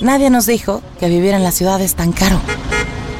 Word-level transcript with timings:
Nadie 0.00 0.30
nos 0.30 0.46
dijo 0.46 0.82
que 1.00 1.08
vivir 1.08 1.34
en 1.34 1.42
la 1.42 1.50
ciudad 1.52 1.80
es 1.80 1.94
tan 1.94 2.12
caro. 2.12 2.40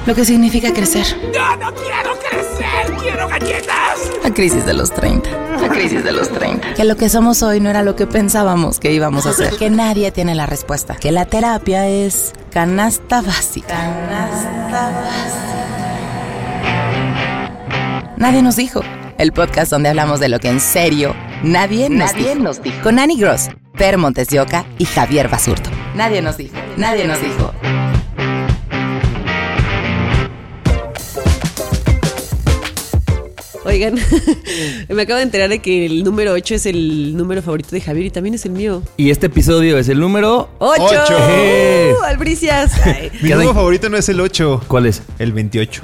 Lo 0.06 0.14
que 0.14 0.24
significa 0.24 0.72
crecer. 0.72 1.04
¡No, 1.34 1.56
no 1.56 1.74
quiero 1.74 2.16
crecer! 2.18 2.96
¡Quiero 3.02 3.28
galletas! 3.28 3.98
La 4.22 4.32
crisis 4.32 4.64
de 4.64 4.72
los 4.72 4.90
30. 4.92 5.28
La 5.60 5.68
crisis 5.68 6.02
de 6.02 6.12
los 6.12 6.30
30. 6.30 6.74
Que 6.74 6.84
lo 6.84 6.96
que 6.96 7.08
somos 7.08 7.42
hoy 7.42 7.60
no 7.60 7.68
era 7.68 7.82
lo 7.82 7.94
que 7.94 8.06
pensábamos 8.06 8.78
que 8.78 8.92
íbamos 8.92 9.26
a 9.26 9.30
hacer. 9.30 9.56
Que 9.56 9.70
nadie 9.70 10.10
tiene 10.12 10.34
la 10.34 10.46
respuesta. 10.46 10.96
Que 10.96 11.12
la 11.12 11.26
terapia 11.26 11.88
es 11.88 12.32
canasta 12.50 13.20
básica. 13.20 13.74
Canasta 13.76 14.90
básica. 14.90 15.48
Nadie 18.16 18.42
nos 18.42 18.56
dijo. 18.56 18.80
El 19.18 19.32
podcast 19.32 19.70
donde 19.72 19.88
hablamos 19.88 20.20
de 20.20 20.28
lo 20.28 20.38
que 20.38 20.48
en 20.48 20.60
serio 20.60 21.14
nadie 21.42 21.88
nos, 21.90 22.12
Nadie 22.12 22.30
dijo. 22.30 22.42
nos 22.42 22.62
dijo. 22.62 22.76
Con 22.82 22.98
Annie 22.98 23.16
Gross, 23.18 23.48
Per 23.76 23.98
Montes 23.98 24.28
de 24.28 24.40
Oca 24.40 24.64
y 24.78 24.84
Javier 24.84 25.28
Basurto. 25.28 25.70
Nadie 25.96 26.22
nos 26.22 26.36
dijo. 26.36 26.54
Nadie 26.76 27.06
nos 27.06 27.20
dijo. 27.20 27.52
Oigan, 33.64 33.96
me 34.88 35.02
acabo 35.02 35.16
de 35.18 35.24
enterar 35.24 35.50
de 35.50 35.58
que 35.58 35.84
el 35.84 36.02
número 36.04 36.32
8 36.32 36.54
es 36.54 36.64
el 36.66 37.14
número 37.16 37.42
favorito 37.42 37.70
de 37.72 37.80
Javier 37.82 38.06
y 38.06 38.10
también 38.10 38.34
es 38.34 38.46
el 38.46 38.52
mío. 38.52 38.82
Y 38.96 39.10
este 39.10 39.26
episodio 39.26 39.76
es 39.78 39.88
el 39.90 40.00
número. 40.00 40.48
¡Ocho! 40.58 40.84
Ocho. 40.84 41.16
¡Uh, 42.00 42.04
Albricias! 42.04 42.72
Mi 43.22 43.30
número 43.30 43.52
favorito 43.52 43.90
no 43.90 43.98
es 43.98 44.08
el 44.08 44.20
8, 44.20 44.62
¿Cuál 44.68 44.86
es? 44.86 45.02
el 45.18 45.32
28. 45.32 45.82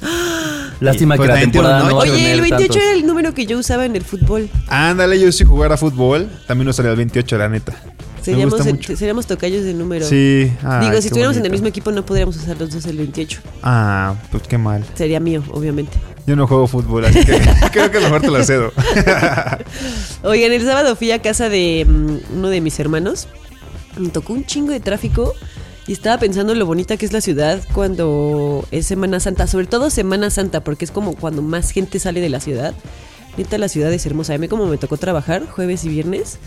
Lástima 0.80 1.16
Pues 1.16 1.26
que 1.26 1.28
la 1.28 1.40
también 1.40 1.52
tiene 1.52 1.68
temporada 1.68 1.90
no 1.90 2.00
a. 2.00 2.02
Oye, 2.02 2.10
el 2.12 2.16
tener 2.18 2.40
28 2.42 2.58
tantos. 2.66 2.76
era 2.82 2.92
el 2.92 3.06
número 3.06 3.34
que 3.34 3.46
yo 3.46 3.58
usaba 3.58 3.86
en 3.86 3.96
el 3.96 4.02
fútbol. 4.02 4.50
Ándale, 4.68 5.18
yo 5.18 5.32
sí 5.32 5.44
jugar 5.44 5.72
a 5.72 5.76
fútbol. 5.76 6.28
También 6.46 6.68
usaría 6.68 6.90
el 6.90 6.96
28, 6.96 7.38
la 7.38 7.48
neta. 7.48 7.72
Me 7.72 8.32
Seríamos, 8.32 9.20
el- 9.22 9.26
tocayos 9.26 9.64
del 9.64 9.78
número. 9.78 10.04
Sí. 10.04 10.50
ay, 10.64 10.88
Digo, 10.88 11.00
si 11.00 11.06
estuviéramos 11.08 11.36
en 11.36 11.44
el 11.44 11.52
mismo 11.52 11.68
equipo 11.68 11.92
no 11.92 12.04
podríamos 12.04 12.36
usar 12.36 12.58
los 12.58 12.70
dos 12.70 12.84
el 12.86 12.96
28. 12.96 13.40
Ah, 13.62 14.16
pues 14.32 14.42
qué 14.48 14.58
mal. 14.58 14.84
Sería 14.94 15.20
mío, 15.20 15.44
obviamente. 15.52 15.96
Yo 16.26 16.34
no 16.34 16.48
juego 16.48 16.66
fútbol, 16.66 17.04
así 17.04 17.24
que 17.24 17.40
creo 17.72 17.90
que 17.90 18.00
mejor 18.00 18.20
te 18.22 18.30
lo 18.30 18.42
cedo. 18.42 18.72
Oigan, 20.24 20.52
el 20.52 20.64
sábado 20.64 20.96
fui 20.96 21.12
a 21.12 21.22
casa 21.22 21.48
de 21.48 21.86
mm, 21.88 22.36
uno 22.38 22.48
de 22.48 22.60
mis 22.60 22.78
hermanos. 22.80 23.28
Me 23.96 24.08
tocó 24.08 24.32
un 24.32 24.44
chingo 24.44 24.72
de 24.72 24.80
tráfico 24.80 25.32
y 25.86 25.92
estaba 25.92 26.18
pensando 26.18 26.52
en 26.52 26.58
lo 26.58 26.66
bonita 26.66 26.96
que 26.96 27.06
es 27.06 27.12
la 27.12 27.20
ciudad 27.20 27.60
cuando 27.72 28.66
es 28.70 28.86
Semana 28.86 29.20
Santa. 29.20 29.46
Sobre 29.46 29.66
todo 29.66 29.88
Semana 29.90 30.30
Santa, 30.30 30.62
porque 30.64 30.84
es 30.84 30.90
como 30.90 31.14
cuando 31.14 31.42
más 31.42 31.70
gente 31.70 31.98
sale 31.98 32.20
de 32.20 32.28
la 32.28 32.40
ciudad. 32.40 32.74
Neta, 33.36 33.58
la 33.58 33.68
ciudad 33.68 33.92
es 33.92 34.04
hermosa. 34.06 34.34
A 34.34 34.38
mí 34.38 34.48
como 34.48 34.66
me 34.66 34.78
tocó 34.78 34.96
trabajar 34.96 35.46
jueves 35.46 35.84
y 35.84 35.90
viernes, 35.90 36.38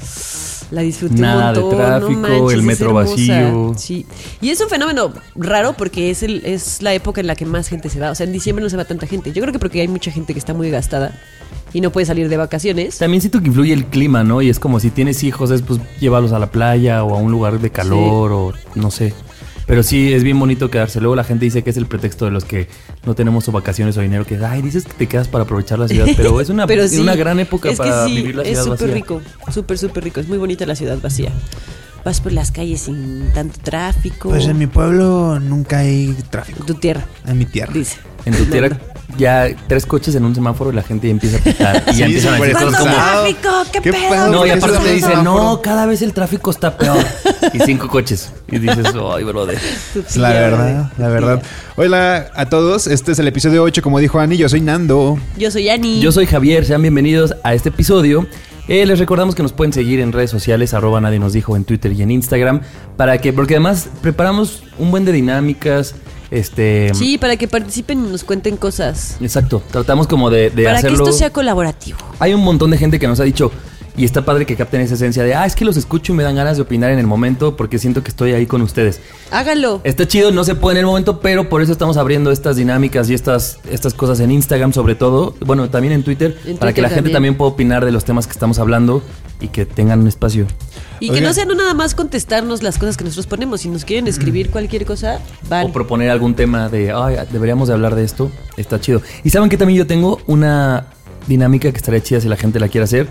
la 0.72 0.82
disfruté 0.82 1.22
Nada 1.22 1.54
de 1.54 1.60
un 1.60 1.66
montón. 1.66 1.80
tráfico, 1.80 2.12
no 2.12 2.20
manches, 2.20 2.54
el 2.54 2.64
metro 2.64 2.94
vacío. 2.94 3.74
Sí. 3.78 4.06
Y 4.42 4.50
es 4.50 4.60
un 4.60 4.70
fenómeno 4.70 5.14
raro 5.36 5.74
porque 5.74 6.10
es, 6.10 6.24
el, 6.24 6.44
es 6.46 6.82
la 6.82 6.94
época 6.94 7.22
en 7.22 7.28
la 7.28 7.36
que 7.36 7.46
más 7.46 7.68
gente 7.68 7.90
se 7.90 8.00
va. 8.00 8.12
O 8.12 8.16
sea, 8.16 8.26
en 8.26 8.34
diciembre 8.34 8.64
no 8.64 8.70
se 8.70 8.78
va 8.78 8.86
tanta 8.86 9.08
gente. 9.08 9.32
Yo 9.32 9.42
creo 9.42 9.54
que 9.54 9.60
porque 9.60 9.82
hay 9.82 9.88
mucha 9.88 10.12
gente 10.12 10.34
que 10.34 10.40
está 10.40 10.54
muy 10.54 10.70
gastada 10.72 11.18
y 11.74 11.82
no 11.82 11.92
puede 11.92 12.08
salir 12.08 12.28
de 12.28 12.38
vacaciones. 12.38 12.98
También 12.98 13.22
siento 13.22 13.40
que 13.40 13.48
influye 13.48 13.74
el 13.74 13.86
clima, 13.86 14.24
¿no? 14.24 14.42
Y 14.42 14.50
es 14.50 14.60
como 14.60 14.80
si 14.80 14.90
tienes 14.90 15.24
hijos, 15.24 15.52
es 15.52 15.62
pues 15.62 15.80
llévalos 16.00 16.34
a 16.34 16.40
la 16.40 16.52
playa 16.52 17.04
o 17.04 17.16
a 17.16 17.18
un 17.18 17.32
lugar 17.32 17.60
de 17.60 17.70
calor 17.70 18.32
o 18.32 18.54
no 18.76 18.92
sé. 18.92 19.14
Pero 19.70 19.84
sí, 19.84 20.12
es 20.14 20.24
bien 20.24 20.40
bonito 20.40 20.72
quedarse. 20.72 21.00
Luego 21.00 21.16
la 21.16 21.24
gente 21.24 21.46
dice 21.46 21.62
que 21.64 21.70
es 21.70 21.78
el 21.78 21.86
pretexto 21.86 22.26
de 22.26 22.32
los 22.32 22.44
que 22.44 22.68
no 23.06 23.14
tenemos 23.14 23.48
o 23.48 23.52
vacaciones 23.52 23.96
o 23.98 24.02
dinero. 24.02 24.26
Que, 24.26 24.36
ay, 24.44 24.64
dices 24.64 24.84
que 24.84 24.94
te 24.94 25.06
quedas 25.08 25.28
para 25.28 25.44
aprovechar 25.44 25.78
la 25.78 25.88
ciudad. 25.88 26.08
Pero 26.18 26.42
es 26.42 26.50
una, 26.50 26.66
Pero 26.68 26.82
es 26.82 26.90
sí, 26.92 27.00
una 27.00 27.16
gran 27.16 27.40
época 27.40 27.70
es 27.70 27.78
para 27.78 28.04
que 28.06 28.10
sí, 28.10 28.16
vivir 28.16 28.36
la 28.36 28.42
Es 28.42 28.48
ciudad 28.50 28.64
súper 28.64 28.80
vacía. 28.80 28.96
rico, 28.96 29.22
súper, 29.54 29.78
súper 29.78 30.04
rico. 30.06 30.20
Es 30.20 30.28
muy 30.28 30.40
bonita 30.40 30.66
la 30.66 30.76
ciudad 30.76 30.98
vacía. 31.00 31.32
Vas 32.04 32.20
por 32.20 32.32
las 32.32 32.52
calles 32.52 32.82
sin 32.82 33.32
tanto 33.34 33.60
tráfico. 33.62 34.30
Pues 34.30 34.48
en 34.48 34.58
mi 34.58 34.66
pueblo 34.66 35.40
nunca 35.40 35.78
hay 35.80 36.16
tráfico. 36.32 36.66
Tu 36.66 36.74
tierra, 36.74 37.06
En 37.28 37.38
mi 37.38 37.46
tierra. 37.46 37.72
dice. 37.72 37.98
En 38.26 38.34
tu 38.36 38.46
tierra 38.52 38.76
ya 39.18 39.48
tres 39.68 39.86
coches 39.86 40.16
en 40.16 40.26
un 40.26 40.36
semáforo 40.36 40.72
y 40.72 40.76
la 40.76 40.84
gente 40.84 41.08
ya 41.08 41.12
empieza 41.12 41.38
a 41.38 41.42
pitar. 41.42 41.84
Y 41.88 41.90
ya 41.92 41.94
Sí, 41.94 42.04
empiezan 42.04 42.34
a 42.34 42.38
decir 42.40 42.54
cosas 42.54 42.80
como... 42.80 42.94
tráfico! 42.94 43.50
¿Qué, 43.72 43.82
¿Qué 43.82 43.92
pedo? 43.92 44.30
No, 44.30 44.46
y 44.46 44.50
aparte 44.50 44.78
te 44.80 44.94
dicen, 44.94 45.24
no, 45.24 45.62
cada 45.62 45.86
vez 45.86 46.02
el 46.02 46.14
tráfico 46.14 46.52
está 46.52 46.78
peor. 46.78 46.98
Y 47.52 47.60
cinco 47.62 47.88
coches. 47.88 48.32
Y 48.52 48.60
dices, 48.60 48.88
ay, 49.12 49.24
brother. 49.24 49.58
La 50.16 50.30
verdad, 50.30 50.92
la 51.00 51.08
verdad. 51.08 51.42
Hola 51.78 52.30
a 52.36 52.46
todos, 52.48 52.86
este 52.86 53.14
es 53.14 53.20
el 53.20 53.28
episodio 53.28 53.64
8, 53.64 53.82
como 53.82 53.98
dijo 53.98 54.20
Ani, 54.20 54.38
yo 54.38 54.48
soy 54.50 54.62
Nando. 54.62 55.18
Yo 55.36 55.50
soy 55.50 55.68
Ani. 55.70 56.00
Yo 56.00 56.12
soy 56.12 56.28
Javier, 56.28 56.66
sean 56.66 56.82
bienvenidos 56.84 57.34
a 57.44 57.56
este 57.56 57.70
episodio. 57.70 58.28
Eh, 58.68 58.86
les 58.86 59.00
recordamos 59.00 59.34
que 59.34 59.42
nos 59.42 59.52
pueden 59.52 59.74
seguir 59.74 60.00
en 60.00 60.12
redes 60.12 60.30
sociales, 60.30 60.76
arroba 60.76 61.02
nadie 61.02 61.18
nos 61.18 61.34
dijo 61.34 61.56
en 61.56 61.64
Twitter 61.64 61.92
y 61.92 62.04
en 62.04 62.12
Instagram, 62.12 62.62
para 62.98 63.18
que, 63.18 63.34
porque 63.34 63.56
además 63.56 63.90
preparamos 64.04 64.62
un 64.78 64.92
buen 64.92 65.06
de 65.06 65.12
dinámicas, 65.12 65.96
este... 66.32 66.92
Sí, 66.94 67.18
para 67.18 67.38
que 67.38 67.48
participen 67.48 68.06
y 68.06 68.12
nos 68.12 68.24
cuenten 68.24 68.58
cosas. 68.58 69.18
Exacto, 69.22 69.62
tratamos 69.72 70.08
como 70.08 70.30
de, 70.30 70.50
de 70.50 70.64
para 70.64 70.78
hacerlo... 70.78 70.98
que 70.98 71.04
esto 71.04 71.18
sea 71.18 71.30
colaborativo. 71.32 71.98
Hay 72.20 72.34
un 72.34 72.42
montón 72.42 72.72
de 72.72 72.78
gente 72.78 73.00
que 73.00 73.08
nos 73.08 73.20
ha 73.20 73.24
dicho, 73.24 73.52
y 74.00 74.06
está 74.06 74.24
padre 74.24 74.46
que 74.46 74.56
capten 74.56 74.80
esa 74.80 74.94
esencia 74.94 75.24
de, 75.24 75.36
ah, 75.36 75.46
es 75.46 75.56
que 75.56 75.66
los 75.66 75.76
escucho 75.76 76.14
y 76.14 76.16
me 76.16 76.24
dan 76.24 76.36
ganas 76.36 76.56
de 76.56 76.64
opinar 76.64 76.92
en 76.92 77.00
el 77.00 77.06
momento 77.06 77.58
porque 77.58 77.80
siento 77.80 78.02
que 78.02 78.10
estoy 78.10 78.32
ahí 78.32 78.46
con 78.46 78.62
ustedes. 78.62 79.02
Hágalo. 79.30 79.82
Está 79.84 80.08
chido, 80.08 80.32
no 80.32 80.46
se 80.46 80.56
puede 80.56 80.78
en 80.78 80.82
el 80.82 80.86
momento, 80.86 81.20
pero 81.20 81.50
por 81.50 81.62
eso 81.62 81.74
estamos 81.74 81.98
abriendo 81.98 82.32
estas 82.32 82.56
dinámicas 82.56 83.10
y 83.10 83.14
estas, 83.14 83.60
estas 83.70 83.94
cosas 83.94 84.22
en 84.22 84.32
Instagram 84.32 84.72
sobre 84.72 84.96
todo, 84.96 85.36
bueno, 85.46 85.70
también 85.70 85.92
en 85.92 86.04
Twitter, 86.04 86.40
En 86.46 86.58
para 86.58 86.74
que 86.74 86.82
la 86.82 86.90
gente 86.90 87.10
también 87.10 87.36
pueda 87.36 87.52
opinar 87.52 87.84
de 87.84 87.92
los 87.92 88.06
temas 88.06 88.26
que 88.26 88.32
estamos 88.32 88.58
hablando 88.60 89.04
y 89.40 89.48
que 89.50 89.66
tengan 89.66 90.00
un 90.02 90.08
espacio. 90.08 90.48
Y 91.00 91.12
que 91.12 91.22
no 91.22 91.34
sea 91.34 91.46
no 91.46 91.56
nada 91.56 91.74
más 91.74 91.96
contestarnos 91.96 92.62
las 92.62 92.78
cosas 92.78 92.98
que 92.98 93.04
nosotros 93.04 93.28
ponemos. 93.28 93.62
Si 93.62 93.70
nos 93.70 93.86
quieren 93.86 94.08
escribir 94.08 94.50
cualquier 94.50 94.86
cosa, 94.86 95.20
van. 95.48 95.68
O 95.68 95.72
proponer 95.72 96.10
algún 96.10 96.36
tema 96.36 96.70
de, 96.70 96.92
ay, 96.92 97.16
deberíamos 97.32 97.70
de 97.70 97.74
hablar 97.74 97.96
de 97.96 98.04
esto, 98.04 98.32
está 98.58 98.82
chido. 98.82 99.02
Y 99.24 99.30
saben 99.30 99.50
que 99.50 99.58
también 99.58 99.78
yo 99.78 99.88
tengo 99.88 100.20
una 100.28 100.88
dinámica 101.28 101.72
que 101.72 101.78
estaría 101.78 102.02
chida 102.02 102.20
si 102.20 102.28
la 102.28 102.36
gente 102.36 102.60
la 102.60 102.68
quiere 102.68 102.84
hacer, 102.84 103.08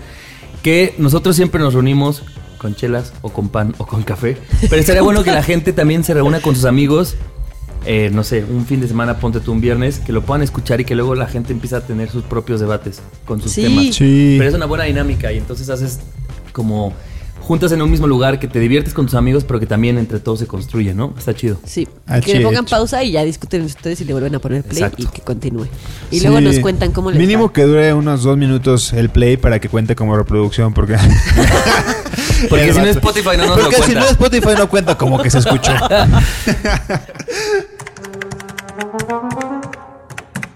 que 0.61 0.93
nosotros 0.97 1.35
siempre 1.35 1.61
nos 1.61 1.73
reunimos 1.73 2.23
con 2.57 2.75
chelas 2.75 3.13
o 3.21 3.29
con 3.29 3.49
pan 3.49 3.73
o 3.77 3.87
con 3.87 4.03
café, 4.03 4.37
pero 4.69 4.75
estaría 4.75 5.01
bueno 5.03 5.23
que 5.23 5.31
la 5.31 5.41
gente 5.41 5.73
también 5.73 6.03
se 6.03 6.13
reúna 6.13 6.41
con 6.41 6.55
sus 6.55 6.65
amigos. 6.65 7.15
Eh, 7.85 8.09
no 8.13 8.23
sé, 8.23 8.43
un 8.43 8.65
fin 8.65 8.81
de 8.81 8.87
semana, 8.87 9.19
ponte 9.19 9.39
tú 9.39 9.51
un 9.51 9.61
viernes, 9.61 9.99
que 9.99 10.11
lo 10.11 10.21
puedan 10.21 10.41
escuchar 10.43 10.81
y 10.81 10.85
que 10.85 10.95
luego 10.95 11.15
la 11.15 11.27
gente 11.27 11.53
empiece 11.53 11.75
a 11.75 11.81
tener 11.81 12.09
sus 12.09 12.23
propios 12.23 12.59
debates 12.59 13.01
con 13.25 13.41
sus 13.41 13.51
Sí. 13.51 13.63
temas. 13.63 13.85
Sí. 13.95 14.35
Pero 14.37 14.49
es 14.49 14.55
una 14.55 14.65
buena 14.65 14.83
dinámica 14.85 15.31
y 15.31 15.37
entonces 15.37 15.69
haces 15.69 15.99
como 16.51 16.93
juntas 17.41 17.71
en 17.71 17.81
un 17.81 17.89
mismo 17.89 18.05
lugar 18.05 18.37
que 18.39 18.47
te 18.47 18.59
diviertes 18.59 18.93
con 18.93 19.05
tus 19.07 19.15
amigos, 19.15 19.43
pero 19.43 19.59
que 19.59 19.65
también 19.65 19.97
entre 19.97 20.19
todos 20.19 20.37
se 20.39 20.45
construye, 20.45 20.93
¿no? 20.93 21.15
Está 21.17 21.33
chido. 21.33 21.57
Sí, 21.65 21.87
Ah, 22.05 22.19
que 22.19 22.35
le 22.35 22.41
pongan 22.41 22.65
pausa 22.65 23.01
y 23.03 23.11
ya 23.13 23.23
discuten 23.23 23.63
ustedes 23.63 23.99
y 24.01 24.05
le 24.05 24.13
vuelven 24.13 24.35
a 24.35 24.39
poner 24.39 24.61
play 24.61 24.83
Exacto. 24.83 25.01
y 25.03 25.07
que 25.07 25.21
continúe. 25.21 25.65
Y 26.11 26.19
luego 26.19 26.41
nos 26.41 26.59
cuentan 26.59 26.91
cómo 26.91 27.09
les 27.09 27.19
Mínimo 27.19 27.47
va. 27.47 27.53
que 27.53 27.63
dure 27.63 27.93
unos 27.93 28.21
dos 28.21 28.37
minutos 28.37 28.93
el 28.93 29.09
play 29.09 29.37
para 29.37 29.59
que 29.59 29.67
cuente 29.69 29.95
como 29.95 30.15
reproducción, 30.15 30.73
porque... 30.75 30.95
Porque 32.49 32.69
El 32.69 32.73
si 32.75 32.79
no. 32.79 32.85
Spotify 32.87 33.29
no 33.37 33.47
nos 33.47 33.57
lo 33.57 33.63
Porque 33.63 33.75
si 33.77 33.81
cuenta. 33.81 33.99
no 34.01 34.05
Spotify 34.11 34.49
no 34.57 34.69
cuenta 34.69 34.97
como 34.97 35.21
que 35.21 35.29
se 35.29 35.39
escuchó. 35.39 35.71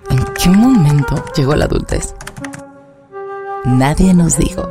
¿En 0.09 0.23
qué 0.41 0.49
momento 0.49 1.21
llegó 1.35 1.55
la 1.55 1.65
adultez? 1.65 2.15
Nadie 3.65 4.13
nos 4.13 4.37
dijo. 4.37 4.63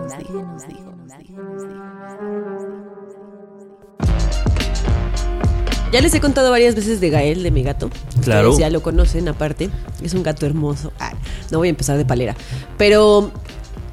Ya 5.93 6.01
les 6.01 6.15
he 6.15 6.21
contado 6.21 6.51
varias 6.51 6.75
veces 6.75 7.01
de 7.01 7.11
Gael, 7.11 7.43
de 7.43 7.51
mi 7.51 7.63
gato. 7.63 7.91
Claro. 8.23 8.49
Ustedes 8.49 8.67
ya 8.67 8.71
lo 8.71 8.83
conocen 8.83 9.29
aparte. 9.29 9.69
Es 10.03 10.15
un 10.15 10.23
gato 10.23 10.47
hermoso. 10.47 10.91
Ah, 10.99 11.13
no 11.51 11.59
voy 11.59 11.69
a 11.69 11.71
empezar 11.71 11.99
de 11.99 12.07
palera. 12.07 12.35
Pero 12.79 13.31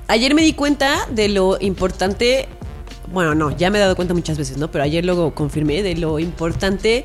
ayer 0.07 0.35
me 0.35 0.41
di 0.41 0.53
cuenta 0.53 1.05
de 1.11 1.27
lo 1.27 1.57
importante. 1.59 2.47
Bueno, 3.11 3.35
no, 3.35 3.55
ya 3.57 3.69
me 3.69 3.77
he 3.77 3.81
dado 3.81 3.97
cuenta 3.97 4.13
muchas 4.13 4.37
veces, 4.37 4.57
¿no? 4.57 4.71
Pero 4.71 4.85
ayer 4.85 5.03
lo 5.03 5.35
confirmé 5.35 5.83
de 5.83 5.97
lo 5.97 6.19
importante 6.19 7.03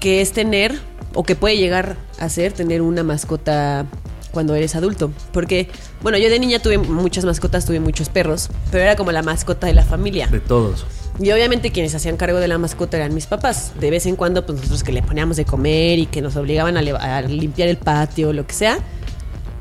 que 0.00 0.20
es 0.20 0.32
tener, 0.32 0.78
o 1.14 1.22
que 1.24 1.36
puede 1.36 1.56
llegar 1.56 1.96
a 2.18 2.28
ser, 2.28 2.52
tener 2.52 2.82
una 2.82 3.02
mascota 3.02 3.86
cuando 4.32 4.54
eres 4.54 4.74
adulto. 4.76 5.10
Porque, 5.32 5.68
bueno, 6.02 6.18
yo 6.18 6.30
de 6.30 6.38
niña 6.38 6.58
tuve 6.60 6.78
muchas 6.78 7.24
mascotas, 7.24 7.66
tuve 7.66 7.80
muchos 7.80 8.08
perros, 8.08 8.48
pero 8.70 8.82
era 8.84 8.96
como 8.96 9.12
la 9.12 9.22
mascota 9.22 9.66
de 9.66 9.74
la 9.74 9.84
familia. 9.84 10.26
De 10.28 10.40
todos. 10.40 10.86
Y 11.20 11.30
obviamente 11.30 11.70
quienes 11.70 11.94
hacían 11.94 12.16
cargo 12.16 12.40
de 12.40 12.48
la 12.48 12.56
mascota 12.56 12.96
eran 12.96 13.12
mis 13.14 13.26
papás. 13.26 13.72
De 13.78 13.90
vez 13.90 14.06
en 14.06 14.16
cuando, 14.16 14.46
pues 14.46 14.56
nosotros 14.58 14.82
que 14.82 14.92
le 14.92 15.02
poníamos 15.02 15.36
de 15.36 15.44
comer 15.44 15.98
y 15.98 16.06
que 16.06 16.22
nos 16.22 16.36
obligaban 16.36 16.76
a, 16.78 16.80
a 16.80 17.20
limpiar 17.22 17.68
el 17.68 17.76
patio, 17.76 18.32
lo 18.32 18.46
que 18.46 18.54
sea. 18.54 18.78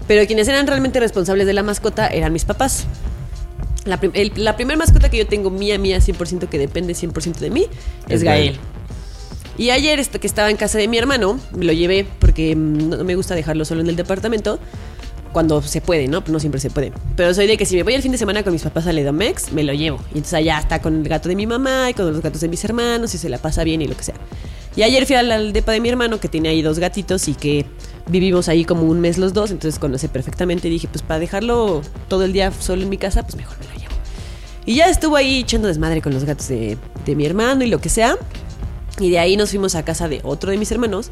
Pero 0.07 0.25
quienes 0.27 0.47
eran 0.47 0.65
realmente 0.67 0.99
responsables 1.01 1.45
de 1.47 1.53
la 1.53 1.63
mascota 1.63 2.07
eran 2.07 2.31
mis 2.31 2.45
papás. 2.45 2.85
La, 3.83 3.99
prim- 3.99 4.13
la 4.35 4.55
primera 4.55 4.77
mascota 4.77 5.09
que 5.09 5.17
yo 5.17 5.27
tengo 5.27 5.49
mía, 5.49 5.77
mía, 5.79 5.97
100% 5.97 6.47
que 6.47 6.57
depende 6.59 6.93
100% 6.93 7.39
de 7.39 7.49
mí, 7.49 7.67
es, 8.07 8.15
Es 8.15 8.23
Gael. 8.23 8.45
Gael. 8.53 8.59
Y 9.57 9.69
ayer 9.69 10.05
que 10.07 10.27
estaba 10.27 10.49
en 10.49 10.57
casa 10.57 10.77
de 10.77 10.87
mi 10.87 10.97
hermano, 10.97 11.39
me 11.55 11.65
lo 11.65 11.73
llevé 11.73 12.05
porque 12.19 12.55
mm, 12.55 12.89
no, 12.89 13.03
me 13.03 13.15
gusta 13.15 13.35
dejarlo 13.35 13.65
solo 13.65 13.81
en 13.81 13.87
el 13.87 13.95
departamento. 13.95 14.59
Cuando 15.33 15.61
se 15.61 15.79
puede, 15.79 16.09
¿no? 16.09 16.21
No 16.27 16.41
siempre 16.41 16.59
se 16.59 16.69
puede. 16.69 16.91
Pero 17.15 17.33
soy 17.33 17.47
de 17.47 17.55
que 17.55 17.65
si 17.65 17.77
me 17.77 17.83
voy 17.83 17.93
el 17.93 18.01
fin 18.01 18.11
de 18.11 18.17
semana 18.17 18.43
con 18.43 18.51
mis 18.51 18.63
papás 18.63 18.85
al 18.87 18.97
Edomex, 18.97 19.53
me 19.53 19.63
lo 19.63 19.71
llevo. 19.71 19.97
Y 20.13 20.17
entonces 20.17 20.33
allá 20.33 20.59
está 20.59 20.81
con 20.81 20.97
el 20.97 21.07
gato 21.07 21.29
de 21.29 21.35
mi 21.35 21.47
mamá 21.47 21.89
y 21.89 21.93
con 21.93 22.11
los 22.11 22.21
gatos 22.21 22.41
de 22.41 22.49
mis 22.49 22.63
hermanos 22.65 23.15
y 23.15 23.17
se 23.17 23.29
la 23.29 23.37
pasa 23.37 23.63
bien 23.63 23.81
y 23.81 23.87
lo 23.87 23.95
que 23.95 24.03
sea. 24.03 24.15
Y 24.75 24.83
ayer 24.83 25.05
fui 25.05 25.15
al, 25.15 25.53
depa 25.53 25.71
de 25.71 25.79
mi 25.79 25.89
hermano 25.89 26.19
que 26.19 26.27
tiene 26.27 26.49
ahí 26.49 26.61
dos 26.61 26.79
gatitos 26.79 27.27
y 27.27 27.33
que 27.33 27.65
vivimos 28.07 28.49
ahí 28.49 28.65
como 28.65 28.83
un 28.83 28.99
mes 28.99 29.17
los 29.17 29.33
dos, 29.33 29.51
entonces 29.51 29.79
conoce 29.79 30.09
perfectamente. 30.09 30.67
Y 30.67 30.71
dije, 30.71 30.87
pues 30.89 31.01
para 31.01 31.19
dejarlo 31.19 31.81
todo 32.09 32.23
el 32.23 32.33
día 32.33 32.51
solo 32.51 32.81
en 32.81 32.89
mi 32.89 32.97
casa, 32.97 33.23
pues 33.23 33.35
mejor 33.35 33.57
me 33.59 33.65
lo 33.65 33.73
llevo. 33.73 33.93
Y 34.65 34.75
ya 34.75 34.89
estuvo 34.89 35.15
ahí 35.15 35.39
echando 35.39 35.69
desmadre 35.69 36.01
con 36.01 36.13
los 36.13 36.25
gatos 36.25 36.47
de, 36.47 36.77
de 37.05 37.15
mi 37.15 37.25
hermano 37.25 37.63
y 37.63 37.67
lo 37.67 37.79
que 37.79 37.89
sea. 37.89 38.17
Y 38.99 39.09
de 39.09 39.19
ahí 39.19 39.37
nos 39.37 39.49
fuimos 39.51 39.75
a 39.75 39.83
casa 39.83 40.07
de 40.07 40.19
otro 40.23 40.51
de 40.51 40.57
mis 40.57 40.71
hermanos. 40.71 41.09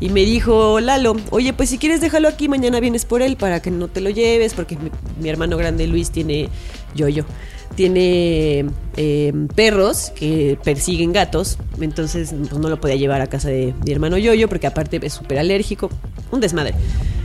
Y 0.00 0.08
me 0.08 0.24
dijo 0.24 0.80
Lalo, 0.80 1.16
oye, 1.30 1.52
pues 1.52 1.68
si 1.70 1.78
quieres 1.78 2.00
déjalo 2.00 2.28
aquí, 2.28 2.48
mañana 2.48 2.80
vienes 2.80 3.04
por 3.04 3.22
él 3.22 3.36
para 3.36 3.60
que 3.60 3.70
no 3.70 3.88
te 3.88 4.00
lo 4.00 4.10
lleves, 4.10 4.54
porque 4.54 4.76
mi, 5.20 5.28
hermano 5.28 5.56
grande 5.58 5.86
Luis 5.86 6.10
tiene, 6.10 6.48
yo, 6.94 7.08
yo, 7.08 7.24
tiene 7.76 8.66
eh, 8.96 9.32
perros 9.54 10.12
que 10.16 10.58
persiguen 10.64 11.12
gatos. 11.12 11.58
Entonces, 11.80 12.30
pues 12.48 12.58
no 12.58 12.68
lo 12.68 12.80
podía 12.80 12.96
llevar 12.96 13.20
a 13.20 13.26
casa 13.26 13.48
de 13.48 13.74
mi 13.84 13.92
hermano 13.92 14.16
Yoyo, 14.18 14.48
porque 14.48 14.66
aparte 14.66 14.98
es 15.02 15.12
súper 15.12 15.38
alérgico. 15.38 15.90
Un 16.30 16.40
desmadre. 16.40 16.74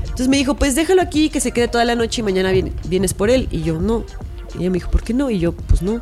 Entonces 0.03 0.27
me 0.27 0.37
dijo, 0.37 0.55
pues 0.55 0.75
déjalo 0.75 1.01
aquí, 1.01 1.29
que 1.29 1.39
se 1.41 1.51
quede 1.51 1.67
toda 1.67 1.83
la 1.85 1.95
noche 1.95 2.21
y 2.21 2.23
mañana 2.23 2.51
vien- 2.51 2.73
vienes 2.87 3.13
por 3.13 3.29
él. 3.29 3.47
Y 3.51 3.63
yo, 3.63 3.79
no. 3.79 4.05
Y 4.53 4.61
ella 4.61 4.69
me 4.69 4.75
dijo, 4.75 4.89
¿por 4.91 5.03
qué 5.03 5.13
no? 5.13 5.29
Y 5.29 5.39
yo, 5.39 5.51
pues 5.53 5.81
no. 5.81 5.99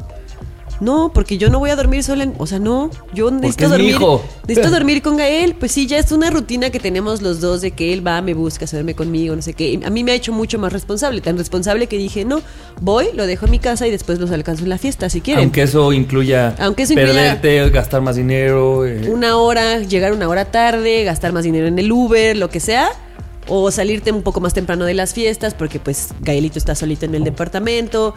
No, 0.84 1.12
porque 1.14 1.38
yo 1.38 1.50
no 1.50 1.60
voy 1.60 1.70
a 1.70 1.76
dormir 1.76 2.04
sola. 2.04 2.24
en- 2.26 2.34
o 2.38 2.46
sea, 2.46 2.60
no. 2.60 2.90
Yo 3.14 3.32
necesito 3.32 3.64
es 3.66 3.70
mi 3.70 3.78
dormir. 3.78 3.90
hijo. 3.96 4.24
Necesito 4.48 4.70
dormir 4.76 5.02
con 5.02 5.18
Gael. 5.18 5.56
Pues 5.56 5.72
sí, 5.72 5.88
ya 5.88 5.98
es 5.98 6.12
una 6.12 6.30
rutina 6.30 6.70
que 6.70 6.80
tenemos 6.80 7.22
los 7.22 7.40
dos 7.42 7.62
de 7.62 7.72
que 7.72 7.94
él 7.94 8.06
va, 8.06 8.22
me 8.22 8.34
busca, 8.34 8.68
se 8.68 8.76
duerme 8.76 8.94
conmigo, 8.96 9.36
no 9.36 9.42
sé 9.42 9.54
qué. 9.54 9.80
A 9.86 9.90
mí 9.90 10.04
me 10.04 10.12
ha 10.12 10.16
hecho 10.16 10.34
mucho 10.34 10.60
más 10.60 10.74
responsable. 10.74 11.22
Tan 11.22 11.38
responsable 11.38 11.88
que 11.88 11.98
dije, 11.98 12.26
no, 12.26 12.42
voy, 12.82 13.08
lo 13.14 13.26
dejo 13.26 13.46
en 13.46 13.52
mi 13.52 13.60
casa 13.60 13.88
y 13.88 13.92
después 13.92 14.20
los 14.20 14.32
alcanzo 14.32 14.64
en 14.64 14.70
la 14.70 14.78
fiesta, 14.78 15.10
si 15.10 15.22
quieren. 15.22 15.44
Aunque 15.46 15.64
eso 15.64 15.94
incluya 15.94 16.56
Aunque 16.60 16.84
eso 16.84 16.94
incluya- 16.94 17.14
perderte, 17.42 17.70
gastar 17.70 18.02
más 18.02 18.16
dinero. 18.18 18.86
eh, 18.86 19.10
una 19.10 19.38
hora, 19.38 19.80
llegar 19.80 20.12
una 20.14 20.28
hora 20.28 20.46
tarde, 20.46 21.04
gastar 21.04 21.32
más 21.34 21.44
dinero 21.46 21.68
en 21.68 21.80
el 21.80 21.92
Uber, 21.92 22.36
lo 22.36 22.50
que 22.50 22.60
sea. 22.60 22.90
O 23.48 23.72
salirte 23.72 24.10
un 24.12 24.22
poco 24.22 24.40
más 24.40 24.54
temprano 24.54 24.86
de 24.86 24.94
las 24.94 25.14
fiestas 25.14 25.54
porque 25.54 25.78
pues 25.78 26.10
Gaelito 26.22 26.58
está 26.58 26.76
solito 26.76 27.06
en 27.06 27.14
el 27.16 27.26
departamento. 27.26 28.16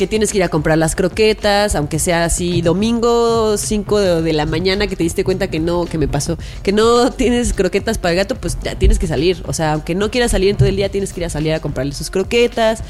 Que 0.00 0.06
tienes 0.06 0.32
que 0.32 0.38
ir 0.38 0.44
a 0.44 0.48
comprar 0.48 0.78
las 0.78 0.96
croquetas, 0.96 1.74
aunque 1.74 1.98
sea 1.98 2.24
así 2.24 2.62
domingo 2.62 3.58
5 3.58 4.22
de, 4.22 4.32
la 4.32 4.46
mañana 4.46 4.86
que 4.86 4.96
te 4.96 5.02
diste 5.02 5.24
cuenta 5.24 5.50
que 5.50 5.60
no, 5.60 5.84
que 5.84 5.98
me 5.98 6.08
pasó, 6.08 6.38
que 6.62 6.72
no 6.72 7.10
tienes 7.12 7.52
croquetas 7.52 7.98
para 7.98 8.12
el 8.12 8.16
gato, 8.16 8.34
pues 8.34 8.56
ya 8.62 8.76
tienes 8.76 8.98
que 8.98 9.06
salir. 9.06 9.42
O 9.46 9.52
sea, 9.52 9.74
aunque 9.74 9.94
no 9.94 10.10
quieras 10.10 10.30
salir 10.30 10.48
en 10.48 10.56
todo 10.56 10.70
el 10.70 10.76
día, 10.76 10.88
tienes 10.88 11.12
que 11.12 11.20
ir 11.20 11.26
a 11.26 11.28
salir 11.28 11.52
a 11.52 11.60
comprarle 11.60 11.92
sus 11.92 12.08
croquetas. 12.08 12.82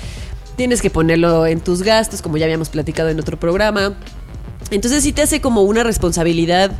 Tienes 0.55 0.81
que 0.81 0.89
ponerlo 0.89 1.49
en 1.49 1.59
tus 1.59 1.83
gastos, 1.83 2.23
como 2.23 2.37
ya 2.37 2.45
habíamos 2.45 2.69
platicado 2.69 3.09
en 3.09 3.19
otro 3.19 3.41
programa. 3.41 3.97
Entonces 4.71 5.03
sí 5.03 5.12
te 5.12 5.23
hace 5.23 5.41
como 5.41 5.62
una 5.62 5.83
responsabilidad 5.83 6.71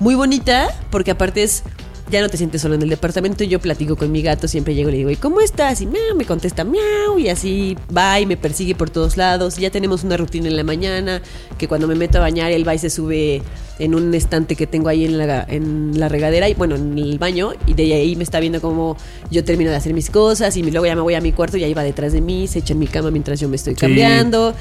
muy 0.00 0.14
bonita, 0.14 0.68
porque 0.90 1.10
aparte 1.10 1.42
es, 1.42 1.64
ya 2.10 2.20
no 2.20 2.28
te 2.28 2.36
sientes 2.36 2.62
solo 2.62 2.74
en 2.74 2.82
el 2.82 2.88
departamento. 2.88 3.44
Yo 3.44 3.58
platico 3.60 3.96
con 3.96 4.10
mi 4.12 4.22
gato, 4.22 4.48
siempre 4.48 4.74
llego 4.74 4.88
y 4.88 4.92
le 4.92 4.98
digo, 4.98 5.10
¿y 5.10 5.16
cómo 5.16 5.40
estás? 5.40 5.80
Y 5.80 5.86
miau, 5.86 6.16
me 6.16 6.24
contesta 6.24 6.64
miau, 6.64 7.18
y 7.18 7.28
así 7.28 7.76
va 7.94 8.18
y 8.20 8.26
me 8.26 8.36
persigue 8.36 8.74
por 8.74 8.90
todos 8.90 9.16
lados. 9.16 9.56
Ya 9.56 9.70
tenemos 9.70 10.04
una 10.04 10.16
rutina 10.16 10.48
en 10.48 10.56
la 10.56 10.64
mañana, 10.64 11.22
que 11.58 11.68
cuando 11.68 11.86
me 11.86 11.94
meto 11.94 12.18
a 12.18 12.20
bañar, 12.22 12.50
él 12.52 12.66
va 12.66 12.74
y 12.74 12.78
se 12.78 12.90
sube 12.90 13.42
en 13.78 13.94
un 13.94 14.12
estante 14.14 14.56
que 14.56 14.66
tengo 14.66 14.88
ahí 14.88 15.04
en 15.04 15.18
la, 15.18 15.44
en 15.48 16.00
la 16.00 16.08
regadera, 16.08 16.48
y 16.48 16.54
bueno, 16.54 16.74
en 16.74 16.98
el 16.98 17.18
baño, 17.18 17.52
y 17.66 17.74
de 17.74 17.94
ahí 17.94 18.16
me 18.16 18.24
está 18.24 18.40
viendo 18.40 18.60
cómo 18.60 18.96
yo 19.30 19.44
termino 19.44 19.70
de 19.70 19.76
hacer 19.76 19.94
mis 19.94 20.10
cosas, 20.10 20.56
y 20.56 20.62
luego 20.68 20.86
ya 20.86 20.96
me 20.96 21.00
voy 21.02 21.14
a 21.14 21.20
mi 21.20 21.30
cuarto 21.32 21.56
y 21.56 21.64
ahí 21.64 21.74
va 21.74 21.84
detrás 21.84 22.12
de 22.12 22.20
mí, 22.20 22.48
se 22.48 22.58
echa 22.58 22.72
en 22.72 22.80
mi 22.80 22.86
cama 22.88 23.10
mientras 23.12 23.38
yo 23.38 23.48
me 23.48 23.54
estoy 23.56 23.74
Sí. 23.74 23.80
cambiando. 23.80 24.54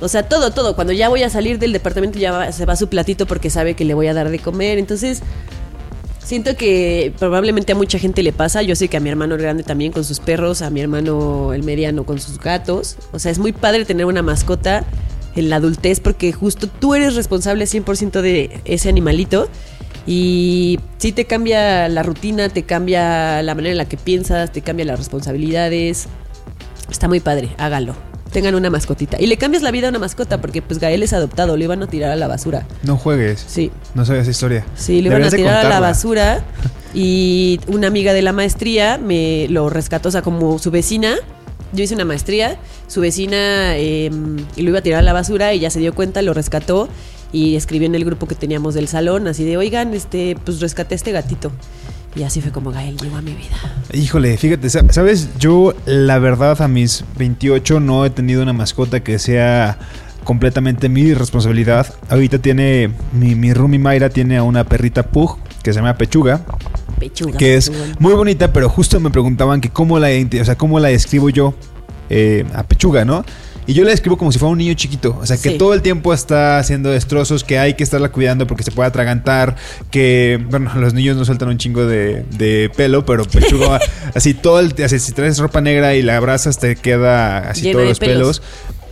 O 0.00 0.08
sea, 0.08 0.22
todo, 0.28 0.50
todo. 0.52 0.74
Cuando 0.74 0.92
ya 0.92 1.08
voy 1.08 1.22
a 1.22 1.30
salir 1.30 1.58
del 1.58 1.72
departamento 1.72 2.18
ya 2.18 2.32
va- 2.32 2.52
se 2.52 2.64
va 2.64 2.74
su 2.76 2.88
platito 2.88 3.26
porque 3.26 3.50
sabe 3.50 3.74
que 3.74 3.84
le 3.84 3.94
voy 3.94 4.06
a 4.06 4.14
dar 4.14 4.30
de 4.30 4.38
comer. 4.38 4.78
Entonces, 4.78 5.20
siento 6.24 6.56
que 6.56 7.12
probablemente 7.18 7.72
a 7.72 7.74
mucha 7.76 7.98
gente 7.98 8.22
le 8.22 8.32
pasa. 8.32 8.62
Yo 8.62 8.74
sé 8.74 8.88
que 8.88 8.96
a 8.96 9.00
mi 9.00 9.10
hermano 9.10 9.36
el 9.36 9.42
grande 9.42 9.62
también 9.62 9.92
con 9.92 10.04
sus 10.04 10.20
perros, 10.20 10.62
a 10.62 10.70
mi 10.70 10.80
hermano 10.80 11.52
el 11.52 11.62
mediano 11.62 12.04
con 12.04 12.18
sus 12.18 12.38
gatos. 12.40 12.96
O 13.12 13.18
sea, 13.18 13.30
es 13.30 13.38
muy 13.38 13.52
padre 13.52 13.84
tener 13.84 14.06
una 14.06 14.22
mascota 14.22 14.84
en 15.36 15.50
la 15.50 15.56
adultez 15.56 16.00
porque 16.00 16.32
justo 16.32 16.66
tú 16.66 16.94
eres 16.94 17.14
responsable 17.14 17.64
100% 17.66 18.20
de 18.20 18.60
ese 18.64 18.88
animalito. 18.88 19.48
Y 20.06 20.80
sí 20.98 21.12
te 21.12 21.24
cambia 21.24 21.88
la 21.88 22.02
rutina, 22.02 22.48
te 22.48 22.64
cambia 22.64 23.42
la 23.42 23.54
manera 23.54 23.72
en 23.72 23.78
la 23.78 23.86
que 23.86 23.96
piensas, 23.96 24.52
te 24.52 24.60
cambia 24.60 24.84
las 24.84 24.98
responsabilidades. 24.98 26.08
Está 26.90 27.08
muy 27.08 27.20
padre, 27.20 27.50
hágalo. 27.56 28.13
Tengan 28.34 28.56
una 28.56 28.68
mascotita. 28.68 29.16
Y 29.20 29.28
le 29.28 29.36
cambias 29.36 29.62
la 29.62 29.70
vida 29.70 29.86
a 29.86 29.90
una 29.90 30.00
mascota 30.00 30.40
porque 30.40 30.60
pues 30.60 30.80
Gael 30.80 31.04
es 31.04 31.12
adoptado, 31.12 31.56
lo 31.56 31.62
iban 31.62 31.82
a 31.84 31.86
tirar 31.86 32.10
a 32.10 32.16
la 32.16 32.26
basura. 32.26 32.66
No 32.82 32.96
juegues. 32.96 33.44
Sí, 33.46 33.70
No 33.94 34.04
sabía 34.04 34.22
esa 34.22 34.32
historia. 34.32 34.66
sí, 34.74 35.02
lo 35.02 35.10
iban 35.10 35.22
a 35.22 35.30
tirar 35.30 35.64
a 35.64 35.68
la 35.68 35.78
basura. 35.80 36.44
Y 36.96 37.58
una 37.66 37.88
amiga 37.88 38.12
de 38.12 38.22
la 38.22 38.32
maestría 38.32 38.98
me 38.98 39.48
lo 39.50 39.68
rescató, 39.68 40.10
o 40.10 40.12
sea, 40.12 40.22
como 40.22 40.60
su 40.60 40.70
vecina. 40.70 41.16
Yo 41.72 41.82
hice 41.82 41.94
una 41.96 42.04
maestría, 42.04 42.56
su 42.86 43.00
vecina 43.00 43.76
eh, 43.76 44.10
y 44.54 44.62
lo 44.62 44.70
iba 44.70 44.78
a 44.78 44.82
tirar 44.82 45.00
a 45.00 45.02
la 45.02 45.12
basura 45.12 45.54
y 45.54 45.58
ya 45.58 45.70
se 45.70 45.80
dio 45.80 45.92
cuenta, 45.92 46.22
lo 46.22 46.34
rescató 46.34 46.88
y 47.32 47.56
escribió 47.56 47.86
en 47.86 47.96
el 47.96 48.04
grupo 48.04 48.28
que 48.28 48.36
teníamos 48.36 48.74
del 48.74 48.86
salón, 48.86 49.26
así 49.26 49.42
de, 49.42 49.56
oigan, 49.56 49.92
este, 49.92 50.36
pues 50.44 50.60
rescaté 50.60 50.94
a 50.94 50.96
este 50.96 51.10
gatito. 51.10 51.50
Y 52.16 52.22
así 52.22 52.40
fue 52.40 52.52
como 52.52 52.70
Gael 52.70 52.96
llegó 52.96 53.16
a 53.16 53.22
mi 53.22 53.32
vida. 53.34 53.56
Híjole, 53.92 54.36
fíjate, 54.36 54.70
sa- 54.70 54.84
sabes, 54.92 55.30
yo 55.38 55.74
la 55.86 56.18
verdad 56.18 56.60
a 56.62 56.68
mis 56.68 57.04
28 57.18 57.80
no 57.80 58.04
he 58.04 58.10
tenido 58.10 58.42
una 58.42 58.52
mascota 58.52 59.00
que 59.00 59.18
sea 59.18 59.78
completamente 60.22 60.88
mi 60.88 61.12
responsabilidad. 61.12 61.92
Ahorita 62.08 62.38
tiene, 62.38 62.90
mi, 63.12 63.34
mi 63.34 63.52
roomie 63.52 63.78
Mayra 63.78 64.08
tiene 64.10 64.36
a 64.36 64.42
una 64.42 64.64
perrita 64.64 65.02
Pug 65.02 65.38
que 65.62 65.72
se 65.72 65.78
llama 65.80 65.96
Pechuga, 65.98 66.40
Pechuga. 66.98 67.36
que 67.36 67.56
es 67.56 67.68
pechuga. 67.70 67.96
muy 67.98 68.14
bonita, 68.14 68.52
pero 68.52 68.68
justo 68.68 69.00
me 69.00 69.10
preguntaban 69.10 69.60
que 69.60 69.70
cómo 69.70 69.98
la, 69.98 70.08
o 70.40 70.44
sea, 70.44 70.56
cómo 70.56 70.78
la 70.78 70.88
describo 70.88 71.30
yo 71.30 71.54
eh, 72.10 72.44
a 72.54 72.62
Pechuga, 72.62 73.04
¿no? 73.04 73.24
Y 73.66 73.72
yo 73.74 73.84
la 73.84 73.90
describo 73.90 74.18
como 74.18 74.30
si 74.30 74.38
fuera 74.38 74.52
un 74.52 74.58
niño 74.58 74.74
chiquito. 74.74 75.18
O 75.20 75.26
sea, 75.26 75.36
que 75.36 75.50
Sí. 75.52 75.58
todo 75.58 75.72
el 75.74 75.80
tiempo 75.82 76.12
está 76.12 76.58
haciendo 76.58 76.90
destrozos, 76.90 77.44
que 77.44 77.58
hay 77.58 77.74
que 77.74 77.82
estarla 77.84 78.10
cuidando 78.10 78.46
porque 78.46 78.62
se 78.62 78.70
puede 78.70 78.88
atragantar, 78.88 79.56
que, 79.90 80.38
bueno, 80.50 80.70
los 80.76 80.92
niños 80.92 81.16
no 81.16 81.24
sueltan 81.24 81.48
un 81.48 81.56
chingo 81.58 81.86
de, 81.86 82.24
de 82.36 82.70
pelo, 82.76 83.04
pero 83.06 83.24
Pechuga, 83.30 83.80
así 84.14 84.34
todo 84.34 84.60
el... 84.60 84.74
Así, 84.84 84.98
si 84.98 85.12
traes 85.12 85.38
ropa 85.38 85.60
negra 85.60 85.94
y 85.94 86.02
la 86.02 86.16
abrazas, 86.18 86.58
te 86.58 86.76
queda 86.76 87.38
así 87.50 87.62
Llena 87.62 87.72
todos 87.74 87.88
los 87.88 87.98
pelos. 87.98 88.40
pelos. 88.40 88.42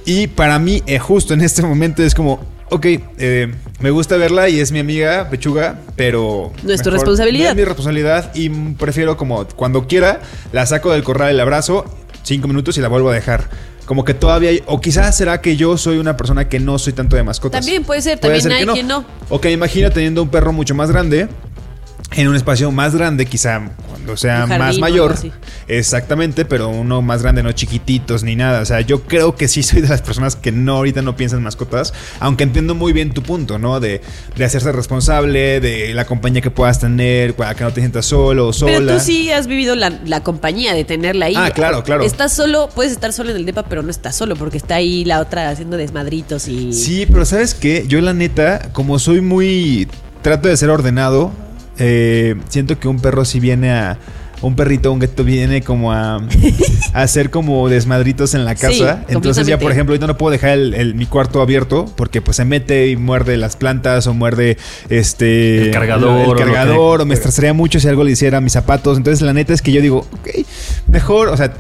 Y 0.04 0.26
para 0.28 0.58
mí, 0.58 0.82
eh, 0.86 0.98
justo 0.98 1.34
en 1.34 1.42
este 1.42 1.62
momento 1.62 2.02
es 2.02 2.14
como... 2.14 2.40
Ok, 2.70 2.86
eh, 3.18 3.52
me 3.80 3.90
gusta 3.90 4.16
verla 4.16 4.48
y 4.48 4.58
es 4.58 4.72
mi 4.72 4.78
amiga 4.78 5.28
Pechuga, 5.28 5.80
pero... 5.94 6.50
No 6.62 6.72
es 6.72 6.80
tu 6.80 6.88
responsabilidad. 6.90 7.50
es 7.50 7.56
mi 7.56 7.64
responsabilidad 7.64 8.34
y 8.34 8.48
prefiero 8.48 9.18
como 9.18 9.46
cuando 9.48 9.86
quiera, 9.86 10.22
la 10.52 10.64
saco 10.64 10.90
del 10.92 11.04
corral, 11.04 11.28
el 11.28 11.40
abrazo, 11.40 11.84
cinco 12.22 12.48
minutos 12.48 12.78
y 12.78 12.80
la 12.80 12.88
vuelvo 12.88 13.10
a 13.10 13.14
dejar. 13.14 13.50
Como 13.86 14.04
que 14.04 14.14
todavía 14.14 14.50
hay, 14.50 14.62
o 14.66 14.80
quizás 14.80 15.16
será 15.16 15.40
que 15.40 15.56
yo 15.56 15.76
soy 15.76 15.98
una 15.98 16.16
persona 16.16 16.48
que 16.48 16.60
no 16.60 16.78
soy 16.78 16.92
tanto 16.92 17.16
de 17.16 17.22
mascotas. 17.22 17.60
También 17.60 17.84
puede 17.84 18.00
ser, 18.00 18.20
Puede 18.20 18.40
también 18.40 18.42
ser 18.42 18.52
hay 18.52 18.66
que 18.66 18.72
quien 18.72 18.88
no. 18.88 19.04
O 19.28 19.40
que 19.40 19.48
me 19.48 19.54
imagino 19.54 19.90
teniendo 19.90 20.22
un 20.22 20.28
perro 20.28 20.52
mucho 20.52 20.74
más 20.74 20.90
grande, 20.90 21.28
en 22.14 22.28
un 22.28 22.36
espacio 22.36 22.70
más 22.70 22.94
grande, 22.94 23.26
quizá 23.26 23.60
cuando 23.88 24.16
sea 24.16 24.46
jardín 24.46 24.58
más 24.58 24.78
mayor. 24.78 25.12
así. 25.12 25.32
Exactamente, 25.68 26.44
pero 26.44 26.68
uno 26.68 27.02
más 27.02 27.22
grande, 27.22 27.42
no 27.42 27.52
chiquititos 27.52 28.22
ni 28.22 28.36
nada. 28.36 28.60
O 28.60 28.64
sea, 28.64 28.80
yo 28.80 29.02
creo 29.02 29.36
que 29.36 29.48
sí 29.48 29.62
soy 29.62 29.80
de 29.80 29.88
las 29.88 30.02
personas 30.02 30.36
que 30.36 30.52
no 30.52 30.76
ahorita 30.76 31.02
no 31.02 31.16
piensan 31.16 31.38
en 31.38 31.44
mascotas, 31.44 31.94
aunque 32.20 32.44
entiendo 32.44 32.74
muy 32.74 32.92
bien 32.92 33.12
tu 33.12 33.22
punto, 33.22 33.58
¿no? 33.58 33.80
De, 33.80 34.02
de 34.36 34.44
hacerse 34.44 34.72
responsable, 34.72 35.60
de 35.60 35.94
la 35.94 36.04
compañía 36.04 36.40
que 36.42 36.50
puedas 36.50 36.78
tener, 36.78 37.34
para 37.34 37.54
que 37.54 37.64
no 37.64 37.72
te 37.72 37.80
sientas 37.80 38.06
solo 38.06 38.48
o 38.48 38.52
sola. 38.52 38.78
Pero 38.78 38.94
tú 38.94 39.00
sí 39.00 39.30
has 39.30 39.46
vivido 39.46 39.74
la, 39.74 39.90
la 40.04 40.22
compañía 40.22 40.74
de 40.74 40.84
tenerla 40.84 41.26
ahí. 41.26 41.34
Ah, 41.36 41.50
claro, 41.50 41.82
claro. 41.82 42.04
Estás 42.04 42.32
solo, 42.32 42.68
puedes 42.74 42.92
estar 42.92 43.12
solo 43.12 43.30
en 43.30 43.36
el 43.36 43.46
depa, 43.46 43.64
pero 43.64 43.82
no 43.82 43.90
estás 43.90 44.16
solo 44.16 44.36
porque 44.36 44.58
está 44.58 44.76
ahí 44.76 45.04
la 45.04 45.20
otra 45.20 45.48
haciendo 45.48 45.76
desmadritos 45.76 46.48
y... 46.48 46.72
Sí, 46.72 47.06
pero 47.06 47.24
¿sabes 47.24 47.54
qué? 47.54 47.84
Yo 47.86 48.00
la 48.00 48.12
neta, 48.12 48.70
como 48.72 48.98
soy 48.98 49.20
muy... 49.20 49.88
Trato 50.22 50.48
de 50.48 50.56
ser 50.56 50.70
ordenado, 50.70 51.32
eh, 51.82 52.36
siento 52.48 52.78
que 52.78 52.88
un 52.88 53.00
perro 53.00 53.24
sí 53.24 53.40
viene 53.40 53.72
a, 53.72 53.98
un 54.40 54.56
perrito, 54.56 54.90
un 54.92 54.98
gato 54.98 55.22
viene 55.22 55.62
como 55.62 55.92
a, 55.92 56.16
a 56.94 57.02
hacer 57.02 57.30
como 57.30 57.68
desmadritos 57.68 58.34
en 58.34 58.44
la 58.44 58.56
Sí, 58.56 58.60
casa. 58.80 59.04
Entonces 59.08 59.46
ya, 59.46 59.56
por 59.58 59.70
ejemplo, 59.70 59.92
ahorita 59.92 60.06
no 60.08 60.16
puedo 60.18 60.32
dejar 60.32 60.50
el, 60.58 60.74
el- 60.74 60.94
mi 60.96 61.06
cuarto 61.06 61.40
abierto 61.40 61.84
porque 61.96 62.20
pues 62.22 62.38
se 62.38 62.44
mete 62.44 62.88
y 62.88 62.96
muerde 62.96 63.36
las 63.36 63.54
plantas 63.56 64.06
o 64.08 64.14
muerde 64.14 64.56
este 64.88 65.62
El 65.66 65.70
cargador 65.70 66.24
el 66.24 66.30
o 66.30 66.34
cargador 66.36 67.00
o 67.02 67.06
me 67.06 67.14
estresaría 67.14 67.52
mucho 67.52 67.78
si 67.78 67.86
algo 67.88 68.02
le 68.04 68.10
hiciera 68.12 68.38
a 68.38 68.40
mis 68.40 68.52
zapatos. 68.52 68.96
Entonces 68.98 69.22
la 69.22 69.32
neta 69.32 69.52
es 69.54 69.62
que 69.62 69.70
yo 69.72 69.80
digo, 69.80 69.98
ok, 70.12 70.28
mejor, 70.88 71.28
o 71.28 71.36
sea, 71.36 71.52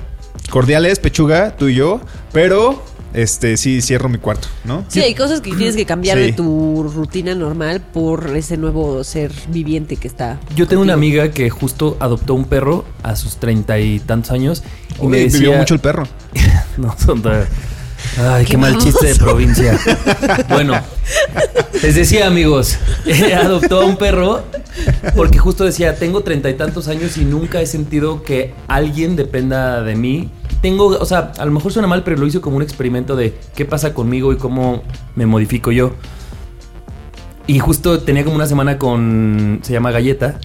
cordiales, 0.50 0.98
pechuga, 0.98 1.56
tú 1.56 1.68
y 1.68 1.74
yo, 1.76 2.00
pero 2.32 2.84
este 3.14 3.56
sí 3.56 3.80
cierro 3.82 4.08
mi 4.08 4.18
cuarto, 4.18 4.48
¿no? 4.64 4.84
Sí, 4.88 5.00
hay 5.00 5.14
cosas 5.14 5.40
que 5.40 5.50
tienes 5.54 5.76
que 5.76 5.84
cambiar 5.86 6.18
Sí. 6.18 6.24
de 6.24 6.32
tu 6.32 6.90
rutina 6.94 7.34
normal 7.34 7.80
por 7.92 8.36
ese 8.36 8.56
nuevo 8.56 9.02
ser 9.04 9.32
viviente 9.48 9.96
que 9.96 10.08
está. 10.08 10.38
Yo 10.56 10.66
tengo 10.66 10.82
una 10.82 10.94
amiga 10.94 11.30
que 11.30 11.50
justo 11.50 11.96
adoptó 12.00 12.34
un 12.34 12.44
perro 12.44 12.84
a 13.02 13.16
sus 13.16 13.36
treinta 13.36 13.78
y 13.78 13.98
tantos 14.00 14.30
años 14.32 14.62
y 15.00 15.02
Uy, 15.04 15.08
me 15.08 15.18
decía... 15.18 15.40
vivió 15.40 15.58
mucho 15.58 15.74
el 15.74 15.80
perro. 15.80 16.06
No, 16.78 16.96
son 16.98 17.22
Ay, 18.18 18.44
qué, 18.44 18.52
Qué 18.52 18.56
mal 18.58 18.76
chiste 18.78 19.06
de 19.06 19.14
provincia. 19.16 19.78
Bueno, 20.48 20.74
les 21.82 21.94
decía, 21.94 22.26
amigos, 22.26 22.76
adoptó 23.34 23.80
a 23.82 23.86
un 23.86 23.96
perro 23.96 24.42
porque 25.16 25.38
justo 25.38 25.64
decía, 25.64 25.96
tengo 25.96 26.22
treinta 26.22 26.50
y 26.50 26.54
tantos 26.54 26.88
años 26.88 27.16
y 27.16 27.24
nunca 27.24 27.60
he 27.60 27.66
sentido 27.66 28.22
que 28.22 28.54
alguien 28.68 29.16
dependa 29.16 29.82
de 29.82 29.94
mí. 29.96 30.30
Tengo, 30.60 30.86
o 30.88 31.04
sea, 31.06 31.32
a 31.38 31.44
lo 31.44 31.52
mejor 31.52 31.72
suena 31.72 31.88
mal, 31.88 32.04
pero 32.04 32.16
lo 32.18 32.26
hizo 32.26 32.40
como 32.40 32.56
un 32.56 32.62
experimento 32.62 33.16
de 33.16 33.34
qué 33.56 33.64
pasa 33.64 33.94
conmigo 33.94 34.32
y 34.32 34.36
cómo 34.36 34.82
me 35.16 35.26
modifico 35.26 35.72
yo. 35.72 35.92
Y 37.46 37.58
justo 37.58 38.00
tenía 38.00 38.22
como 38.24 38.36
una 38.36 38.46
semana 38.46 38.78
con. 38.78 39.60
Se 39.62 39.72
llama 39.72 39.90
Galleta, 39.90 40.38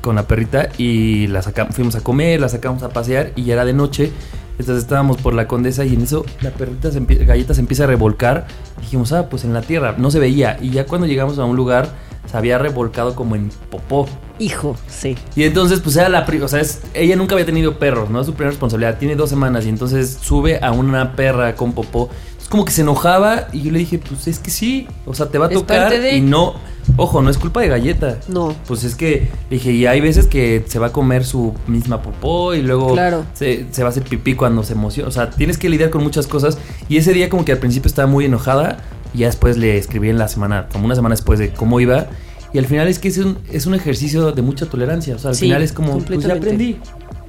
con 0.00 0.14
la 0.14 0.28
perrita. 0.28 0.68
Y 0.78 1.26
la 1.26 1.42
saca- 1.42 1.66
fuimos 1.72 1.96
a 1.96 2.00
comer, 2.02 2.40
la 2.40 2.48
sacamos 2.48 2.82
a 2.84 2.90
pasear. 2.90 3.32
Y 3.34 3.44
ya 3.44 3.54
era 3.54 3.64
de 3.64 3.72
noche. 3.72 4.12
Entonces 4.58 4.84
estábamos 4.84 5.16
por 5.18 5.34
la 5.34 5.46
condesa. 5.48 5.84
Y 5.84 5.94
en 5.94 6.02
eso 6.02 6.24
la 6.40 6.50
perrita, 6.50 6.90
se 6.90 7.00
Galleta 7.00 7.54
se 7.54 7.60
empieza 7.60 7.84
a 7.84 7.86
revolcar. 7.86 8.46
Dijimos, 8.80 9.12
ah, 9.12 9.28
pues 9.28 9.44
en 9.44 9.52
la 9.52 9.62
tierra. 9.62 9.94
No 9.98 10.10
se 10.10 10.18
veía. 10.18 10.58
Y 10.60 10.70
ya 10.70 10.86
cuando 10.86 11.06
llegamos 11.06 11.38
a 11.38 11.44
un 11.44 11.56
lugar, 11.56 11.88
se 12.30 12.36
había 12.36 12.58
revolcado 12.58 13.14
como 13.14 13.34
en 13.36 13.50
popó. 13.70 14.08
Hijo, 14.38 14.76
sí. 14.88 15.16
Y 15.36 15.44
entonces, 15.44 15.80
pues 15.80 15.96
era 15.96 16.08
la. 16.08 16.26
O 16.42 16.48
sea, 16.48 16.60
es- 16.60 16.82
ella 16.94 17.16
nunca 17.16 17.34
había 17.34 17.46
tenido 17.46 17.78
perros, 17.78 18.10
no 18.10 18.20
es 18.20 18.26
su 18.26 18.32
primera 18.34 18.50
responsabilidad. 18.50 18.98
Tiene 18.98 19.14
dos 19.16 19.30
semanas 19.30 19.64
y 19.66 19.68
entonces 19.68 20.18
sube 20.20 20.58
a 20.62 20.72
una 20.72 21.14
perra 21.14 21.54
con 21.54 21.72
popó. 21.72 22.10
Es 22.40 22.48
como 22.48 22.64
que 22.64 22.72
se 22.72 22.82
enojaba 22.82 23.48
y 23.52 23.62
yo 23.62 23.72
le 23.72 23.78
dije, 23.80 23.98
pues 23.98 24.26
es 24.28 24.38
que 24.38 24.50
sí. 24.50 24.86
O 25.06 25.14
sea, 25.14 25.26
te 25.30 25.38
va 25.38 25.46
a 25.46 25.48
Es 25.50 25.54
tocar 25.54 25.90
de- 25.90 26.16
y 26.16 26.20
no. 26.20 26.54
Ojo, 26.96 27.22
no 27.22 27.30
es 27.30 27.38
culpa 27.38 27.60
de 27.62 27.68
galleta. 27.68 28.18
No. 28.28 28.54
Pues 28.66 28.84
es 28.84 28.94
que 28.94 29.28
dije, 29.50 29.72
y 29.72 29.86
hay 29.86 30.00
veces 30.00 30.26
que 30.26 30.64
se 30.66 30.78
va 30.78 30.88
a 30.88 30.92
comer 30.92 31.24
su 31.24 31.54
misma 31.66 32.02
popó 32.02 32.54
y 32.54 32.62
luego 32.62 32.92
Claro. 32.92 33.24
se, 33.34 33.66
se 33.70 33.82
va 33.82 33.88
a 33.88 33.90
hacer 33.90 34.04
pipí 34.04 34.34
cuando 34.34 34.62
se 34.62 34.74
emociona. 34.74 35.08
O 35.08 35.12
sea, 35.12 35.30
tienes 35.30 35.58
que 35.58 35.68
lidiar 35.68 35.90
con 35.90 36.02
muchas 36.02 36.26
cosas. 36.26 36.58
Y 36.88 36.96
ese 36.98 37.12
día, 37.12 37.28
como 37.30 37.44
que 37.44 37.52
al 37.52 37.58
principio 37.58 37.88
estaba 37.88 38.06
muy 38.06 38.26
enojada. 38.26 38.78
Y 39.12 39.18
ya 39.18 39.26
después 39.26 39.56
le 39.56 39.76
escribí 39.78 40.08
en 40.10 40.18
la 40.18 40.28
semana, 40.28 40.68
como 40.72 40.84
una 40.86 40.94
semana 40.94 41.14
después 41.14 41.38
de 41.38 41.50
cómo 41.52 41.80
iba. 41.80 42.06
Y 42.52 42.58
al 42.58 42.66
final 42.66 42.86
es 42.88 42.98
que 42.98 43.08
es 43.08 43.18
un, 43.18 43.38
es 43.52 43.66
un 43.66 43.74
ejercicio 43.74 44.30
de 44.32 44.42
mucha 44.42 44.66
tolerancia. 44.66 45.16
O 45.16 45.18
sea, 45.18 45.30
al 45.30 45.36
Sí, 45.36 45.46
final 45.46 45.62
es 45.62 45.72
como, 45.72 45.98
pues 45.98 46.22
ya 46.24 46.34
aprendí. 46.34 46.78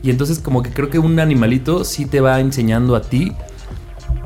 Y 0.04 0.10
entonces, 0.12 0.38
como 0.40 0.62
que 0.62 0.70
creo 0.70 0.90
que 0.92 1.00
un 1.00 1.20
animalito 1.20 1.84
sí 1.84 2.06
te 2.06 2.22
va 2.22 2.40
enseñando 2.40 2.96
a 2.96 3.02
ti 3.02 3.32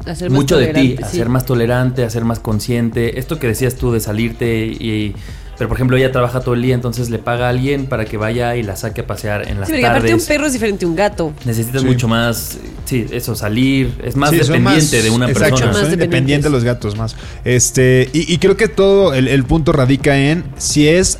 Más 0.06 0.30
mucho 0.30 0.58
de 0.58 0.68
ti, 0.68 0.74
tolerante, 0.74 1.04
a 1.04 1.08
sí. 1.10 1.18
ser 1.18 1.30
más 1.30 1.46
tolerante, 1.46 2.04
a 2.04 2.10
ser 2.10 2.26
más 2.26 2.40
consciente. 2.40 3.20
Esto 3.20 3.40
que 3.40 3.48
decías 3.48 3.76
tú 3.76 3.92
de 3.92 4.00
salirte 4.00 4.66
y... 4.68 5.16
Pero 5.58 5.68
por 5.68 5.76
ejemplo, 5.78 5.98
ella 5.98 6.10
trabaja 6.14 6.40
todo 6.40 6.54
el 6.56 6.62
día, 6.62 6.74
entonces 6.74 7.10
le 7.10 7.20
paga 7.20 7.48
a 7.48 7.50
alguien 7.50 7.88
para 7.88 8.06
que 8.06 8.16
vaya 8.16 8.56
y 8.56 8.64
la 8.64 8.78
saque 8.78 9.02
a 9.02 9.08
pasear 9.08 9.46
en 9.50 9.60
las 9.60 9.68
Sí, 9.68 9.74
porque 9.74 9.86
aparte 9.88 10.06
un 10.06 10.12
tardes. 10.20 10.28
perro 10.28 10.46
es 10.48 10.54
diferente 10.54 10.86
a 10.86 10.88
un 10.88 10.96
gato. 10.96 11.34
Necesitas 11.44 11.82
Sí. 11.82 11.88
mucho 11.88 12.08
más, 12.08 12.58
sí, 12.86 13.06
eso, 13.12 13.36
salir, 13.36 13.94
es 14.06 14.16
más 14.16 14.30
Sí, 14.30 14.38
dependiente 14.38 14.62
más- 14.96 15.04
de 15.04 15.10
una 15.10 15.28
exacto, 15.30 15.56
persona. 15.58 15.74
Más 15.84 15.92
independientes 15.92 16.46
de 16.46 16.50
los 16.50 16.64
gatos 16.64 16.96
más. 16.98 17.18
Este, 17.44 18.08
y, 18.14 18.34
y 18.34 18.38
creo 18.38 18.56
que 18.56 18.70
todo 18.70 19.14
el, 19.14 19.28
el 19.28 19.44
punto 19.44 19.74
radica 19.74 20.18
en 20.18 20.46
si 20.58 20.88
es 20.88 21.20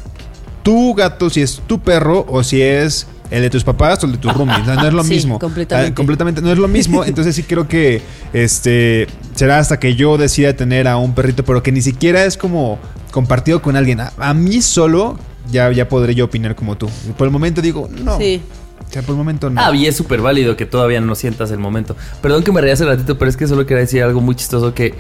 tu 0.64 0.94
gato, 0.94 1.30
si 1.30 1.42
es 1.42 1.62
tu 1.68 1.82
perro 1.82 2.26
o 2.30 2.42
si 2.42 2.62
es 2.62 3.08
el 3.32 3.42
de 3.42 3.50
tus 3.50 3.64
papás 3.64 4.04
o 4.04 4.06
el 4.08 4.14
de 4.14 4.18
tus 4.18 4.34
roomies. 4.34 4.60
O 4.62 4.66
sea, 4.66 4.76
no 4.76 4.88
es 4.88 4.94
lo 4.94 5.04
Sí, 5.06 5.10
mismo. 5.16 5.40
completamente. 5.40 5.92
Ah, 5.92 5.96
completamente 5.96 6.42
no 6.42 6.52
es 6.52 6.58
lo 6.58 6.68
mismo. 6.68 7.04
Entonces 7.06 7.36
sí 7.36 7.44
creo 7.44 7.68
que 7.68 8.02
este 8.34 9.08
será 9.36 9.60
hasta 9.60 9.80
que 9.80 9.96
yo 9.96 10.18
decida 10.18 10.54
tener 10.54 10.88
a 10.88 10.98
un 10.98 11.14
perrito, 11.14 11.44
pero 11.44 11.62
que 11.64 11.72
ni 11.72 11.82
siquiera 11.82 12.26
es 12.26 12.38
como 12.38 12.80
compartido 13.12 13.62
con 13.62 13.76
alguien. 13.76 14.00
A, 14.02 14.12
a 14.18 14.34
mí 14.34 14.62
solo 14.62 15.18
ya, 15.52 15.72
ya 15.72 15.88
podré 15.90 16.16
yo 16.16 16.26
opinar 16.26 16.56
como 16.56 16.78
tú. 16.78 16.90
Por 17.18 17.28
el 17.28 17.32
momento 17.32 17.62
digo, 17.62 17.90
no. 18.04 18.18
Sí. 18.18 18.42
O 18.88 18.92
sea, 18.92 19.02
por 19.04 19.12
el 19.12 19.18
momento 19.18 19.50
no. 19.50 19.62
Ah, 19.62 19.76
y 19.76 19.86
es 19.86 19.96
súper 19.96 20.22
válido 20.22 20.56
que 20.58 20.66
todavía 20.66 21.00
no 21.02 21.14
sientas 21.14 21.52
el 21.52 21.60
momento. 21.60 21.96
Perdón 22.22 22.44
que 22.44 22.52
me 22.52 22.60
reía 22.62 22.74
hace 22.74 22.86
ratito, 22.86 23.18
pero 23.20 23.30
es 23.30 23.38
que 23.38 23.48
solo 23.48 23.66
quería 23.66 23.82
decir 23.82 24.02
algo 24.02 24.20
muy 24.22 24.36
chistoso 24.36 24.74
que 24.74 24.96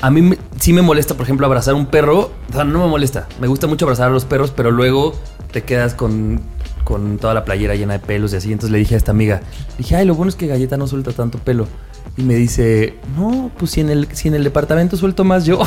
a 0.00 0.10
mí 0.10 0.22
me- 0.22 0.38
sí 0.58 0.72
me 0.72 0.80
molesta, 0.82 1.14
por 1.14 1.24
ejemplo, 1.24 1.46
abrazar 1.46 1.74
un 1.74 1.86
perro. 1.86 2.32
O 2.48 2.52
sea, 2.52 2.64
no 2.64 2.78
me 2.80 2.86
molesta. 2.88 3.28
Me 3.40 3.48
gusta 3.48 3.66
mucho 3.66 3.84
abrazar 3.84 4.08
a 4.08 4.10
los 4.12 4.24
perros, 4.24 4.50
pero 4.56 4.70
luego 4.70 5.14
te 5.52 5.62
quedas 5.62 5.92
con, 5.94 6.40
con 6.84 7.18
toda 7.18 7.34
la 7.34 7.44
playera 7.44 7.74
llena 7.74 7.94
de 7.94 7.98
pelos 8.00 8.32
y 8.32 8.36
así. 8.36 8.52
Entonces 8.52 8.70
le 8.72 8.78
dije 8.78 8.94
a 8.94 8.98
esta 8.98 9.10
amiga, 9.12 9.40
dije, 9.78 9.96
ay, 9.96 10.04
lo 10.06 10.14
bueno 10.14 10.30
es 10.30 10.36
que 10.36 10.46
Galleta 10.46 10.76
no 10.76 10.86
suelta 10.86 11.12
tanto 11.12 11.38
pelo. 11.38 11.66
Y 12.16 12.22
me 12.22 12.34
dice, 12.34 12.96
no, 13.16 13.50
pues 13.56 13.70
si 13.70 13.80
en 13.80 13.88
el, 13.88 14.06
si 14.12 14.28
en 14.28 14.34
el 14.34 14.44
departamento 14.44 14.98
suelto 14.98 15.24
más 15.24 15.46
yo. 15.46 15.62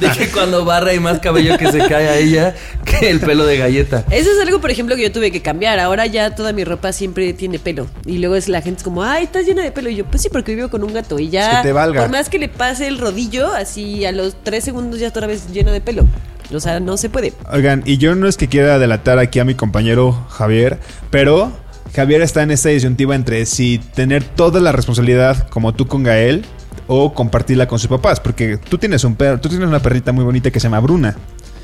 de 0.00 0.08
que 0.10 0.28
cuando 0.30 0.64
barra 0.64 0.90
hay 0.90 0.98
más 0.98 1.20
cabello 1.20 1.56
que 1.56 1.70
se 1.70 1.78
cae 1.86 2.08
a 2.08 2.16
ella 2.16 2.54
que 2.84 3.10
el 3.10 3.20
pelo 3.20 3.46
de 3.46 3.58
Galleta. 3.58 4.04
Eso 4.10 4.30
es 4.30 4.40
algo, 4.40 4.60
por 4.60 4.70
ejemplo, 4.70 4.96
que 4.96 5.02
yo 5.02 5.12
tuve 5.12 5.30
que 5.30 5.40
cambiar. 5.40 5.78
Ahora 5.78 6.06
ya 6.06 6.34
toda 6.34 6.52
mi 6.52 6.64
ropa 6.64 6.92
siempre 6.92 7.32
tiene 7.32 7.58
pelo. 7.58 7.86
Y 8.06 8.18
luego 8.18 8.34
es 8.34 8.48
la 8.48 8.60
gente 8.60 8.78
es 8.78 8.84
como, 8.84 9.04
ay, 9.04 9.24
estás 9.24 9.46
llena 9.46 9.62
de 9.62 9.70
pelo. 9.70 9.88
Y 9.88 9.96
yo, 9.96 10.04
pues 10.04 10.22
sí, 10.22 10.28
porque 10.30 10.54
vivo 10.54 10.68
con 10.68 10.82
un 10.82 10.92
gato. 10.92 11.18
Y 11.18 11.28
ya, 11.28 11.52
Es 11.52 11.56
que 11.58 11.62
te 11.68 11.72
valga. 11.72 12.02
por 12.02 12.10
más 12.10 12.28
que 12.28 12.38
le 12.38 12.48
pase 12.48 12.88
el 12.88 12.98
rodillo, 12.98 13.52
así 13.52 14.04
a 14.04 14.12
los 14.12 14.36
tres 14.42 14.64
segundos 14.64 14.98
ya 14.98 15.08
otra 15.08 15.26
vez 15.26 15.52
llena 15.52 15.70
de 15.70 15.80
pelo. 15.80 16.06
O 16.52 16.60
sea, 16.60 16.80
no 16.80 16.96
se 16.96 17.10
puede. 17.10 17.32
Oigan, 17.52 17.82
y 17.84 17.98
yo 17.98 18.14
no 18.14 18.26
es 18.28 18.36
que 18.36 18.48
quiera 18.48 18.78
delatar 18.78 19.18
aquí 19.18 19.38
a 19.38 19.44
mi 19.44 19.54
compañero 19.54 20.12
Javier, 20.30 20.78
pero 21.10 21.52
Javier 21.94 22.22
está 22.22 22.42
en 22.42 22.50
esta 22.50 22.70
disyuntiva 22.70 23.14
entre 23.14 23.44
si 23.46 23.78
tener 23.78 24.24
toda 24.24 24.60
la 24.60 24.72
responsabilidad 24.72 25.48
como 25.50 25.74
tú 25.74 25.86
con 25.86 26.02
Gael 26.04 26.44
o 26.86 27.12
compartirla 27.12 27.68
con 27.68 27.78
sus 27.78 27.88
papás, 27.88 28.18
porque 28.20 28.56
tú 28.56 28.78
tienes 28.78 29.04
un 29.04 29.14
perro, 29.14 29.38
tú 29.40 29.48
tienes 29.50 29.68
una 29.68 29.80
perrita 29.80 30.12
muy 30.12 30.24
bonita 30.24 30.50
que 30.50 30.58
se 30.58 30.64
llama 30.64 30.80
Bruna, 30.80 31.16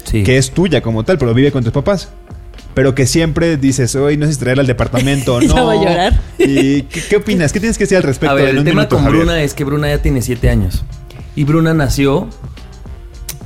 Sí. 0.05 0.23
que 0.23 0.37
es 0.37 0.51
tuya 0.51 0.83
como 0.83 1.03
tal, 1.03 1.17
pero 1.17 1.33
vive 1.33 1.51
con 1.51 1.65
tus 1.65 1.73
papás. 1.73 2.11
Pero 2.75 2.95
que 2.95 3.07
siempre 3.07 3.57
dices, 3.57 3.95
hoy 3.95 4.17
no 4.19 4.27
sé 4.27 4.33
si 4.35 4.39
traerla 4.41 4.61
al 4.63 4.67
departamento 4.67 5.35
o 5.37 5.41
no. 5.41 5.47
Ya 5.55 5.63
va 5.63 5.73
a 5.73 5.77
llorar. 5.77 6.21
¿Y 6.39 6.83
qué, 6.83 7.01
qué 7.09 7.17
opinas? 7.17 7.53
¿Qué 7.55 7.61
tienes 7.61 7.79
que 7.79 7.85
decir 7.85 7.97
al 7.97 8.03
respecto? 8.03 8.33
A 8.33 8.35
ver, 8.35 8.47
en 8.49 8.51
el 8.51 8.59
un 8.59 8.65
tema 8.65 8.81
minuto, 8.83 8.97
con 8.97 9.05
Javier? 9.05 9.23
Bruna 9.25 9.43
es 9.43 9.55
que 9.55 9.65
Bruna 9.65 9.89
ya 9.89 10.03
tiene 10.03 10.21
7 10.21 10.51
años. 10.51 10.85
Y 11.37 11.45
Bruna 11.45 11.73
nació 11.73 12.29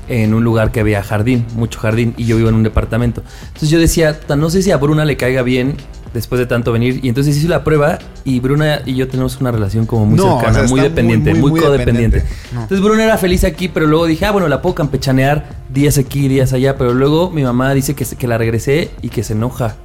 en 0.09 0.35
un 0.35 0.45
lugar 0.45 0.73
que 0.73 0.81
había 0.81 1.03
jardín, 1.03 1.45
mucho 1.55 1.79
jardín, 1.81 2.15
y 2.17 2.25
yo 2.25 2.37
vivo 2.37 2.49
en 2.49 2.55
un 2.55 2.63
departamento. 2.63 3.23
Entonces 3.49 3.71
yo 3.71 3.79
decía, 3.79 4.19
"Ta, 4.21 4.37
no 4.37 4.51
sé 4.51 4.63
si 4.63 4.71
a 4.71 4.77
Bruna 4.77 5.05
le 5.05 5.17
caiga 5.17 5.43
bien 5.43 5.77
después 6.15 6.39
de 6.39 6.47
tanto 6.47 6.73
venir. 6.73 7.01
Y 7.03 7.09
entonces 7.11 7.37
hice 7.37 7.49
la 7.49 7.63
prueba 7.63 7.99
y 8.25 8.41
Bruna 8.41 8.81
y 8.87 8.95
yo 8.95 9.09
tenemos 9.09 9.39
una 9.43 9.51
relación 9.53 9.85
como 9.85 10.07
muy 10.07 10.17
No, 10.17 10.37
cercana, 10.39 10.61
o 10.61 10.63
sea, 10.63 10.69
muy 10.71 10.81
dependiente, 10.81 11.33
muy, 11.33 11.41
muy, 11.41 11.51
muy, 11.51 11.61
muy 11.61 11.69
codependiente. 11.69 12.17
dependiente. 12.21 12.55
No. 12.55 12.63
Entonces 12.63 12.83
Bruna 12.85 13.05
era 13.05 13.19
feliz 13.19 13.45
aquí, 13.45 13.69
pero 13.69 13.87
luego 13.87 14.07
dije, 14.07 14.25
ah, 14.25 14.31
bueno, 14.31 14.49
la 14.49 14.63
puedo 14.63 14.75
campechanear 14.75 15.51
días 15.69 15.99
aquí, 15.99 16.27
días 16.29 16.55
allá. 16.55 16.77
Pero 16.79 16.95
luego 16.95 17.31
mi 17.31 17.43
mamá 17.43 17.75
dice 17.75 17.95
que, 17.95 18.07
que 18.07 18.27
la 18.27 18.39
regresé 18.39 18.91
y 19.03 19.11
que 19.11 19.23
se 19.23 19.35
enoja. 19.35 19.77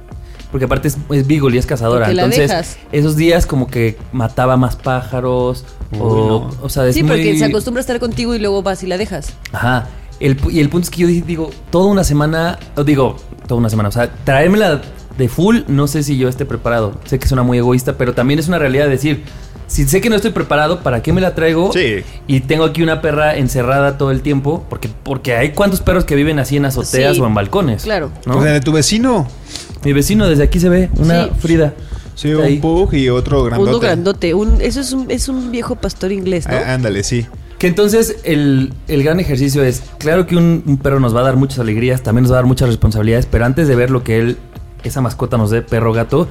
Porque 0.50 0.64
aparte 0.64 0.88
es, 0.88 0.96
es 1.10 1.26
beagle 1.26 1.56
y 1.56 1.58
es 1.58 1.66
cazadora. 1.66 2.06
La 2.06 2.22
Entonces, 2.22 2.48
dejas. 2.48 2.78
esos 2.92 3.16
días 3.16 3.44
como 3.44 3.66
que 3.66 3.98
mataba 4.12 4.56
más 4.56 4.76
pájaros. 4.76 5.64
o, 5.98 6.48
no. 6.50 6.64
o 6.64 6.68
sea, 6.70 6.86
es 6.86 6.94
sí, 6.94 7.02
porque 7.02 7.30
muy- 7.30 7.38
se 7.38 7.44
acostumbra 7.44 7.80
a 7.80 7.82
estar 7.82 8.00
contigo 8.00 8.34
y 8.34 8.38
luego 8.38 8.62
vas 8.62 8.82
y 8.82 8.86
la 8.86 8.96
dejas. 8.96 9.34
Ajá. 9.52 9.88
El 10.20 10.36
y 10.50 10.60
el 10.60 10.68
punto 10.68 10.84
es 10.84 10.90
que 10.90 11.02
yo 11.02 11.06
digo, 11.08 11.50
toda 11.70 11.86
una 11.86 12.04
semana, 12.04 12.58
digo, 12.84 13.16
toda 13.46 13.58
una 13.58 13.68
semana, 13.70 13.88
o 13.88 13.92
sea, 13.92 14.10
traérmela 14.24 14.80
de 15.18 15.28
full, 15.28 15.58
no 15.68 15.86
sé 15.86 16.02
si 16.02 16.16
yo 16.16 16.28
esté 16.28 16.44
preparado. 16.44 16.94
Sé 17.04 17.18
que 17.18 17.28
suena 17.28 17.42
muy 17.42 17.58
egoísta, 17.58 17.94
pero 17.98 18.14
también 18.14 18.38
es 18.40 18.48
una 18.48 18.58
realidad 18.58 18.88
decir, 18.88 19.24
si 19.66 19.84
sé 19.86 20.00
que 20.00 20.10
no 20.10 20.16
estoy 20.16 20.30
preparado, 20.32 20.80
¿para 20.80 21.02
qué 21.02 21.12
me 21.12 21.20
la 21.20 21.34
traigo? 21.34 21.72
Sí. 21.72 21.96
Y 22.26 22.40
tengo 22.40 22.64
aquí 22.64 22.82
una 22.82 23.00
perra 23.00 23.36
encerrada 23.36 23.96
todo 23.98 24.10
el 24.10 24.22
tiempo, 24.22 24.64
porque, 24.68 24.88
porque 25.02 25.34
hay 25.36 25.50
cuantos 25.50 25.80
perros 25.80 26.04
que 26.04 26.14
viven 26.14 26.38
así 26.38 26.56
en 26.56 26.64
azoteas 26.64 27.16
Sí, 27.16 27.20
o 27.20 27.26
en 27.26 27.34
balcones. 27.34 27.82
claro. 27.84 28.10
¿no? 28.26 28.38
O 28.38 28.42
sea, 28.42 28.52
de 28.52 28.60
tu 28.60 28.72
vecino. 28.72 29.26
Mi 29.84 29.92
vecino 29.92 30.28
desde 30.28 30.44
aquí 30.44 30.60
se 30.60 30.68
ve, 30.68 30.90
una 30.96 31.24
Sí. 31.24 31.30
Frida. 31.38 31.74
Sí, 32.14 32.32
un 32.32 32.42
ahí. 32.44 32.58
pug 32.58 32.94
y 32.94 33.08
otro 33.08 33.42
grandote. 33.42 33.70
Uno 33.70 33.80
grandote. 33.80 34.34
Un, 34.34 34.60
eso 34.60 34.80
es 34.80 34.92
un, 34.92 35.10
es 35.10 35.28
un 35.28 35.50
viejo 35.50 35.74
pastor 35.76 36.12
inglés, 36.12 36.46
¿no? 36.48 36.54
Ah, 36.56 36.74
ándale, 36.74 37.02
sí. 37.02 37.26
Que 37.64 37.68
entonces 37.68 38.16
el, 38.24 38.74
el 38.88 39.02
gran 39.02 39.20
ejercicio 39.20 39.64
es, 39.64 39.82
claro 39.96 40.26
que 40.26 40.36
un, 40.36 40.62
un 40.66 40.76
perro 40.76 41.00
nos 41.00 41.16
va 41.16 41.20
a 41.20 41.22
dar 41.22 41.36
muchas 41.36 41.60
alegrías, 41.60 42.02
también 42.02 42.24
nos 42.24 42.30
va 42.32 42.36
a 42.36 42.40
dar 42.40 42.44
muchas 42.44 42.68
responsabilidades, 42.68 43.24
pero 43.24 43.46
antes 43.46 43.68
de 43.68 43.74
ver 43.74 43.88
lo 43.90 44.04
que 44.04 44.18
él, 44.18 44.36
esa 44.82 45.00
mascota 45.00 45.38
nos 45.38 45.48
dé, 45.48 45.62
perro 45.62 45.94
gato, 45.94 46.28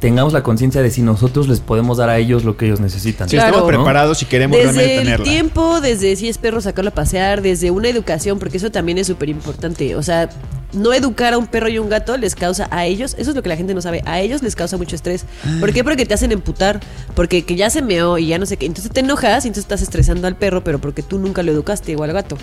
tengamos 0.00 0.32
la 0.32 0.42
conciencia 0.42 0.82
de 0.82 0.90
si 0.90 1.00
nosotros 1.02 1.46
les 1.46 1.60
podemos 1.60 1.98
dar 1.98 2.08
a 2.10 2.18
ellos 2.18 2.42
lo 2.42 2.56
que 2.56 2.66
ellos 2.66 2.80
necesitan. 2.80 3.28
Si 3.28 3.36
Claro. 3.36 3.50
estamos 3.54 3.68
preparados 3.72 4.20
y 4.22 4.26
queremos 4.26 4.56
Desde 4.58 4.72
realmente 4.72 4.96
el 4.96 5.04
tenerla. 5.04 5.24
tiempo, 5.24 5.80
desde 5.80 6.16
si 6.16 6.28
es 6.28 6.38
perro 6.38 6.60
sacarlo 6.60 6.88
a 6.90 6.94
pasear, 6.94 7.40
desde 7.40 7.70
una 7.70 7.88
educación, 7.88 8.40
porque 8.40 8.56
eso 8.56 8.72
también 8.72 8.98
es 8.98 9.06
súper 9.06 9.28
importante. 9.28 9.94
O 9.94 10.02
sea, 10.02 10.28
no 10.74 10.92
educar 10.92 11.32
a 11.34 11.38
un 11.38 11.46
perro 11.46 11.68
y 11.68 11.78
un 11.78 11.88
gato 11.88 12.16
les 12.16 12.34
causa 12.34 12.68
a 12.70 12.84
ellos, 12.86 13.14
eso 13.18 13.30
es 13.30 13.36
lo 13.36 13.42
que 13.42 13.48
la 13.48 13.56
gente 13.56 13.74
no 13.74 13.80
sabe, 13.80 14.02
a 14.06 14.20
ellos 14.20 14.42
les 14.42 14.54
causa 14.56 14.76
mucho 14.76 14.94
estrés. 14.96 15.24
¿Por 15.60 15.72
qué? 15.72 15.82
Porque 15.84 16.04
te 16.06 16.14
hacen 16.14 16.32
emputar, 16.32 16.80
porque 17.14 17.44
que 17.44 17.56
ya 17.56 17.70
se 17.70 17.82
meó 17.82 18.18
y 18.18 18.26
ya 18.26 18.38
no 18.38 18.46
sé 18.46 18.56
qué. 18.56 18.66
Entonces 18.66 18.92
te 18.92 19.00
enojas 19.00 19.44
y 19.44 19.48
entonces 19.48 19.64
estás 19.64 19.82
estresando 19.82 20.26
al 20.26 20.36
perro, 20.36 20.62
pero 20.64 20.78
porque 20.80 21.02
tú 21.02 21.18
nunca 21.18 21.42
lo 21.42 21.52
educaste 21.52 21.94
o 21.96 22.02
al 22.02 22.12
gato. 22.12 22.36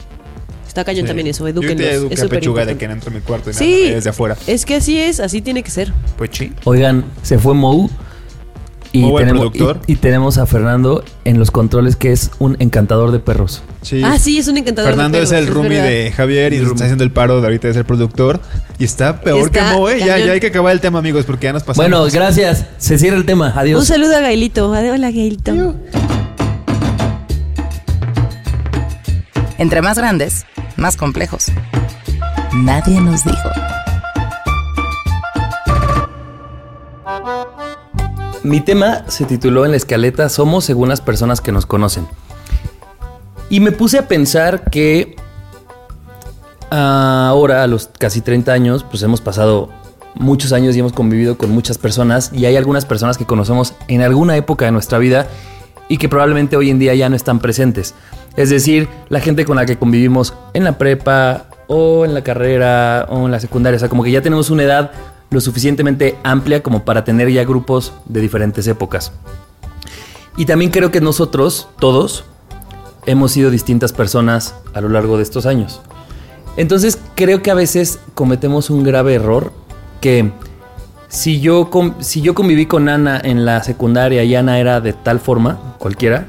Está 0.67 0.85
cañón 0.85 1.01
Sí. 1.03 1.07
también 1.07 1.27
eso, 1.27 1.45
Yo 1.49 1.53
te 1.59 1.73
eduqué 1.73 2.13
es 2.13 2.23
pechuga 2.25 2.65
de 2.65 2.77
que 2.77 2.87
no 2.87 2.93
entro 2.93 3.11
a 3.11 3.13
mi 3.13 3.19
cuarto 3.19 3.49
y 3.49 3.53
Sí, 3.53 3.81
nada, 3.83 3.95
desde 3.95 4.09
afuera. 4.11 4.37
es 4.47 4.65
que 4.65 4.75
así 4.75 4.97
es, 4.97 5.19
así 5.19 5.41
tiene 5.41 5.63
que 5.63 5.69
ser. 5.71 5.91
Pues 6.17 6.29
sí. 6.31 6.53
Oigan, 6.63 7.03
se 7.23 7.37
fue 7.37 7.53
Mou. 7.53 7.89
Y 8.93 9.01
tenemos, 9.15 9.39
productor. 9.51 9.79
y- 9.87 9.93
y 9.93 9.95
tenemos 9.95 10.37
a 10.37 10.45
Fernando 10.45 11.03
en 11.23 11.39
los 11.39 11.49
controles, 11.49 11.95
que 11.95 12.11
es 12.11 12.31
un 12.39 12.57
encantador 12.59 13.11
de 13.11 13.19
perros. 13.19 13.63
Sí. 13.81 14.01
Ah, 14.03 14.19
sí, 14.19 14.37
es 14.37 14.47
un 14.49 14.57
encantador. 14.57 14.91
de 14.91 14.95
Fernando 14.95 15.17
es 15.17 15.29
perros, 15.29 15.47
el 15.47 15.53
roomie 15.53 15.81
de 15.81 16.11
Javier 16.11 16.51
y 16.53 16.59
nos 16.59 16.71
está 16.71 16.83
haciendo 16.83 17.03
el 17.05 17.11
paro 17.11 17.39
de 17.39 17.47
ahorita 17.47 17.67
de 17.69 17.73
ser 17.73 17.85
productor. 17.85 18.41
Y 18.79 18.83
está 18.83 19.21
peor 19.21 19.39
Está 19.47 19.69
que 19.71 19.75
Mo, 19.77 19.89
¿eh? 19.89 19.99
Ya, 19.99 20.17
ya 20.19 20.33
hay 20.33 20.39
que 20.41 20.47
acabar 20.47 20.73
el 20.73 20.81
tema, 20.81 20.99
amigos, 20.99 21.23
porque 21.25 21.45
ya 21.45 21.53
nos 21.53 21.63
pasamos. 21.63 21.89
Bueno, 21.89 22.05
gracias. 22.11 22.65
Se 22.79 22.97
cierra 22.97 23.15
el 23.17 23.25
tema. 23.25 23.51
Un 23.53 23.59
Adiós. 23.59 23.87
saludo 23.87 24.15
a 24.17 24.19
Gailito. 24.19 24.69
Hola, 24.71 25.11
Gailito. 25.11 25.75
Entre 29.57 29.81
más 29.81 29.97
grandes, 29.97 30.45
más 30.75 30.97
complejos. 30.97 31.45
Nadie 32.53 32.99
nos 32.99 33.23
dijo. 33.23 33.49
Mi 38.43 38.59
tema 38.59 39.03
se 39.07 39.25
tituló 39.25 39.65
en 39.65 39.71
la 39.71 39.77
escaleta 39.77 40.27
Somos 40.27 40.65
según 40.65 40.89
las 40.89 40.99
personas 40.99 41.41
que 41.41 41.51
nos 41.51 41.65
conocen. 41.65 42.07
Y 43.49 43.59
me 43.59 43.71
puse 43.71 43.99
a 43.99 44.07
pensar 44.07 44.69
que 44.71 45.15
ahora, 46.71 47.63
a 47.63 47.67
los 47.67 47.89
casi 47.99 48.21
30 48.21 48.51
años, 48.51 48.83
pues 48.83 49.03
hemos 49.03 49.21
pasado 49.21 49.69
muchos 50.15 50.53
años 50.53 50.75
y 50.75 50.79
hemos 50.79 50.93
convivido 50.93 51.37
con 51.37 51.51
muchas 51.51 51.77
personas 51.77 52.31
y 52.33 52.45
hay 52.45 52.57
algunas 52.57 52.85
personas 52.85 53.17
que 53.17 53.25
conocemos 53.25 53.75
en 53.87 54.01
alguna 54.01 54.35
época 54.35 54.65
de 54.65 54.71
nuestra 54.71 54.97
vida 54.97 55.27
y 55.87 55.97
que 55.97 56.09
probablemente 56.09 56.55
hoy 56.55 56.69
en 56.69 56.79
día 56.79 56.95
ya 56.95 57.09
no 57.09 57.15
están 57.15 57.39
presentes. 57.39 57.93
Es 58.37 58.49
decir, 58.49 58.87
la 59.09 59.19
gente 59.19 59.45
con 59.45 59.57
la 59.57 59.65
que 59.65 59.77
convivimos 59.77 60.33
en 60.53 60.63
la 60.63 60.77
prepa 60.77 61.47
o 61.67 62.05
en 62.05 62.13
la 62.13 62.23
carrera 62.23 63.05
o 63.09 63.25
en 63.25 63.31
la 63.31 63.39
secundaria. 63.39 63.75
O 63.75 63.79
sea, 63.79 63.89
como 63.89 64.03
que 64.03 64.11
ya 64.11 64.21
tenemos 64.21 64.49
una 64.49 64.63
edad 64.63 64.91
lo 65.31 65.41
suficientemente 65.41 66.17
amplia 66.23 66.61
como 66.61 66.85
para 66.85 67.03
tener 67.03 67.31
ya 67.31 67.43
grupos 67.45 67.93
de 68.05 68.21
diferentes 68.21 68.67
épocas. 68.67 69.13
Y 70.37 70.45
también 70.45 70.71
creo 70.71 70.91
que 70.91 71.01
nosotros, 71.01 71.69
todos, 71.79 72.25
hemos 73.05 73.31
sido 73.31 73.49
distintas 73.49 73.93
personas 73.93 74.55
a 74.73 74.81
lo 74.81 74.89
largo 74.89 75.17
de 75.17 75.23
estos 75.23 75.45
años. 75.45 75.81
Entonces 76.57 76.99
creo 77.15 77.41
que 77.41 77.49
a 77.49 77.55
veces 77.55 77.99
cometemos 78.13 78.69
un 78.69 78.83
grave 78.83 79.15
error 79.15 79.53
que 80.01 80.31
si 81.07 81.39
yo, 81.39 81.69
si 81.99 82.21
yo 82.21 82.35
conviví 82.35 82.65
con 82.65 82.89
Ana 82.89 83.19
en 83.23 83.45
la 83.45 83.63
secundaria 83.63 84.23
y 84.23 84.35
Ana 84.35 84.59
era 84.59 84.81
de 84.81 84.93
tal 84.93 85.19
forma, 85.19 85.75
cualquiera, 85.77 86.27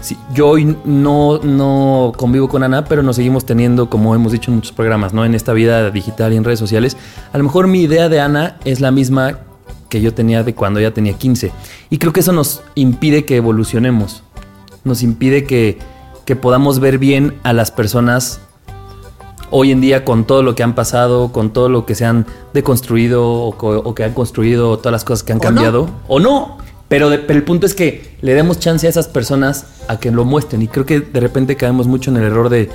si 0.00 0.16
yo 0.34 0.48
hoy 0.48 0.76
no, 0.84 1.38
no 1.38 2.12
convivo 2.16 2.48
con 2.48 2.62
Ana, 2.62 2.84
pero 2.84 3.02
nos 3.02 3.16
seguimos 3.16 3.44
teniendo, 3.44 3.90
como 3.90 4.14
hemos 4.14 4.32
dicho 4.32 4.50
en 4.50 4.56
muchos 4.56 4.72
programas, 4.72 5.12
¿no? 5.12 5.24
En 5.24 5.34
esta 5.34 5.52
vida 5.52 5.90
digital 5.90 6.32
y 6.32 6.36
en 6.36 6.44
redes 6.44 6.58
sociales, 6.58 6.96
a 7.32 7.38
lo 7.38 7.44
mejor 7.44 7.66
mi 7.66 7.82
idea 7.82 8.08
de 8.08 8.20
Ana 8.20 8.56
es 8.64 8.80
la 8.80 8.90
misma 8.90 9.40
que 9.88 10.00
yo 10.00 10.14
tenía 10.14 10.42
de 10.42 10.54
cuando 10.54 10.80
ella 10.80 10.94
tenía 10.94 11.12
15. 11.12 11.52
Y 11.90 11.98
creo 11.98 12.12
que 12.12 12.20
eso 12.20 12.32
nos 12.32 12.62
impide 12.74 13.24
que 13.24 13.36
evolucionemos. 13.36 14.22
Nos 14.84 15.02
impide 15.02 15.44
que, 15.44 15.78
que 16.24 16.36
podamos 16.36 16.80
ver 16.80 16.98
bien 16.98 17.38
a 17.42 17.52
las 17.52 17.70
personas 17.70 18.40
hoy 19.50 19.72
en 19.72 19.80
día 19.80 20.04
con 20.04 20.24
todo 20.24 20.42
lo 20.42 20.54
que 20.54 20.62
han 20.62 20.74
pasado, 20.74 21.32
con 21.32 21.52
todo 21.52 21.68
lo 21.68 21.84
que 21.84 21.94
se 21.94 22.06
han 22.06 22.24
deconstruido 22.54 23.28
o, 23.28 23.48
o 23.48 23.94
que 23.94 24.04
han 24.04 24.14
construido, 24.14 24.78
todas 24.78 24.92
las 24.92 25.04
cosas 25.04 25.24
que 25.24 25.32
han 25.32 25.38
O 25.38 25.42
cambiado. 25.42 25.90
O 26.08 26.20
no. 26.20 26.56
Pero, 26.90 27.08
de- 27.08 27.18
pero 27.18 27.38
el 27.38 27.44
punto 27.44 27.64
es 27.66 27.74
que 27.74 28.16
le 28.20 28.34
demos 28.34 28.58
chance 28.58 28.86
a 28.86 28.90
esas 28.90 29.08
personas 29.08 29.64
a 29.88 29.98
que 29.98 30.10
lo 30.10 30.26
muestren. 30.26 30.60
Y 30.60 30.68
creo 30.68 30.84
que 30.84 31.00
de 31.00 31.20
repente 31.20 31.56
caemos 31.56 31.86
mucho 31.86 32.10
en 32.10 32.18
el 32.18 32.24
error 32.24 32.50
de. 32.50 32.68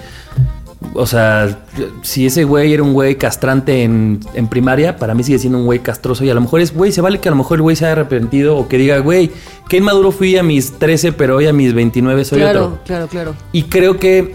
O 0.93 1.05
sea, 1.05 1.65
si 2.01 2.25
ese 2.25 2.43
güey 2.45 2.73
era 2.73 2.81
un 2.81 2.93
güey 2.93 3.15
castrante 3.17 3.83
en, 3.83 4.19
en 4.33 4.47
primaria, 4.47 4.95
para 4.97 5.13
mí 5.13 5.23
sigue 5.23 5.37
siendo 5.39 5.57
un 5.59 5.65
güey 5.65 5.79
castroso. 5.79 6.23
Y 6.23 6.29
a 6.29 6.33
lo 6.33 6.39
mejor 6.41 6.61
es, 6.61 6.73
güey, 6.73 6.91
se 6.93 7.01
vale 7.01 7.19
que 7.19 7.27
a 7.27 7.31
lo 7.31 7.35
mejor 7.37 7.57
el 7.57 7.63
güey 7.63 7.75
se 7.75 7.85
haya 7.85 7.91
arrepentido 7.93 8.55
o 8.57 8.67
que 8.69 8.77
diga, 8.77 8.99
güey, 8.99 9.31
qué 9.67 9.77
inmaduro 9.77 10.11
fui 10.11 10.37
a 10.37 10.43
mis 10.43 10.73
13, 10.79 11.11
pero 11.11 11.35
hoy 11.37 11.47
a 11.47 11.53
mis 11.53 11.73
29 11.73 12.23
soy 12.23 12.39
claro, 12.39 12.65
otro. 12.65 12.79
claro, 12.85 13.07
claro. 13.07 13.35
Y 13.51 13.63
creo 13.63 13.99
que, 13.99 14.33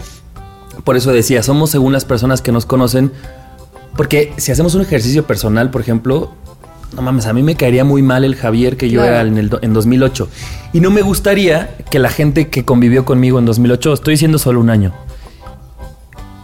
por 0.83 0.95
eso 0.95 1.11
decía, 1.11 1.41
somos 1.41 1.71
según 1.71 1.91
las 1.93 2.05
personas 2.05 2.41
que 2.41 2.51
nos 2.51 2.65
conocen. 2.67 3.11
Porque 3.97 4.33
si 4.37 4.51
hacemos 4.51 4.75
un 4.75 4.81
ejercicio 4.81 5.25
personal, 5.25 5.69
por 5.71 5.81
ejemplo, 5.81 6.31
no 6.95 7.01
mames, 7.01 7.25
a 7.25 7.33
mí 7.33 7.41
me 7.43 7.55
caería 7.55 7.83
muy 7.83 8.01
mal 8.01 8.23
el 8.25 8.35
Javier 8.35 8.75
que 8.77 8.89
yo 8.89 8.99
Claro. 9.01 9.15
era 9.15 9.21
en, 9.27 9.37
el 9.37 9.49
en 9.61 9.73
2008. 9.73 10.27
Y 10.73 10.81
no 10.81 10.91
me 10.91 11.01
gustaría 11.01 11.75
que 11.89 11.99
la 11.99 12.09
gente 12.09 12.49
que 12.49 12.65
convivió 12.65 13.05
conmigo 13.05 13.39
en 13.39 13.45
2008, 13.45 13.93
estoy 13.93 14.13
diciendo 14.15 14.37
solo 14.39 14.59
un 14.59 14.69
año, 14.69 14.93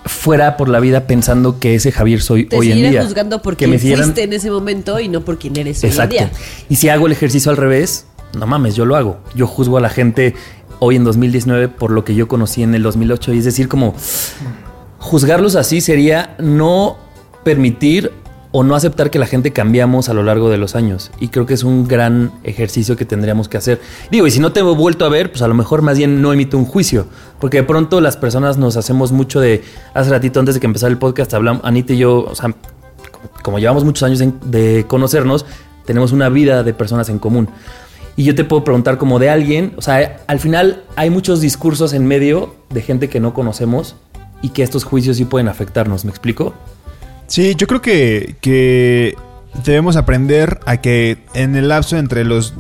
fuera 0.05 0.55
por 0.57 0.69
la 0.69 0.79
vida 0.79 1.05
pensando 1.05 1.60
que 1.60 1.75
ese 1.75 1.91
Javier 1.91 2.21
soy 2.21 2.45
Te 2.45 2.55
hoy 2.57 2.71
en 2.71 2.91
día. 2.91 3.03
juzgando 3.03 3.41
por 3.41 3.57
que 3.57 3.67
me 3.67 3.77
siguieran- 3.77 4.05
fuiste 4.05 4.23
en 4.23 4.33
ese 4.33 4.49
momento 4.51 4.99
y 4.99 5.10
no 5.10 5.21
por 5.21 5.38
quién 5.38 5.57
eres 5.57 5.83
hoy 5.83 5.89
en 5.89 5.93
Exacto. 5.93 6.15
día. 6.15 6.31
Y 6.69 6.75
si 6.77 6.89
hago 6.89 7.07
el 7.07 7.12
ejercicio 7.12 7.51
al 7.51 7.57
revés, 7.57 8.05
no 8.38 8.47
mames, 8.47 8.75
yo 8.75 8.86
lo 8.86 8.95
hago. 8.95 9.17
Yo 9.36 9.47
juzgo 9.47 9.77
a 9.77 9.81
la 9.81 9.89
gente 9.89 10.33
hoy 10.79 10.95
en 10.95 11.03
2019 11.03 11.67
por 11.67 11.91
lo 11.91 12.03
que 12.05 12.15
yo 12.15 12.27
conocí 12.27 12.63
en 12.63 12.73
el 12.75 12.83
2008. 12.83 13.33
Y 13.33 13.39
es 13.39 13.45
decir, 13.45 13.67
como 13.67 13.95
juzgarlos 14.99 15.55
así 15.55 15.81
sería 15.81 16.36
no 16.39 16.97
permitir 17.43 18.12
o 18.51 18.63
no 18.63 18.75
aceptar 18.75 19.12
que 19.12 19.19
la 19.19 19.25
gente 19.25 19.51
cambiamos 19.51 20.10
a 20.10 20.13
lo 20.13 20.23
largo 20.23 20.49
de 20.49 20.57
los 20.57 20.75
años. 20.75 21.12
Y 21.19 21.27
creo 21.27 21.45
que 21.45 21.53
es 21.53 21.63
un 21.63 21.88
gran 21.88 22.31
ejercicio 22.43 22.95
que 22.95 23.05
tendríamos 23.05 23.49
que 23.49 23.57
hacer. 23.57 23.81
Digo, 24.10 24.25
y 24.25 24.31
si 24.31 24.39
no 24.39 24.51
te 24.51 24.62
he 24.62 24.63
vuelto 24.63 25.05
a 25.05 25.10
ver, 25.10 25.31
pues 25.31 25.41
a 25.41 25.47
lo 25.47 25.53
mejor 25.53 25.81
más 25.81 25.97
bien 25.97 26.21
no 26.21 26.31
emito 26.33 26.57
un 26.57 26.65
juicio. 26.65 27.07
Porque 27.39 27.57
de 27.57 27.63
pronto 27.63 28.01
las 28.01 28.17
personas 28.17 28.57
nos 28.57 28.77
hacemos 28.77 29.12
mucho 29.12 29.39
de... 29.39 29.63
Hace 29.93 30.10
ratito 30.10 30.39
antes 30.39 30.55
de 30.55 30.62
que 30.62 30.67
empezara 30.67 30.91
el 30.91 30.97
podcast, 30.97 31.33
hablamos, 31.33 31.63
Anita 31.65 31.93
y 31.93 31.97
yo, 31.97 32.19
o 32.19 32.36
sea, 32.36 32.55
como 33.43 33.60
llevamos 33.60 33.83
muchos 33.83 34.03
años 34.03 34.23
de 34.45 34.86
conocernos, 34.88 35.45
tenemos 35.86 36.12
una 36.12 36.29
vida 36.29 36.63
de 36.63 36.73
personas 36.73 37.10
en 37.10 37.19
común. 37.19 37.49
Y 38.15 38.23
yo 38.23 38.33
te 38.33 38.43
puedo 38.43 38.63
preguntar 38.63 38.97
como 38.97 39.19
de 39.19 39.29
alguien, 39.29 39.73
o 39.77 39.81
sea, 39.81 40.21
al 40.25 40.39
final 40.39 40.83
hay 40.95 41.10
muchos 41.12 41.39
discursos 41.39 41.93
en 41.93 42.07
medio 42.07 42.55
de 42.69 42.81
gente 42.81 43.10
que 43.10 43.19
no 43.19 43.33
conocemos 43.33 43.95
y 44.41 44.49
que 44.49 44.63
estos 44.63 44.83
juicios 44.83 45.17
sí 45.17 45.25
pueden 45.25 45.47
afectarnos, 45.47 46.03
¿me 46.03 46.10
explico? 46.10 46.53
Sí, 47.27 47.55
yo 47.55 47.67
creo 47.67 47.81
que, 47.81 48.35
que 48.41 49.15
debemos 49.65 49.95
aprender 49.95 50.59
a 50.65 50.77
que 50.77 51.17
en 51.33 51.55
el 51.55 51.67
lapso 51.67 51.97
entre 51.97 52.23
los 52.23 52.53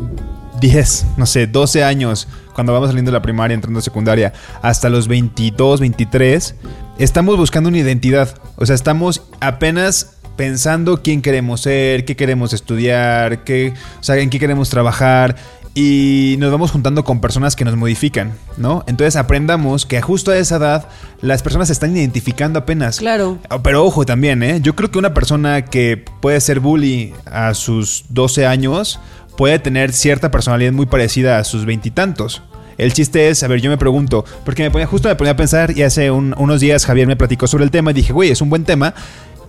10, 0.59 1.05
no 1.17 1.25
sé, 1.25 1.47
12 1.47 1.83
años, 1.83 2.27
cuando 2.53 2.73
vamos 2.73 2.89
saliendo 2.89 3.11
de 3.11 3.17
la 3.17 3.21
primaria, 3.21 3.55
entrando 3.55 3.79
a 3.79 3.83
secundaria, 3.83 4.33
hasta 4.61 4.89
los 4.89 5.07
22, 5.07 5.79
23, 5.79 6.55
estamos 6.97 7.37
buscando 7.37 7.69
una 7.69 7.77
identidad. 7.77 8.35
O 8.55 8.65
sea, 8.65 8.75
estamos 8.75 9.23
apenas 9.39 10.17
pensando 10.35 11.01
quién 11.01 11.21
queremos 11.21 11.61
ser, 11.61 12.05
qué 12.05 12.15
queremos 12.15 12.53
estudiar, 12.53 13.43
qué, 13.43 13.73
o 13.99 14.03
sea, 14.03 14.17
en 14.17 14.29
qué 14.29 14.39
queremos 14.39 14.69
trabajar. 14.69 15.35
Y 15.79 16.37
nos 16.39 16.51
vamos 16.51 16.71
juntando 16.71 17.03
con 17.03 17.21
personas 17.21 17.55
que 17.55 17.63
nos 17.63 17.75
modifican, 17.75 18.33
¿no? 18.57 18.83
Entonces 18.87 19.15
aprendamos 19.15 19.85
que 19.85 20.01
justo 20.01 20.31
a 20.31 20.37
esa 20.37 20.55
edad 20.55 20.89
las 21.21 21.43
personas 21.43 21.67
se 21.67 21.73
están 21.73 21.95
identificando 21.95 22.57
apenas. 22.57 22.97
Claro. 22.97 23.37
Ah, 23.47 23.61
Pero 23.61 23.85
ojo 23.85 24.03
también, 24.03 24.41
¿eh? 24.41 24.59
Yo 24.59 24.75
creo 24.75 24.89
que 24.89 24.97
una 24.97 25.13
persona 25.13 25.65
que 25.65 26.03
puede 26.19 26.41
ser 26.41 26.61
bully 26.61 27.13
a 27.27 27.53
sus 27.53 28.05
12 28.09 28.47
años 28.47 28.99
puede 29.37 29.59
tener 29.59 29.93
cierta 29.93 30.31
personalidad 30.31 30.71
muy 30.71 30.87
parecida 30.87 31.37
a 31.37 31.43
sus 31.43 31.63
veintitantos. 31.65 32.41
El 32.79 32.93
chiste 32.93 33.29
es, 33.29 33.43
a 33.43 33.47
ver, 33.47 33.61
yo 33.61 33.69
me 33.69 33.77
pregunto, 33.77 34.25
porque 34.45 34.63
me 34.63 34.71
ponía, 34.71 34.87
justo 34.87 35.09
me 35.09 35.15
ponía 35.15 35.33
a 35.33 35.37
pensar 35.37 35.77
y 35.77 35.83
hace 35.83 36.09
un- 36.09 36.33
unos 36.39 36.59
días 36.59 36.85
Javier 36.87 37.05
me 37.05 37.15
platicó 37.15 37.45
sobre 37.45 37.63
el 37.65 37.71
tema 37.71 37.91
y 37.91 37.93
dije, 37.93 38.13
güey, 38.13 38.31
es 38.31 38.41
un 38.41 38.49
buen 38.49 38.63
tema. 38.65 38.95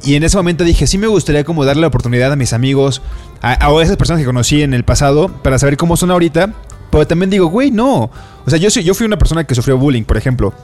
Y 0.05 0.15
en 0.15 0.23
ese 0.23 0.37
momento 0.37 0.65
dije, 0.65 0.87
sí 0.87 0.97
me 0.99 1.07
gustaría 1.09 1.45
como 1.45 1.65
darle 1.65 1.81
la 1.83 1.89
oportunidad 1.89 2.33
a 2.33 2.37
mis 2.37 2.53
amigos, 2.53 3.03
a, 3.43 3.67
a 3.67 3.83
esas 3.83 3.97
personas 3.97 4.21
que 4.21 4.27
conocí 4.27 4.63
en 4.63 4.73
el 4.75 4.85
pasado, 4.85 5.29
para 5.29 5.59
saber 5.59 5.77
cómo 5.77 5.97
son 5.97 6.11
ahorita. 6.11 6.53
Pero 6.91 7.07
también 7.07 7.31
digo, 7.31 7.47
güey, 7.49 7.71
no. 7.71 8.11
O 8.47 8.49
sea, 8.51 8.59
yo, 8.59 8.71
soy- 8.71 8.85
yo 8.85 8.95
fui 8.95 9.05
una 9.07 9.19
persona 9.19 9.45
que 9.45 9.55
sufrió 9.55 9.77
bullying, 9.77 10.05
por 10.05 10.17
ejemplo. 10.17 10.55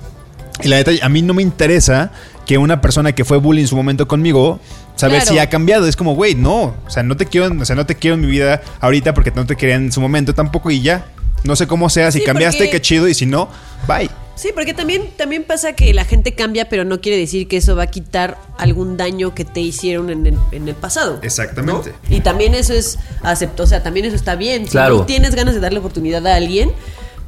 Y 0.62 0.68
la 0.68 0.76
neta, 0.76 0.92
a 1.02 1.08
mí 1.08 1.20
no 1.20 1.34
me 1.34 1.42
interesa 1.42 2.12
que 2.46 2.58
una 2.58 2.80
persona 2.80 3.12
que 3.12 3.24
fue 3.24 3.38
bullying 3.38 3.62
en 3.62 3.68
su 3.68 3.76
momento 3.76 4.06
conmigo, 4.08 4.60
saber 4.94 5.18
Claro. 5.20 5.32
si 5.32 5.38
ha 5.40 5.50
cambiado. 5.50 5.86
Es 5.88 5.96
como, 5.96 6.14
güey, 6.14 6.34
no. 6.36 6.74
O 6.86 6.90
sea, 6.90 7.02
no 7.02 7.16
te 7.16 7.26
quiero, 7.26 7.52
o 7.60 7.64
sea, 7.64 7.74
no 7.76 7.84
te 7.86 7.96
quiero 7.96 8.14
en 8.14 8.20
mi 8.22 8.28
vida 8.28 8.62
ahorita 8.80 9.12
porque 9.14 9.32
no 9.32 9.44
te 9.46 9.56
quería 9.56 9.74
en 9.74 9.90
su 9.92 10.00
momento 10.00 10.32
tampoco 10.34 10.70
y 10.70 10.80
ya. 10.80 11.06
No 11.42 11.56
sé 11.56 11.66
cómo 11.66 11.90
sea, 11.90 12.10
si 12.12 12.20
Sí, 12.20 12.24
cambiaste, 12.24 12.58
porque- 12.58 12.70
qué 12.70 12.80
chido, 12.80 13.08
y 13.08 13.14
si 13.14 13.26
no, 13.26 13.48
bye. 13.88 14.08
Sí, 14.36 14.50
porque 14.54 14.74
también, 14.74 15.10
también 15.16 15.44
pasa 15.44 15.74
que 15.74 15.94
la 15.94 16.04
gente 16.04 16.34
cambia, 16.34 16.68
pero 16.68 16.84
no 16.84 17.00
quiere 17.00 17.16
decir 17.18 17.46
que 17.46 17.56
eso 17.58 17.76
va 17.76 17.84
a 17.84 17.86
quitar 17.86 18.36
algún 18.58 18.96
daño 18.96 19.34
que 19.34 19.44
te 19.44 19.60
hicieron 19.60 20.10
en 20.10 20.26
el, 20.26 20.38
en 20.50 20.68
el 20.68 20.74
pasado. 20.74 21.18
Exactamente. 21.22 21.92
¿no? 22.10 22.16
Y 22.16 22.20
también 22.20 22.54
eso 22.54 22.72
es 22.72 22.98
acepto, 23.22 23.62
o 23.62 23.66
sea, 23.66 23.82
también 23.82 24.06
eso 24.06 24.16
está 24.16 24.34
bien. 24.34 24.64
Si 24.64 24.72
Claro. 24.72 24.98
tú 24.98 25.04
tienes 25.04 25.34
ganas 25.36 25.54
de 25.54 25.60
darle 25.60 25.78
oportunidad 25.78 26.26
a 26.26 26.34
alguien, 26.34 26.72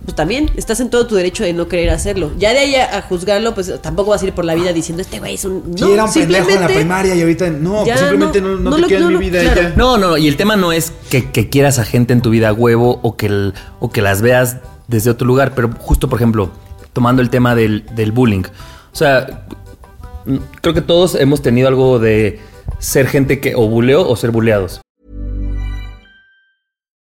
pues 0.05 0.15
también 0.17 0.51
estás 0.57 0.79
en 0.81 0.91
todo 0.91 1.07
tu 1.07 1.15
derecho 1.17 1.43
de 1.45 1.53
no 1.53 1.69
querer 1.69 1.91
hacerlo. 1.91 2.33
Ya 2.39 2.53
de 2.53 2.59
ahí 2.61 2.75
a, 2.77 2.99
a 2.99 3.03
juzgarlo, 3.03 3.55
pues 3.55 3.73
tampoco 3.83 4.11
vas 4.11 4.23
a 4.23 4.27
ir 4.27 4.33
por 4.33 4.45
la 4.45 4.55
vida 4.55 4.73
diciendo, 4.73 5.01
este 5.03 5.19
güey 5.21 5.35
es 5.35 5.45
un... 5.45 5.75
Sí, 5.77 5.85
era 5.93 6.05
un 6.05 6.13
pendejo 6.13 6.27
en 6.27 6.33
la 6.33 6.39
simplemente- 6.43 6.75
primaria 6.75 7.15
y 7.15 7.21
ahorita 7.23 7.51
no, 7.51 7.85
Ya, 7.87 7.95
pues 7.95 8.01
simplemente 8.01 8.41
no, 8.41 8.49
no, 8.49 8.57
no 8.59 8.71
no 8.71 8.77
te 8.77 8.83
lo- 8.83 8.89
quiero 8.89 9.05
no 9.05 9.11
en 9.13 9.19
mi 9.19 9.31
vida 9.31 9.43
claro. 9.43 9.63
ya. 9.63 9.69
No, 9.77 9.97
no, 9.97 10.09
no, 10.11 10.17
y 10.17 10.27
el 10.29 10.37
tema 10.37 10.57
no 10.57 10.73
es 10.73 10.93
que, 11.11 11.31
que 11.31 11.49
quieras 11.49 11.79
a 11.79 11.85
gente 11.85 12.13
en 12.13 12.21
tu 12.21 12.31
vida 12.31 12.49
a 12.49 12.53
huevo 12.53 12.99
o 13.03 13.17
que, 13.17 13.27
el- 13.27 13.55
o 13.81 13.91
que 13.91 14.03
las 14.03 14.23
veas 14.23 14.57
desde 14.89 15.11
otro 15.11 15.27
lugar, 15.27 15.53
pero 15.57 15.71
justo, 15.79 16.09
por 16.09 16.19
ejemplo, 16.19 16.51
tomando 16.97 17.21
el 17.21 17.29
tema 17.29 17.55
del, 17.55 17.85
del 17.95 18.11
bullying. 18.11 18.45
O 18.91 18.97
sea, 18.97 19.47
creo 20.63 20.73
que 20.73 20.81
todos 20.81 21.15
hemos 21.15 21.43
tenido 21.43 21.69
algo 21.69 21.99
de 21.99 22.41
ser 22.79 23.07
gente 23.07 23.39
que 23.39 23.55
o 23.55 23.69
buleó 23.69 24.09
o 24.09 24.17
ser. 24.17 24.33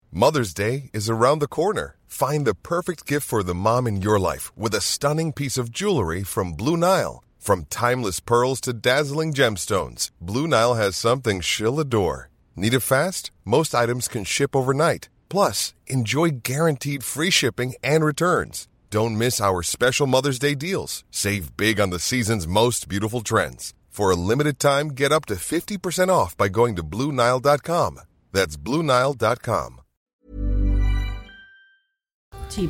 Mother's 0.09 0.53
Day 0.53 0.89
is 0.93 1.09
around 1.09 1.39
the 1.39 1.47
corner. 1.47 1.97
Find 2.07 2.45
the 2.45 2.55
perfect 2.55 3.05
gift 3.05 3.27
for 3.27 3.43
the 3.43 3.53
mom 3.53 3.87
in 3.87 4.01
your 4.01 4.19
life 4.19 4.53
with 4.55 4.73
a 4.73 4.79
stunning 4.79 5.33
piece 5.33 5.57
of 5.57 5.69
jewelry 5.69 6.23
from 6.23 6.53
Blue 6.53 6.77
Nile. 6.77 7.21
From 7.39 7.65
timeless 7.69 8.21
pearls 8.21 8.61
to 8.61 8.71
dazzling 8.71 9.33
gemstones, 9.33 10.11
Blue 10.21 10.47
Nile 10.47 10.75
has 10.75 10.95
something 10.95 11.41
she'll 11.41 11.81
adore. 11.81 12.29
Need 12.55 12.73
it 12.73 12.79
fast? 12.81 13.31
Most 13.43 13.75
items 13.75 14.07
can 14.07 14.23
ship 14.23 14.55
overnight. 14.55 15.09
Plus, 15.27 15.73
enjoy 15.87 16.29
guaranteed 16.43 17.03
free 17.03 17.31
shipping 17.31 17.73
and 17.83 18.05
returns. 18.05 18.67
Don't 18.93 19.17
miss 19.17 19.41
our 19.41 19.63
special 19.63 20.05
Mother's 20.05 20.37
Day 20.37 20.53
deals. 20.53 21.03
Save 21.09 21.57
big 21.57 21.79
on 21.81 21.89
the 21.89 21.97
season's 21.97 22.45
most 22.45 22.87
beautiful 22.87 23.21
trends. 23.21 23.73
For 23.89 24.11
a 24.11 24.15
limited 24.15 24.59
time, 24.59 24.89
get 24.89 25.11
up 25.11 25.25
to 25.29 25.33
50% 25.33 26.09
off 26.09 26.37
by 26.37 26.47
going 26.47 26.75
to 26.75 26.83
BlueNile.com. 26.83 28.01
That's 28.31 28.55
BlueNile.com. 28.55 29.79
Sí. 32.49 32.69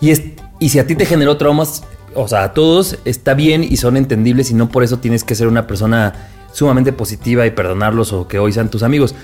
Y, 0.00 0.10
es, 0.10 0.20
y 0.58 0.70
si 0.70 0.80
a 0.80 0.86
ti 0.88 0.96
te 0.96 1.06
generó 1.06 1.36
traumas, 1.36 1.84
o 2.16 2.26
sea, 2.26 2.42
a 2.42 2.52
todos 2.52 2.98
está 3.04 3.34
bien 3.34 3.62
y 3.62 3.76
son 3.76 3.96
entendibles 3.96 4.50
y 4.50 4.54
no 4.54 4.68
por 4.68 4.82
eso 4.82 4.98
tienes 4.98 5.22
que 5.22 5.36
ser 5.36 5.46
una 5.46 5.68
persona 5.68 6.28
sumamente 6.52 6.92
positiva 6.92 7.46
y 7.46 7.52
perdonarlos 7.52 8.12
o 8.12 8.26
que 8.26 8.40
hoy 8.40 8.52
sean 8.52 8.68
tus 8.68 8.82
amigos. 8.82 9.14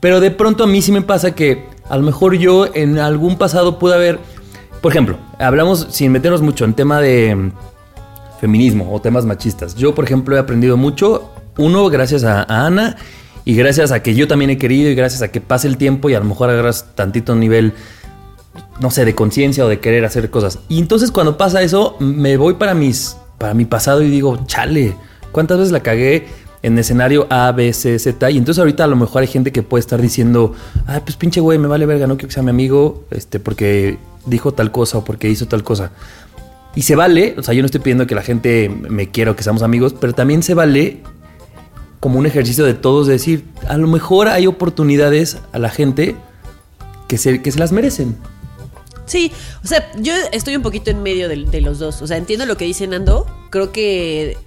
Pero 0.00 0.18
de 0.18 0.32
pronto 0.32 0.64
a 0.64 0.66
mí 0.66 0.82
sí 0.82 0.90
me 0.90 1.02
pasa 1.02 1.36
que 1.36 1.68
a 1.88 1.96
lo 1.96 2.02
mejor 2.02 2.34
yo 2.34 2.66
en 2.74 2.98
algún 2.98 3.38
pasado 3.38 3.78
pude 3.78 3.94
haber, 3.94 4.18
por 4.82 4.92
ejemplo, 4.92 5.16
hablamos 5.38 5.86
sin 5.90 6.12
meternos 6.12 6.42
mucho 6.42 6.64
en 6.64 6.74
tema 6.74 7.00
de 7.00 7.34
mm, 7.34 7.52
feminismo 8.40 8.92
o 8.92 9.00
temas 9.00 9.24
machistas. 9.24 9.76
Yo, 9.76 9.94
por 9.94 10.04
ejemplo, 10.04 10.36
he 10.36 10.38
aprendido 10.38 10.76
mucho, 10.76 11.30
uno, 11.56 11.88
gracias 11.88 12.24
a, 12.24 12.42
Ana 12.42 12.96
y 13.44 13.54
gracias 13.54 13.92
a 13.92 14.02
que 14.02 14.14
yo 14.14 14.26
también 14.26 14.50
he 14.50 14.58
querido 14.58 14.90
y 14.90 14.94
gracias 14.94 15.22
a 15.22 15.28
que 15.28 15.40
pase 15.40 15.68
el 15.68 15.76
tiempo 15.76 16.10
y 16.10 16.14
a 16.14 16.18
lo 16.18 16.24
mejor 16.24 16.50
agarras 16.50 16.94
tantito 16.96 17.34
nivel 17.36 17.72
no 18.80 18.90
sé, 18.90 19.04
de 19.04 19.14
conciencia 19.14 19.64
o 19.64 19.68
de 19.68 19.78
querer 19.78 20.04
hacer 20.04 20.28
cosas. 20.30 20.58
Y 20.68 20.80
entonces 20.80 21.12
cuando 21.12 21.38
pasa 21.38 21.62
eso, 21.62 21.96
me 22.00 22.36
voy 22.36 22.54
para 22.54 22.74
mis 22.74 23.16
para 23.38 23.54
mi 23.54 23.64
pasado 23.64 24.02
y 24.02 24.10
digo, 24.10 24.38
chale, 24.46 24.94
¿cuántas 25.32 25.58
veces 25.58 25.72
la 25.72 25.80
cagué 25.80 26.26
en 26.62 26.78
escenario 26.78 27.26
A, 27.30 27.52
B, 27.52 27.72
C, 27.72 27.98
Z? 27.98 28.30
Y 28.30 28.38
entonces 28.38 28.60
ahorita 28.60 28.84
a 28.84 28.86
lo 28.86 28.96
mejor 28.96 29.22
hay 29.22 29.28
gente 29.28 29.52
que 29.52 29.62
puede 29.62 29.80
estar 29.80 30.00
diciendo, 30.00 30.54
ay, 30.86 31.00
pues 31.04 31.16
pinche 31.16 31.40
güey, 31.40 31.58
me 31.58 31.68
vale 31.68 31.86
verga, 31.86 32.06
no 32.06 32.16
quiero 32.16 32.28
que 32.28 32.34
sea 32.34 32.42
mi 32.42 32.50
amigo, 32.50 33.04
este, 33.10 33.40
porque 33.40 33.98
dijo 34.26 34.52
tal 34.52 34.70
cosa 34.70 34.98
o 34.98 35.04
porque 35.04 35.28
hizo 35.28 35.46
tal 35.46 35.62
cosa. 35.62 35.92
Y 36.74 36.82
se 36.82 36.96
vale, 36.96 37.34
o 37.36 37.42
sea, 37.42 37.54
yo 37.54 37.62
no 37.62 37.66
estoy 37.66 37.80
pidiendo 37.80 38.06
que 38.06 38.14
la 38.14 38.22
gente 38.22 38.68
me 38.68 39.10
quiera 39.10 39.32
o 39.32 39.36
que 39.36 39.42
seamos 39.42 39.62
amigos, 39.62 39.94
pero 39.98 40.14
también 40.14 40.42
se 40.42 40.54
vale 40.54 41.02
como 42.00 42.18
un 42.18 42.26
ejercicio 42.26 42.64
de 42.64 42.74
todos 42.74 43.06
de 43.06 43.14
decir, 43.14 43.44
a 43.68 43.76
lo 43.76 43.86
mejor 43.88 44.28
hay 44.28 44.46
oportunidades 44.46 45.38
a 45.52 45.58
la 45.58 45.68
gente 45.68 46.16
que 47.08 47.18
se, 47.18 47.42
que 47.42 47.52
se 47.52 47.58
las 47.58 47.72
merecen. 47.72 48.16
Sí, 49.04 49.32
o 49.62 49.66
sea, 49.66 49.90
yo 50.00 50.12
estoy 50.32 50.56
un 50.56 50.62
poquito 50.62 50.90
en 50.90 51.02
medio 51.02 51.28
de, 51.28 51.44
de 51.44 51.60
los 51.60 51.78
dos. 51.78 52.00
O 52.02 52.06
sea, 52.06 52.16
entiendo 52.16 52.46
lo 52.46 52.56
que 52.56 52.64
dice 52.64 52.86
Nando. 52.86 53.26
Creo 53.50 53.72
que 53.72 54.38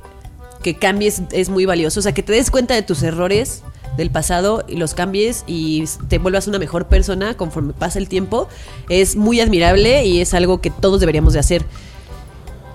que 0.65 0.73
cambies 0.73 1.21
es 1.31 1.49
muy 1.49 1.67
valioso. 1.67 1.99
O 1.99 2.01
sea, 2.01 2.11
que 2.15 2.23
te 2.23 2.33
des 2.33 2.49
cuenta 2.49 2.73
de 2.73 2.81
tus 2.81 3.03
errores 3.03 3.61
del 3.97 4.09
pasado 4.09 4.65
y 4.67 4.77
los 4.77 4.95
cambies 4.95 5.43
y 5.45 5.83
te 6.07 6.17
vuelvas 6.17 6.47
una 6.47 6.57
mejor 6.57 6.87
persona 6.87 7.37
conforme 7.37 7.73
pasa 7.73 7.99
el 7.99 8.09
tiempo. 8.09 8.47
Es 8.89 9.15
muy 9.15 9.41
admirable 9.41 10.07
y 10.07 10.21
es 10.21 10.33
algo 10.33 10.61
que 10.61 10.71
todos 10.71 10.99
deberíamos 10.99 11.33
de 11.33 11.39
hacer. 11.39 11.63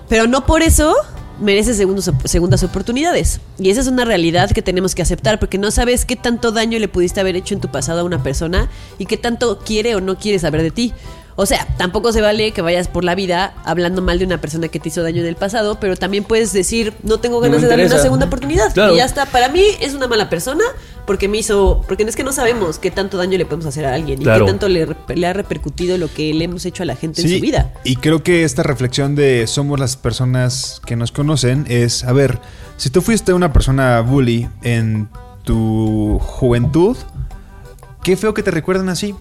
Pero 0.07 0.25
no 0.25 0.45
por 0.45 0.61
eso 0.61 0.95
mereces 1.41 1.75
segundos, 1.75 2.09
segundas 2.23 2.63
oportunidades. 2.63 3.41
Y 3.59 3.71
esa 3.71 3.81
es 3.81 3.87
una 3.87 4.05
realidad 4.05 4.51
que 4.51 4.61
tenemos 4.61 4.95
que 4.95 5.01
aceptar 5.01 5.37
porque 5.37 5.57
no 5.57 5.69
sabes 5.69 6.05
qué 6.05 6.15
tanto 6.15 6.53
daño 6.53 6.79
le 6.79 6.87
pudiste 6.87 7.19
haber 7.19 7.35
hecho 7.35 7.55
en 7.55 7.59
tu 7.59 7.67
pasado 7.67 7.99
a 7.99 8.03
una 8.05 8.23
persona 8.23 8.69
y 8.99 9.05
qué 9.05 9.17
tanto 9.17 9.59
quiere 9.59 9.95
o 9.95 9.99
no 9.99 10.17
quiere 10.17 10.39
saber 10.39 10.61
de 10.61 10.71
ti. 10.71 10.93
O 11.41 11.47
sea, 11.47 11.67
tampoco 11.75 12.11
se 12.11 12.21
vale 12.21 12.51
que 12.51 12.61
vayas 12.61 12.87
por 12.87 13.03
la 13.03 13.15
vida 13.15 13.55
hablando 13.65 14.03
mal 14.03 14.19
de 14.19 14.25
una 14.25 14.39
persona 14.39 14.67
que 14.67 14.79
te 14.79 14.89
hizo 14.89 15.01
daño 15.01 15.21
en 15.21 15.27
el 15.27 15.35
pasado, 15.35 15.79
pero 15.79 15.95
también 15.95 16.23
puedes 16.23 16.53
decir, 16.53 16.93
no 17.01 17.19
tengo 17.19 17.37
No 17.37 17.41
ganas 17.41 17.63
de 17.63 17.67
darle 17.67 17.87
una 17.87 17.97
segunda 17.97 18.27
oportunidad. 18.27 18.71
Claro. 18.71 18.93
Y 18.93 18.97
ya 18.97 19.05
está. 19.05 19.25
Para 19.25 19.49
mí 19.49 19.63
es 19.79 19.95
una 19.95 20.07
mala 20.07 20.29
persona 20.29 20.63
porque 21.07 21.27
me 21.27 21.39
hizo. 21.39 21.83
Porque 21.87 22.03
es 22.03 22.15
que 22.15 22.23
no 22.23 22.31
sabemos 22.31 22.77
qué 22.77 22.91
tanto 22.91 23.17
daño 23.17 23.39
le 23.39 23.45
podemos 23.45 23.65
hacer 23.65 23.85
a 23.87 23.95
alguien 23.95 24.21
Claro. 24.21 24.43
y 24.43 24.45
qué 24.45 24.51
tanto 24.51 24.69
le, 24.69 24.95
le 25.15 25.25
ha 25.25 25.33
repercutido 25.33 25.97
lo 25.97 26.13
que 26.13 26.31
le 26.31 26.45
hemos 26.45 26.63
hecho 26.67 26.83
a 26.83 26.85
la 26.85 26.95
gente 26.95 27.23
en 27.23 27.29
su 27.29 27.41
vida. 27.41 27.73
Y 27.83 27.95
creo 27.95 28.21
que 28.21 28.43
esta 28.43 28.61
reflexión 28.61 29.15
de 29.15 29.47
somos 29.47 29.79
las 29.79 29.97
personas 29.97 30.79
que 30.85 30.95
nos 30.95 31.11
conocen 31.11 31.65
es, 31.67 32.03
a 32.03 32.13
ver, 32.13 32.37
si 32.77 32.91
tú 32.91 33.01
fuiste 33.01 33.33
una 33.33 33.51
persona 33.51 33.99
bully 34.01 34.47
en 34.61 35.09
tu 35.43 36.19
juventud, 36.21 36.95
qué 38.03 38.15
feo 38.15 38.35
que 38.35 38.43
te 38.43 38.51
recuerden 38.51 38.89
así. 38.89 39.15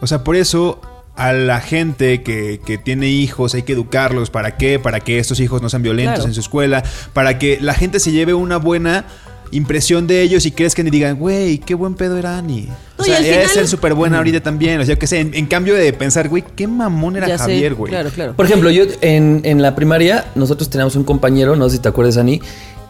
O 0.00 0.06
sea, 0.06 0.22
por 0.22 0.36
eso 0.36 0.80
a 1.16 1.32
la 1.32 1.60
gente 1.60 2.22
que, 2.22 2.60
que 2.64 2.76
tiene 2.78 3.08
hijos 3.08 3.54
hay 3.54 3.62
que 3.62 3.72
educarlos. 3.74 4.30
¿Para 4.30 4.56
qué? 4.56 4.78
Para 4.78 5.00
que 5.00 5.18
estos 5.18 5.38
hijos 5.40 5.62
no 5.62 5.68
sean 5.68 5.82
violentos 5.82 6.14
Claro. 6.16 6.28
en 6.28 6.34
su 6.34 6.40
escuela. 6.40 6.82
Para 7.12 7.38
que 7.38 7.58
la 7.60 7.74
gente 7.74 8.00
se 8.00 8.10
lleve 8.12 8.34
una 8.34 8.56
buena 8.56 9.04
impresión 9.52 10.08
de 10.08 10.22
ellos 10.22 10.46
y 10.46 10.50
crezcan 10.50 10.88
y 10.88 10.90
digan, 10.90 11.16
güey, 11.16 11.58
qué 11.58 11.74
buen 11.74 11.94
pedo 11.94 12.16
era 12.16 12.38
Ani. 12.38 12.68
O 12.96 13.02
No, 13.02 13.04
sea, 13.04 13.20
ella 13.20 13.42
es 13.42 13.52
ser 13.52 13.68
súper 13.68 13.94
buena 13.94 14.16
ahorita 14.16 14.40
también. 14.40 14.80
O 14.80 14.84
sea, 14.84 14.96
que 14.96 15.06
sé, 15.06 15.20
en, 15.20 15.32
en 15.34 15.46
cambio 15.46 15.74
de 15.76 15.92
pensar, 15.92 16.28
güey, 16.28 16.42
qué 16.56 16.66
mamón 16.66 17.16
era 17.16 17.28
Ya. 17.28 17.38
Javier, 17.38 17.74
güey. 17.74 17.90
Claro, 17.92 18.10
claro. 18.10 18.34
Por 18.34 18.46
ejemplo, 18.46 18.70
yo 18.70 18.84
en, 19.00 19.42
en 19.44 19.62
la 19.62 19.76
primaria, 19.76 20.24
nosotros 20.34 20.68
teníamos 20.70 20.96
un 20.96 21.04
compañero, 21.04 21.54
no 21.54 21.68
sé 21.68 21.76
si 21.76 21.82
te 21.82 21.88
acuerdas, 21.88 22.16
Ani, 22.16 22.40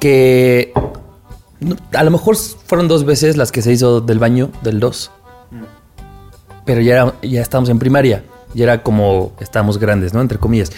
que 0.01 0.73
a 1.93 2.03
lo 2.05 2.11
mejor 2.11 2.37
fueron 2.37 2.89
dos 2.89 3.05
veces 3.05 3.37
las 3.37 3.53
que 3.53 3.61
se 3.61 3.71
hizo 3.73 4.01
del 4.01 4.19
baño 4.19 4.51
del 4.63 4.81
2. 4.81 5.11
Pero 6.64 6.81
ya, 6.81 6.92
era- 6.94 7.14
ya 7.22 7.42
estábamos 7.42 7.68
en 7.70 7.79
primaria. 7.79 8.24
Ya 8.55 8.64
era 8.64 8.83
como 8.83 9.33
estábamos 9.40 9.79
grandes, 9.79 10.14
¿no? 10.14 10.20
Entre 10.20 10.38
comillas. 10.38 10.70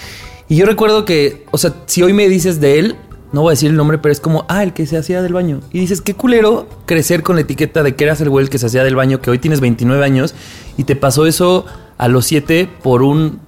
Y 0.48 0.56
yo 0.56 0.66
recuerdo 0.66 1.04
que, 1.04 1.44
o 1.50 1.58
sea, 1.58 1.74
si 1.86 2.02
hoy 2.02 2.12
me 2.12 2.28
dices 2.28 2.60
de 2.60 2.78
él, 2.78 2.96
no 3.32 3.42
voy 3.42 3.50
a 3.50 3.52
decir 3.52 3.68
el 3.70 3.76
nombre, 3.76 3.98
pero 3.98 4.12
es 4.12 4.20
como, 4.20 4.44
ah, 4.48 4.62
el 4.62 4.72
que 4.72 4.86
se 4.86 4.96
hacía 4.96 5.20
del 5.20 5.32
baño. 5.34 5.60
Y 5.72 5.80
dices, 5.80 6.00
qué 6.00 6.14
culero 6.14 6.68
crecer 6.86 7.22
con 7.22 7.36
la 7.36 7.42
etiqueta 7.42 7.82
de 7.82 7.94
que 7.94 8.04
eras 8.04 8.20
el 8.20 8.30
güey 8.30 8.44
el 8.44 8.50
que 8.50 8.58
se 8.58 8.66
hacía 8.66 8.84
del 8.84 8.94
baño, 8.96 9.20
que 9.20 9.30
hoy 9.30 9.38
tienes 9.38 9.60
29 9.60 10.02
años 10.04 10.34
y 10.78 10.84
te 10.84 10.96
pasó 10.96 11.26
eso 11.26 11.66
a 11.98 12.08
los 12.08 12.24
7 12.26 12.68
por 12.82 13.02
un 13.02 13.40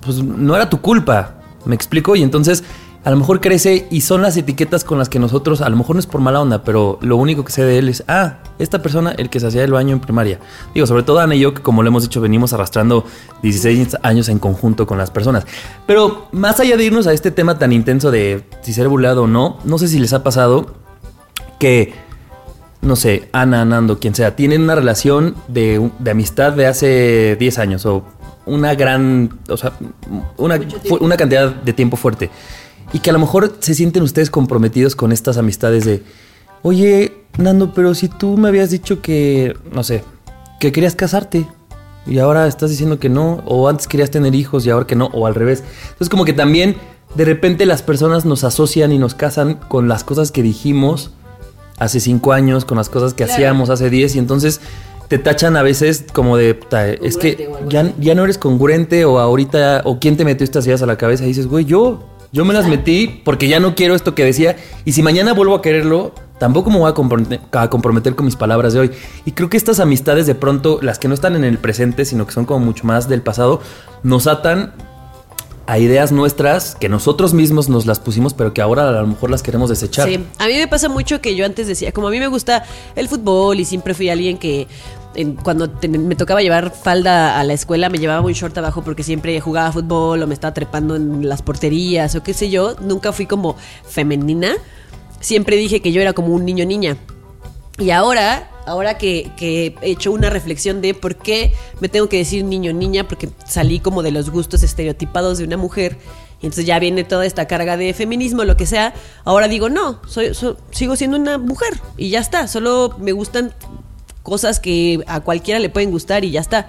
pues 0.00 0.22
no 0.22 0.54
era 0.56 0.70
tu 0.70 0.80
culpa, 0.80 1.34
me 1.66 1.74
explico, 1.74 2.16
y 2.16 2.22
entonces 2.22 2.62
a 3.04 3.10
lo 3.10 3.16
mejor 3.16 3.40
crece 3.40 3.86
y 3.90 4.00
son 4.00 4.22
las 4.22 4.36
etiquetas 4.36 4.84
con 4.84 4.98
las 4.98 5.08
que 5.08 5.18
nosotros, 5.18 5.60
a 5.60 5.68
lo 5.68 5.76
mejor 5.76 5.96
no 5.96 6.00
es 6.00 6.06
por 6.06 6.20
mala 6.20 6.40
onda, 6.40 6.64
pero 6.64 6.98
lo 7.00 7.16
único 7.16 7.44
que 7.44 7.52
sé 7.52 7.64
de 7.64 7.78
él 7.78 7.88
es, 7.88 8.04
ah, 8.08 8.38
esta 8.58 8.82
persona, 8.82 9.12
el 9.12 9.30
que 9.30 9.40
se 9.40 9.46
hacía 9.46 9.64
el 9.64 9.72
baño 9.72 9.94
en 9.94 10.00
primaria. 10.00 10.40
Digo, 10.74 10.86
sobre 10.86 11.04
todo 11.04 11.20
Ana 11.20 11.34
y 11.34 11.40
yo, 11.40 11.54
que 11.54 11.62
como 11.62 11.82
lo 11.82 11.88
hemos 11.88 12.02
dicho, 12.02 12.20
venimos 12.20 12.52
arrastrando 12.52 13.04
16 13.42 13.98
años 14.02 14.28
en 14.28 14.38
conjunto 14.38 14.86
con 14.86 14.98
las 14.98 15.10
personas. 15.10 15.46
Pero 15.86 16.28
más 16.32 16.60
allá 16.60 16.76
de 16.76 16.84
irnos 16.84 17.06
a 17.06 17.12
este 17.12 17.30
tema 17.30 17.58
tan 17.58 17.72
intenso 17.72 18.10
de 18.10 18.44
si 18.62 18.72
ser 18.72 18.88
burlado 18.88 19.22
o 19.22 19.26
no, 19.26 19.58
no 19.64 19.78
sé 19.78 19.88
si 19.88 19.98
les 19.98 20.12
ha 20.12 20.22
pasado 20.22 20.74
que 21.58 21.94
no 22.80 22.94
sé, 22.94 23.28
Ana, 23.32 23.64
Nando, 23.64 23.98
quien 23.98 24.14
sea, 24.14 24.36
tienen 24.36 24.62
una 24.62 24.76
relación 24.76 25.34
de, 25.48 25.90
de 25.98 26.10
amistad 26.10 26.52
de 26.52 26.66
hace 26.66 27.36
10 27.36 27.58
años 27.58 27.86
o 27.86 28.04
una 28.46 28.74
gran, 28.74 29.38
o 29.48 29.56
sea, 29.56 29.72
una, 30.36 30.60
una 31.00 31.16
cantidad 31.16 31.50
de 31.52 31.72
tiempo 31.72 31.96
fuerte. 31.96 32.30
Y 32.92 33.00
que 33.00 33.10
a 33.10 33.12
lo 33.12 33.18
mejor 33.18 33.54
se 33.58 33.74
sienten 33.74 34.02
ustedes 34.02 34.30
comprometidos 34.30 34.96
con 34.96 35.12
estas 35.12 35.36
amistades 35.36 35.84
de, 35.84 36.02
oye, 36.62 37.14
Nando, 37.38 37.72
pero 37.74 37.94
si 37.94 38.08
tú 38.08 38.36
me 38.36 38.48
habías 38.48 38.70
dicho 38.70 39.00
que, 39.02 39.54
no 39.72 39.84
sé, 39.84 40.02
que 40.58 40.72
querías 40.72 40.94
casarte 40.96 41.46
y 42.06 42.18
ahora 42.18 42.46
estás 42.48 42.70
diciendo 42.70 42.98
que 42.98 43.08
no, 43.08 43.42
o 43.46 43.68
antes 43.68 43.86
querías 43.86 44.10
tener 44.10 44.34
hijos 44.34 44.64
y 44.66 44.70
ahora 44.70 44.86
que 44.86 44.96
no, 44.96 45.06
o 45.12 45.26
al 45.26 45.34
revés. 45.34 45.62
Entonces 45.84 46.08
como 46.08 46.24
que 46.24 46.32
también 46.32 46.76
de 47.14 47.24
repente 47.24 47.64
las 47.66 47.82
personas 47.82 48.24
nos 48.24 48.42
asocian 48.44 48.90
y 48.92 48.98
nos 48.98 49.14
casan 49.14 49.54
con 49.68 49.86
las 49.88 50.02
cosas 50.04 50.32
que 50.32 50.42
dijimos 50.42 51.10
hace 51.78 52.00
cinco 52.00 52.32
años, 52.32 52.64
con 52.64 52.76
las 52.76 52.88
cosas 52.88 53.12
que 53.14 53.24
Claro. 53.24 53.32
hacíamos 53.34 53.70
hace 53.70 53.88
10 53.88 54.16
y 54.16 54.18
entonces 54.18 54.60
te 55.06 55.18
tachan 55.18 55.56
a 55.56 55.62
veces 55.62 56.04
como 56.12 56.36
de, 56.36 56.54
"Puta, 56.54 56.88
es 56.90 57.16
que 57.16 57.48
ya, 57.68 57.92
ya 58.00 58.14
no 58.16 58.24
eres 58.24 58.36
congruente 58.36 59.04
o 59.04 59.20
ahorita, 59.20 59.82
o 59.84 60.00
quién 60.00 60.16
te 60.16 60.24
metió 60.24 60.42
estas 60.44 60.66
ideas 60.66 60.82
a 60.82 60.86
la 60.86 60.96
cabeza 60.98 61.24
y 61.24 61.28
dices, 61.28 61.46
güey, 61.46 61.64
yo, 61.66 62.00
yo 62.32 62.44
me 62.44 62.54
las 62.54 62.66
metí 62.66 63.22
porque 63.24 63.48
ya 63.48 63.60
no 63.60 63.74
quiero 63.74 63.94
esto 63.94 64.14
que 64.14 64.24
decía 64.24 64.56
y 64.84 64.92
si 64.92 65.02
mañana 65.02 65.32
vuelvo 65.32 65.54
a 65.54 65.62
quererlo, 65.62 66.12
tampoco 66.38 66.70
me 66.70 66.78
voy 66.78 66.90
a 66.90 66.94
comprometer, 66.94 68.14
con 68.14 68.26
mis 68.26 68.36
palabras 68.36 68.72
de 68.72 68.80
hoy. 68.80 68.90
Y 69.24 69.32
creo 69.32 69.48
que 69.48 69.56
estas 69.56 69.80
amistades 69.80 70.26
de 70.26 70.34
pronto, 70.34 70.78
las 70.82 70.98
que 70.98 71.08
no 71.08 71.14
están 71.14 71.36
en 71.36 71.44
el 71.44 71.58
presente, 71.58 72.04
sino 72.04 72.26
que 72.26 72.32
son 72.32 72.44
como 72.44 72.64
mucho 72.64 72.84
más 72.84 73.08
del 73.08 73.22
pasado, 73.22 73.60
nos 74.02 74.26
atan 74.26 74.72
a 75.66 75.78
ideas 75.78 76.12
nuestras 76.12 76.76
que 76.76 76.88
nosotros 76.88 77.34
mismos 77.34 77.68
nos 77.68 77.84
las 77.84 78.00
pusimos, 78.00 78.32
pero 78.32 78.54
que 78.54 78.62
ahora 78.62 78.88
a 78.88 78.92
lo 78.92 79.06
mejor 79.06 79.30
las 79.30 79.42
queremos 79.42 79.68
desechar. 79.68 80.08
Sí, 80.08 80.18
a 80.38 80.46
mí 80.46 80.54
me 80.54 80.66
pasa 80.66 80.88
mucho 80.88 81.20
que 81.20 81.36
yo 81.36 81.44
antes 81.44 81.66
decía, 81.66 81.92
como 81.92 82.08
a 82.08 82.10
mí 82.10 82.18
me 82.18 82.28
gusta 82.28 82.64
el 82.96 83.06
fútbol 83.06 83.60
y 83.60 83.66
siempre 83.66 83.92
fui 83.92 84.08
alguien 84.08 84.38
que 84.38 84.66
en- 85.18 85.34
cuando 85.34 85.68
te- 85.68 85.88
me 85.88 86.14
tocaba 86.14 86.40
llevar 86.42 86.70
falda 86.70 87.38
a 87.40 87.44
la 87.44 87.52
escuela 87.52 87.88
me 87.90 87.98
llevaba 87.98 88.20
un 88.24 88.32
short 88.32 88.56
abajo 88.56 88.82
porque 88.82 89.02
siempre 89.02 89.40
jugaba 89.40 89.72
fútbol 89.72 90.22
o 90.22 90.26
me 90.28 90.34
estaba 90.34 90.54
trepando 90.54 90.94
en 90.94 91.28
las 91.28 91.42
porterías 91.42 92.14
o 92.14 92.22
qué 92.22 92.32
sé 92.32 92.50
yo, 92.50 92.76
nunca 92.80 93.12
fui 93.12 93.26
como 93.26 93.56
femenina, 93.86 94.52
siempre 95.20 95.56
dije 95.56 95.80
que 95.82 95.90
yo 95.92 96.00
era 96.00 96.12
como 96.12 96.28
un 96.28 96.44
niño 96.44 96.64
niña. 96.64 96.96
Y 97.78 97.90
ahora, 97.90 98.50
ahora 98.66 98.98
que, 98.98 99.30
que 99.36 99.74
he 99.82 99.90
hecho 99.90 100.12
una 100.12 100.30
reflexión 100.30 100.80
de 100.80 100.94
por 100.94 101.16
qué 101.16 101.52
me 101.80 101.88
tengo 101.88 102.08
que 102.08 102.18
decir 102.18 102.44
niño 102.44 102.72
niña, 102.72 103.06
porque 103.06 103.28
salí 103.46 103.80
como 103.80 104.02
de 104.02 104.10
los 104.12 104.30
gustos 104.30 104.62
estereotipados 104.62 105.38
de 105.38 105.44
una 105.44 105.56
mujer, 105.56 105.96
y 106.40 106.46
entonces 106.46 106.66
ya 106.66 106.78
viene 106.78 107.02
toda 107.04 107.24
esta 107.26 107.46
carga 107.46 107.76
de 107.76 107.92
feminismo, 107.94 108.44
lo 108.44 108.56
que 108.56 108.66
sea, 108.66 108.94
ahora 109.24 109.48
digo, 109.48 109.68
no, 109.68 110.00
soy, 110.08 110.34
so- 110.34 110.56
sigo 110.70 110.94
siendo 110.96 111.16
una 111.16 111.38
mujer, 111.38 111.80
y 111.96 112.10
ya 112.10 112.20
está, 112.20 112.46
solo 112.48 112.94
me 113.00 113.12
gustan 113.12 113.52
cosas 114.28 114.60
que 114.60 115.00
a 115.06 115.20
cualquiera 115.20 115.58
le 115.60 115.68
pueden 115.68 115.90
gustar 115.90 116.24
y 116.24 116.30
ya 116.30 116.40
está. 116.40 116.68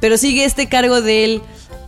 Pero 0.00 0.16
sigue 0.16 0.44
este 0.44 0.68
cargo 0.68 1.00
del, 1.02 1.42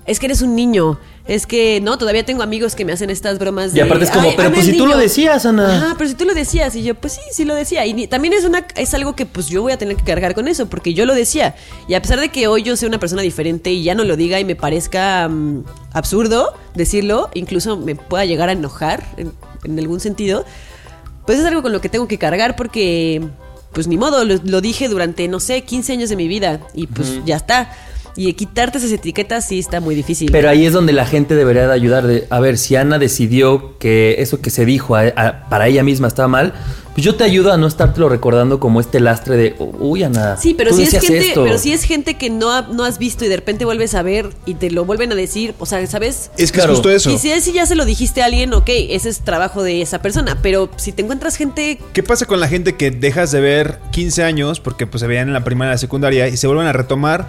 es 0.06 0.18
que 0.18 0.26
eres 0.26 0.42
un 0.42 0.54
niño. 0.56 0.98
Es 1.26 1.46
que, 1.46 1.80
no, 1.80 1.96
todavía 1.96 2.24
tengo 2.24 2.42
amigos 2.42 2.74
que 2.74 2.84
me 2.84 2.92
hacen 2.92 3.08
estas 3.08 3.38
bromas 3.38 3.72
Y 3.72 3.78
aparte 3.78 4.04
es 4.04 4.10
como, 4.10 4.30
"Ay, 4.30 4.34
pero 4.36 4.50
pues 4.52 4.64
si 4.64 4.72
tú 4.72 4.78
lo 4.86 4.94
niño". 4.94 4.98
decías, 4.98 5.46
Ana. 5.46 5.76
Ajá, 5.76 5.94
pero 5.96 6.10
si 6.10 6.16
tú 6.16 6.24
lo 6.24 6.34
decías. 6.34 6.74
Y 6.74 6.82
yo, 6.82 6.96
pues 6.96 7.12
sí, 7.12 7.20
sí 7.30 7.44
lo 7.44 7.54
decía. 7.54 7.86
Y 7.86 7.92
ni- 7.94 8.08
también 8.08 8.34
es, 8.34 8.44
una, 8.44 8.66
es 8.74 8.94
algo 8.94 9.14
que 9.14 9.26
pues 9.26 9.46
yo 9.46 9.62
voy 9.62 9.70
a 9.70 9.78
tener 9.78 9.94
que 9.96 10.02
cargar 10.02 10.34
con 10.34 10.48
eso, 10.48 10.68
porque 10.68 10.92
yo 10.92 11.06
lo 11.06 11.14
decía. 11.14 11.54
Y 11.86 11.94
a 11.94 12.02
pesar 12.02 12.18
de 12.18 12.30
que 12.30 12.48
hoy 12.48 12.64
yo 12.64 12.74
sea 12.76 12.88
una 12.88 12.98
persona 12.98 13.22
diferente 13.22 13.70
y 13.70 13.84
ya 13.84 13.94
no 13.94 14.02
lo 14.02 14.16
diga 14.16 14.40
y 14.40 14.44
me 14.44 14.56
parezca 14.56 15.28
mm, 15.28 15.62
absurdo 15.92 16.52
decirlo, 16.74 17.30
incluso 17.34 17.76
me 17.76 17.94
pueda 17.94 18.24
llegar 18.24 18.48
a 18.48 18.52
enojar 18.52 19.04
en, 19.16 19.30
en 19.62 19.78
algún 19.78 20.00
sentido, 20.00 20.44
pues 21.26 21.38
es 21.38 21.44
algo 21.44 21.62
con 21.62 21.70
lo 21.70 21.80
que 21.80 21.88
tengo 21.88 22.08
que 22.08 22.18
cargar 22.18 22.56
porque, 22.56 23.22
pues 23.72 23.86
ni 23.86 23.96
modo, 23.96 24.24
lo, 24.24 24.36
lo 24.44 24.60
dije 24.60 24.88
durante, 24.88 25.28
no 25.28 25.40
sé, 25.40 25.62
15 25.62 25.92
años 25.92 26.10
de 26.10 26.16
mi 26.16 26.28
vida 26.28 26.60
y 26.74 26.86
pues 26.86 27.24
ya 27.24 27.36
está. 27.36 27.72
Y 28.16 28.32
quitarte 28.34 28.78
esas 28.78 28.92
etiquetas 28.92 29.46
sí 29.46 29.58
está 29.58 29.80
muy 29.80 29.94
difícil. 29.94 30.30
Pero 30.32 30.48
ahí 30.48 30.66
es 30.66 30.72
donde 30.72 30.92
la 30.92 31.06
gente 31.06 31.34
debería 31.36 31.66
de 31.68 31.72
ayudar. 31.74 32.06
De, 32.06 32.26
a 32.30 32.40
ver, 32.40 32.58
si 32.58 32.76
Ana 32.76 32.98
decidió 32.98 33.78
que 33.78 34.16
eso 34.18 34.40
que 34.40 34.50
se 34.50 34.64
dijo 34.64 34.96
a- 34.96 35.12
a- 35.16 35.48
para 35.48 35.68
ella 35.68 35.82
misma 35.82 36.08
estaba 36.08 36.28
mal, 36.28 36.52
pues 36.94 37.04
yo 37.04 37.14
te 37.14 37.22
ayudo 37.22 37.52
a 37.52 37.56
no 37.56 37.68
estártelo 37.68 38.08
recordando 38.08 38.58
como 38.58 38.80
este 38.80 38.98
lastre 38.98 39.36
de, 39.36 39.54
uy, 39.58 40.02
Ana. 40.02 40.36
Sí, 40.36 40.54
pero 40.54 40.70
tú 40.70 40.76
si 40.78 40.82
es 40.82 40.90
gente, 40.90 41.18
esto". 41.18 41.44
pero 41.44 41.56
si 41.56 41.72
es 41.72 41.84
gente 41.84 42.14
que 42.14 42.30
no, 42.30 42.50
ha- 42.52 42.62
no 42.62 42.84
has 42.84 42.98
visto 42.98 43.24
y 43.24 43.28
de 43.28 43.36
repente 43.36 43.64
vuelves 43.64 43.94
a 43.94 44.02
ver 44.02 44.30
y 44.44 44.54
te 44.54 44.70
lo 44.72 44.84
vuelven 44.84 45.12
a 45.12 45.14
decir, 45.14 45.54
o 45.60 45.66
sea, 45.66 45.86
¿sabes? 45.86 46.32
Es 46.36 46.50
que 46.50 46.56
Claro. 46.58 46.72
es 46.72 46.78
justo 46.78 46.90
eso. 46.90 47.10
Y 47.12 47.18
si, 47.18 47.30
es- 47.30 47.44
si 47.44 47.52
ya 47.52 47.64
se 47.64 47.76
lo 47.76 47.84
dijiste 47.84 48.22
a 48.22 48.26
alguien, 48.26 48.52
ok, 48.52 48.68
ese 48.90 49.08
es 49.08 49.20
trabajo 49.20 49.62
de 49.62 49.82
esa 49.82 50.02
persona. 50.02 50.38
Pero 50.42 50.68
si 50.76 50.90
te 50.90 51.02
encuentras 51.02 51.36
gente 51.36 51.78
¿Qué 51.92 52.02
pasa 52.02 52.26
con 52.26 52.40
la 52.40 52.48
gente 52.48 52.74
que 52.74 52.90
dejas 52.90 53.30
de 53.30 53.40
ver 53.40 53.78
15 53.92 54.24
años 54.24 54.58
porque 54.58 54.86
pues 54.88 55.00
se 55.00 55.06
veían 55.06 55.28
en 55.28 55.34
la 55.34 55.44
primaria 55.44 55.70
y 55.70 55.74
la 55.74 55.78
secundaria 55.78 56.26
y 56.28 56.36
se 56.36 56.48
vuelven 56.48 56.66
a 56.66 56.72
retomar? 56.72 57.28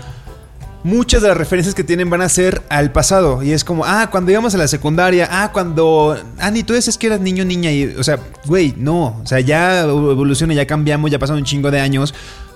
Muchas 0.84 1.22
de 1.22 1.28
las 1.28 1.38
referencias 1.38 1.76
que 1.76 1.84
tienen 1.84 2.10
van 2.10 2.22
a 2.22 2.30
ser 2.30 2.63
al 2.70 2.91
pasado. 2.91 3.44
Y 3.44 3.52
es 3.52 3.63
como, 3.63 3.86
ah, 3.86 4.10
cuando 4.10 4.32
íbamos 4.32 4.56
a 4.56 4.58
la 4.58 4.67
secundaria, 4.67 5.28
ah, 5.32 5.52
cuando. 5.54 6.17
Ah, 6.39 6.50
ni 6.50 6.63
tú 6.63 6.74
dices 6.74 6.98
que 6.98 7.08
eras 7.08 7.20
niño, 7.20 7.46
niña. 7.46 7.72
Y, 7.72 7.86
o 7.98 8.04
sea, 8.04 8.20
güey, 8.46 8.74
no. 8.78 9.20
O 9.22 9.28
sea, 9.28 9.39
ya 9.39 9.82
evoluciona, 9.82 10.54
ya 10.54 10.65
cambiamos, 10.65 11.12
ya 11.12 11.20
pasaron 11.20 11.39
un 11.39 11.46
chingo 11.46 11.70
de 11.70 11.80
años. 11.80 12.13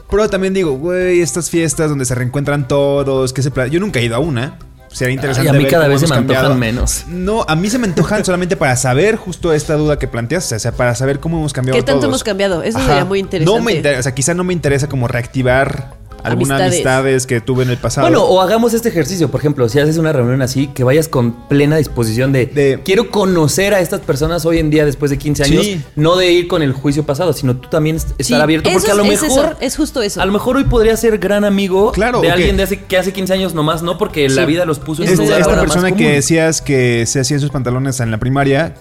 Pero 0.09 0.29
también 0.29 0.53
digo, 0.53 0.71
güey, 0.71 1.21
estas 1.21 1.49
fiestas 1.49 1.89
donde 1.89 2.05
se 2.05 2.15
reencuentran 2.15 2.67
todos, 2.67 3.33
que 3.33 3.41
se 3.41 3.51
Yo 3.69 3.79
nunca 3.79 3.99
he 3.99 4.05
ido 4.05 4.15
a 4.15 4.19
una. 4.19 4.57
Sería 4.95 5.13
interesante. 5.13 5.49
Ay, 5.49 5.55
a 5.55 5.57
mí 5.57 5.63
ver 5.65 5.73
cada 5.73 5.87
vez 5.89 5.99
se 5.99 6.07
me 6.07 6.15
antojan 6.15 6.43
cambiado. 6.43 6.55
menos. 6.55 7.03
No, 7.09 7.43
a 7.47 7.55
mí 7.55 7.69
se 7.69 7.77
me 7.77 7.85
antojan 7.85 8.23
solamente 8.25 8.55
para 8.55 8.75
saber 8.77 9.17
justo 9.17 9.51
esta 9.51 9.75
duda 9.75 9.99
que 9.99 10.07
planteas. 10.07 10.51
O 10.51 10.57
sea, 10.57 10.71
para 10.71 10.95
saber 10.95 11.19
cómo 11.19 11.37
hemos 11.37 11.53
cambiado. 11.53 11.77
¿Qué 11.77 11.83
tanto 11.83 12.01
todos. 12.01 12.11
hemos 12.11 12.23
cambiado? 12.23 12.63
Eso 12.63 12.77
Ajá. 12.77 12.87
sería 12.87 13.05
muy 13.05 13.19
interesante. 13.19 13.59
No 13.59 13.63
me 13.63 13.73
interesa, 13.73 13.99
o 13.99 14.03
sea, 14.03 14.15
quizá 14.15 14.33
no 14.33 14.45
me 14.45 14.53
interesa 14.53 14.87
como 14.87 15.09
reactivar 15.09 16.04
algunas 16.25 16.61
amistades. 16.61 16.73
Amistades. 16.73 17.27
que 17.27 17.41
tuve 17.41 17.63
en 17.63 17.69
el 17.69 17.77
pasado. 17.77 18.07
Bueno, 18.07 18.23
o 18.23 18.41
hagamos 18.41 18.73
este 18.73 18.89
ejercicio, 18.89 19.29
por 19.29 19.39
ejemplo, 19.39 19.67
si 19.69 19.79
haces 19.79 19.97
una 19.97 20.11
reunión 20.13 20.41
así, 20.41 20.67
que 20.67 20.83
vayas 20.83 21.07
con 21.07 21.31
plena 21.47 21.77
disposición 21.77 22.31
de, 22.31 22.45
De- 22.45 22.81
quiero 22.83 23.09
conocer 23.11 23.73
a 23.73 23.79
estas 23.79 24.01
personas 24.01 24.45
hoy 24.45 24.59
en 24.59 24.69
día 24.69 24.85
después 24.85 25.11
de 25.11 25.17
15 25.17 25.43
años, 25.43 25.65
Sí. 25.65 25.81
no 25.95 26.15
de 26.15 26.31
ir 26.31 26.47
con 26.47 26.61
el 26.61 26.73
juicio 26.73 27.03
pasado, 27.05 27.33
sino 27.33 27.55
tú 27.57 27.69
también 27.69 27.95
est- 27.97 28.09
estar 28.11 28.25
Sí, 28.25 28.33
abierto, 28.35 28.69
porque 28.71 28.91
a 28.91 28.95
lo 28.95 29.03
es- 29.05 29.13
es 29.13 29.21
mejor 29.23 29.45
eso, 29.45 29.57
es 29.61 29.75
justo 29.77 30.01
eso. 30.01 30.21
A 30.21 30.25
lo 30.25 30.31
mejor 30.31 30.57
hoy 30.57 30.63
podría 30.65 30.95
ser 30.97 31.17
gran 31.17 31.43
amigo 31.45 31.91
Claro, 31.91 32.21
de 32.21 32.31
alguien 32.31 32.57
de 32.57 32.63
hace, 32.63 32.79
que 32.83 32.97
hace 32.97 33.13
15 33.13 33.33
años 33.33 33.53
nomás, 33.53 33.81
no 33.83 33.97
porque 33.97 34.27
la 34.29 34.45
vida 34.45 34.65
los 34.65 34.79
puso 34.79 35.03
en 35.03 35.09
un 35.17 35.21
esta, 35.21 35.39
esta 35.39 35.59
persona 35.59 35.91
que 35.95 36.09
decías 36.11 36.61
que 36.61 37.05
se 37.05 37.19
hacía 37.19 37.39
sus 37.39 37.49
pantalones 37.51 37.99
en 37.99 38.11
la 38.11 38.17
primaria, 38.17 38.73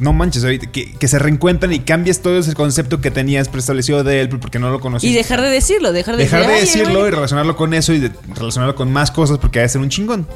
no 0.00 0.12
manches, 0.12 0.44
que, 0.72 0.92
que 0.92 1.08
se 1.08 1.18
reencuentran 1.18 1.72
y 1.72 1.80
cambies 1.80 2.20
todo 2.22 2.38
ese 2.38 2.54
concepto 2.54 3.00
que 3.00 3.10
tenías 3.10 3.48
preestablecido 3.48 4.02
de 4.04 4.22
él 4.22 4.28
porque 4.28 4.58
no 4.58 4.70
lo 4.70 4.80
conocías. 4.80 5.12
Y 5.12 5.14
dejar 5.14 5.40
de 5.40 5.48
decirlo, 5.48 5.92
dejar 5.92 6.16
de, 6.16 6.24
Dejar 6.24 6.46
de 6.46 6.54
"Ay, 6.54 6.60
decirlo 6.62 7.02
ay". 7.02 7.08
y 7.08 7.10
relacionarlo 7.10 7.56
con 7.56 7.74
eso 7.74 7.92
y 7.92 8.00
de- 8.00 8.12
relacionarlo 8.34 8.74
con 8.74 8.92
más 8.92 9.10
cosas 9.10 9.38
porque 9.38 9.58
ha 9.60 9.62
de 9.62 9.68
ser 9.68 9.80
un 9.80 9.88
chingón. 9.90 10.26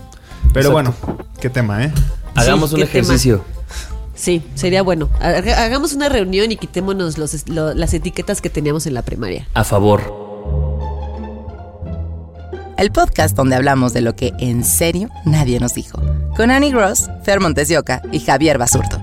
Pero 0.53 0.71
Exacto. 0.71 0.73
bueno, 0.73 1.25
qué 1.41 1.51
tema, 1.51 1.85
¿eh? 1.85 1.93
Hagamos 2.35 2.71
Sí, 2.71 2.77
un 2.77 2.81
tema. 2.83 2.91
ejercicio. 2.91 3.45
Sí, 4.15 4.43
sería 4.55 4.83
bueno. 4.83 5.09
Haga- 5.21 5.65
Hagamos 5.65 5.93
una 5.93 6.09
reunión 6.09 6.53
y 6.53 6.57
quitémonos 6.57 7.19
los, 7.19 7.49
lo- 7.49 7.75
las 7.75 7.93
etiquetas 7.95 8.41
que 8.41 8.51
teníamos 8.51 8.87
en 8.87 8.95
la 8.95 9.03
primaria. 9.03 9.49
A 9.55 9.65
favor. 9.65 10.23
El 12.77 12.91
podcast 12.91 13.37
donde 13.37 13.55
hablamos 13.55 13.93
de 13.93 14.01
lo 14.01 14.17
que 14.17 14.33
en 14.39 14.65
serio 14.65 15.09
nadie 15.25 15.61
nos 15.61 15.75
dijo. 15.75 16.03
Con 16.37 16.51
Annie 16.51 16.71
Gross, 16.73 17.09
Fer 17.23 17.39
Montesioca 17.41 18.03
y 18.11 18.19
Javier 18.21 18.59
Basurto. 18.59 19.01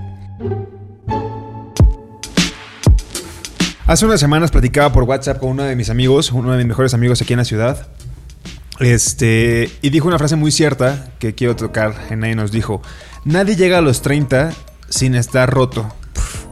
Hace 3.84 4.06
unas 4.06 4.20
semanas 4.20 4.52
platicaba 4.52 4.92
por 4.92 5.02
WhatsApp 5.02 5.40
con 5.40 5.50
uno 5.50 5.64
de 5.64 5.74
mis 5.74 5.90
amigos, 5.90 6.30
uno 6.30 6.52
de 6.52 6.58
mis 6.58 6.66
mejores 6.66 6.94
amigos 6.94 7.20
aquí 7.20 7.32
en 7.32 7.38
la 7.38 7.44
ciudad. 7.44 7.88
Este, 8.78 9.70
y 9.82 9.90
dijo 9.90 10.06
una 10.06 10.18
frase 10.18 10.36
muy 10.36 10.52
cierta 10.52 11.08
que 11.18 11.34
quiero 11.34 11.56
tocar 11.56 11.94
Nadie 12.16 12.36
nos 12.36 12.52
dijo. 12.52 12.80
Nadie 13.24 13.56
llega 13.56 13.78
a 13.78 13.80
los 13.80 14.00
30 14.00 14.52
sin 14.88 15.16
estar 15.16 15.50
roto. 15.50 15.92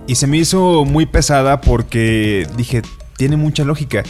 Y 0.08 0.16
se 0.16 0.26
me 0.26 0.38
hizo 0.38 0.84
muy 0.84 1.06
pesada 1.06 1.60
porque 1.60 2.48
dije, 2.56 2.82
tiene 3.16 3.36
mucha 3.36 3.62
lógica. 3.62 4.02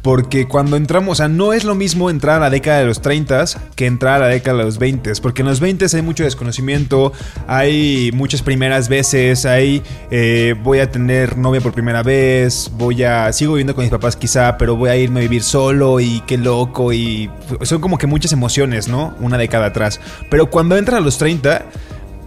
Porque 0.00 0.48
cuando 0.48 0.76
entramos, 0.76 1.12
o 1.12 1.14
sea, 1.16 1.28
no 1.28 1.52
es 1.52 1.64
lo 1.64 1.74
mismo 1.74 2.10
entrar 2.10 2.36
a 2.36 2.40
la 2.40 2.50
década 2.50 2.78
de 2.78 2.86
los 2.86 3.02
30 3.02 3.44
que 3.76 3.86
entrar 3.86 4.16
a 4.16 4.26
la 4.26 4.26
década 4.28 4.58
de 4.58 4.64
los 4.64 4.78
20. 4.78 5.12
Porque 5.20 5.42
en 5.42 5.48
los 5.48 5.60
20 5.60 5.86
hay 5.92 6.02
mucho 6.02 6.24
desconocimiento, 6.24 7.12
hay 7.46 8.10
muchas 8.12 8.42
primeras 8.42 8.88
veces, 8.88 9.44
hay 9.44 9.82
eh, 10.10 10.54
voy 10.62 10.80
a 10.80 10.90
tener 10.90 11.36
novia 11.36 11.60
por 11.60 11.72
primera 11.72 12.02
vez, 12.02 12.70
voy 12.76 13.02
a, 13.04 13.32
sigo 13.32 13.52
viviendo 13.52 13.74
con 13.74 13.84
mis 13.84 13.90
papás 13.90 14.16
quizá, 14.16 14.56
pero 14.58 14.76
voy 14.76 14.90
a 14.90 14.96
irme 14.96 15.20
a 15.20 15.22
vivir 15.22 15.42
solo 15.42 16.00
y 16.00 16.20
qué 16.26 16.38
loco. 16.38 16.92
Y 16.92 17.30
son 17.62 17.80
como 17.80 17.98
que 17.98 18.06
muchas 18.06 18.32
emociones, 18.32 18.88
¿no? 18.88 19.14
Una 19.20 19.38
década 19.38 19.66
atrás. 19.66 20.00
Pero 20.30 20.50
cuando 20.50 20.76
entras 20.76 20.98
a 20.98 21.00
los 21.00 21.18
30, 21.18 21.66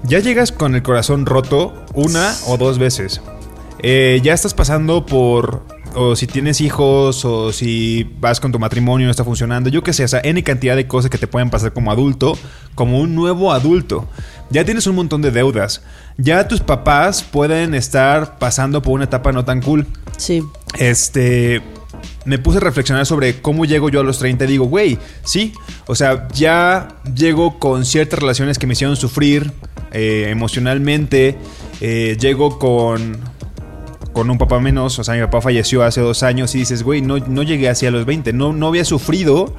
ya 0.03 0.19
llegas 0.19 0.51
con 0.51 0.75
el 0.75 0.83
corazón 0.83 1.25
roto 1.25 1.73
una 1.93 2.35
o 2.47 2.57
dos 2.57 2.77
veces. 2.77 3.21
Eh, 3.79 4.19
ya 4.23 4.33
estás 4.33 4.53
pasando 4.53 5.05
por. 5.05 5.63
O 5.95 6.15
si 6.15 6.27
tienes 6.27 6.59
hijos, 6.61 7.23
o 7.25 7.51
si 7.53 8.09
vas 8.19 8.39
con 8.39 8.51
tu 8.51 8.59
matrimonio 8.59 9.05
y 9.05 9.07
no 9.07 9.11
está 9.11 9.23
funcionando, 9.23 9.69
yo 9.69 9.81
qué 9.81 9.93
sé, 9.93 10.03
o 10.03 10.07
sea, 10.07 10.19
N 10.23 10.43
cantidad 10.43 10.75
de 10.75 10.87
cosas 10.87 11.09
que 11.09 11.17
te 11.17 11.27
pueden 11.27 11.49
pasar 11.49 11.71
como 11.73 11.91
adulto, 11.91 12.37
como 12.75 12.99
un 12.99 13.15
nuevo 13.15 13.53
adulto. 13.53 14.07
Ya 14.49 14.65
tienes 14.65 14.85
un 14.87 14.95
montón 14.95 15.21
de 15.21 15.31
deudas. 15.31 15.81
Ya 16.17 16.47
tus 16.47 16.59
papás 16.61 17.23
pueden 17.23 17.73
estar 17.73 18.37
pasando 18.37 18.81
por 18.81 18.93
una 18.93 19.05
etapa 19.05 19.31
no 19.31 19.43
tan 19.45 19.61
cool. 19.61 19.87
Sí. 20.17 20.43
Este. 20.77 21.61
Me 22.25 22.37
puse 22.39 22.57
a 22.57 22.61
reflexionar 22.61 23.05
sobre 23.05 23.41
cómo 23.41 23.65
llego 23.65 23.89
yo 23.89 23.99
a 24.01 24.03
los 24.03 24.19
30 24.19 24.45
y 24.45 24.47
digo, 24.47 24.65
güey, 24.65 24.99
sí. 25.23 25.53
O 25.87 25.95
sea, 25.95 26.27
ya 26.33 26.89
llego 27.15 27.57
con 27.57 27.85
ciertas 27.85 28.19
relaciones 28.19 28.59
que 28.59 28.67
me 28.67 28.73
hicieron 28.73 28.95
sufrir 28.95 29.51
eh, 29.91 30.27
emocionalmente. 30.29 31.37
eh, 31.81 32.17
llego 32.19 32.59
con. 32.59 33.17
Con 34.15 34.29
un 34.29 34.37
papá 34.37 34.61
menos, 34.61 34.97
o 34.97 35.03
sea, 35.03 35.13
mi 35.13 35.19
papá 35.19 35.41
falleció 35.41 35.83
hace 35.83 35.99
dos 35.99 36.23
años 36.23 36.55
y 36.55 36.59
dices, 36.59 36.83
güey, 36.83 37.01
no, 37.01 37.17
no 37.17 37.43
llegué 37.43 37.67
así 37.67 37.85
a 37.85 37.91
los 37.91 38.05
20, 38.05 38.31
no, 38.31 38.53
no 38.53 38.67
había 38.67 38.85
sufrido 38.85 39.53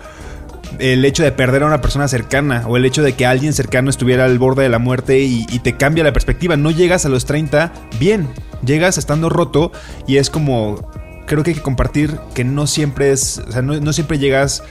el 0.79 1.05
hecho 1.05 1.23
de 1.23 1.31
perder 1.31 1.63
a 1.63 1.67
una 1.67 1.83
persona 1.83 2.09
cercana 2.09 2.65
o 2.67 2.79
el 2.79 2.87
hecho 2.87 3.03
de 3.03 3.13
que 3.13 3.27
alguien 3.27 3.53
cercano 3.53 3.91
estuviera 3.91 4.25
al 4.25 4.39
borde 4.39 4.63
de 4.63 4.71
la 4.71 4.79
muerte 4.79 5.21
y, 5.21 5.45
y 5.51 5.59
te 5.59 5.77
cambia 5.77 6.05
la 6.05 6.15
perspectiva. 6.15 6.57
No 6.57 6.71
llegas 6.71 7.05
a 7.05 7.11
los 7.11 7.27
30 7.27 7.71
bien, 8.01 8.29
llegas 8.65 8.97
estando 8.97 9.29
roto 9.29 9.73
y 10.07 10.17
es 10.17 10.31
como, 10.31 10.91
creo 11.27 11.45
que 11.45 11.51
hay 11.51 11.57
que 11.57 11.63
compartir 11.63 12.19
que 12.35 12.45
no 12.45 12.67
siempre 12.67 13.13
es, 13.13 13.43
o 13.47 13.53
sea, 13.53 13.61
no, 13.61 13.79
no 13.79 13.93
siempre 13.93 14.19
llegas 14.19 14.63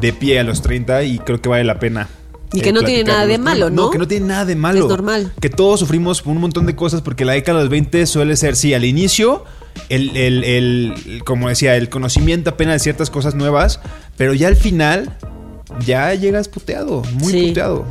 de 0.00 0.14
pie 0.14 0.40
a 0.40 0.44
los 0.44 0.62
30 0.62 1.02
y 1.04 1.18
creo 1.18 1.42
que 1.42 1.50
vale 1.50 1.64
la 1.64 1.78
pena 1.78 2.08
Y 2.54 2.60
que 2.60 2.72
no 2.72 2.82
tiene 2.82 3.04
nada 3.04 3.26
de 3.26 3.38
malo, 3.38 3.70
¿no? 3.70 3.90
que 3.90 3.98
no 3.98 4.06
tiene 4.08 4.26
nada 4.26 4.44
de 4.44 4.56
malo. 4.56 4.80
Es 4.80 4.86
normal. 4.88 5.32
Que 5.40 5.50
todos 5.50 5.80
sufrimos 5.80 6.22
por 6.22 6.32
un 6.32 6.40
montón 6.40 6.66
de 6.66 6.76
cosas 6.76 7.02
porque 7.02 7.24
la 7.24 7.32
década 7.32 7.58
de 7.58 7.64
los 7.64 7.70
20 7.70 8.06
suele 8.06 8.36
ser, 8.36 8.56
sí, 8.56 8.74
al 8.74 8.84
inicio, 8.84 9.44
el, 9.88 10.16
el- 10.16 10.44
el- 10.44 11.22
como 11.24 11.48
decía, 11.48 11.76
el 11.76 11.88
conocimiento 11.88 12.50
apenas 12.50 12.74
de 12.74 12.78
ciertas 12.80 13.10
cosas 13.10 13.34
nuevas, 13.34 13.80
pero 14.16 14.32
ya 14.34 14.48
al 14.48 14.56
final, 14.56 15.16
ya 15.84 16.14
llegas 16.14 16.48
puteado, 16.48 17.02
muy 17.14 17.32
Sí. 17.32 17.48
puteado. 17.48 17.84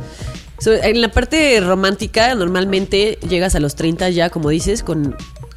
So, 0.58 0.72
en 0.72 1.00
la 1.00 1.10
parte 1.10 1.60
romántica, 1.60 2.34
normalmente 2.34 3.18
llegas 3.28 3.54
a 3.54 3.60
los 3.60 3.74
30 3.74 4.08
ya, 4.10 4.30
como 4.30 4.48
dices, 4.50 4.82
con 4.82 5.14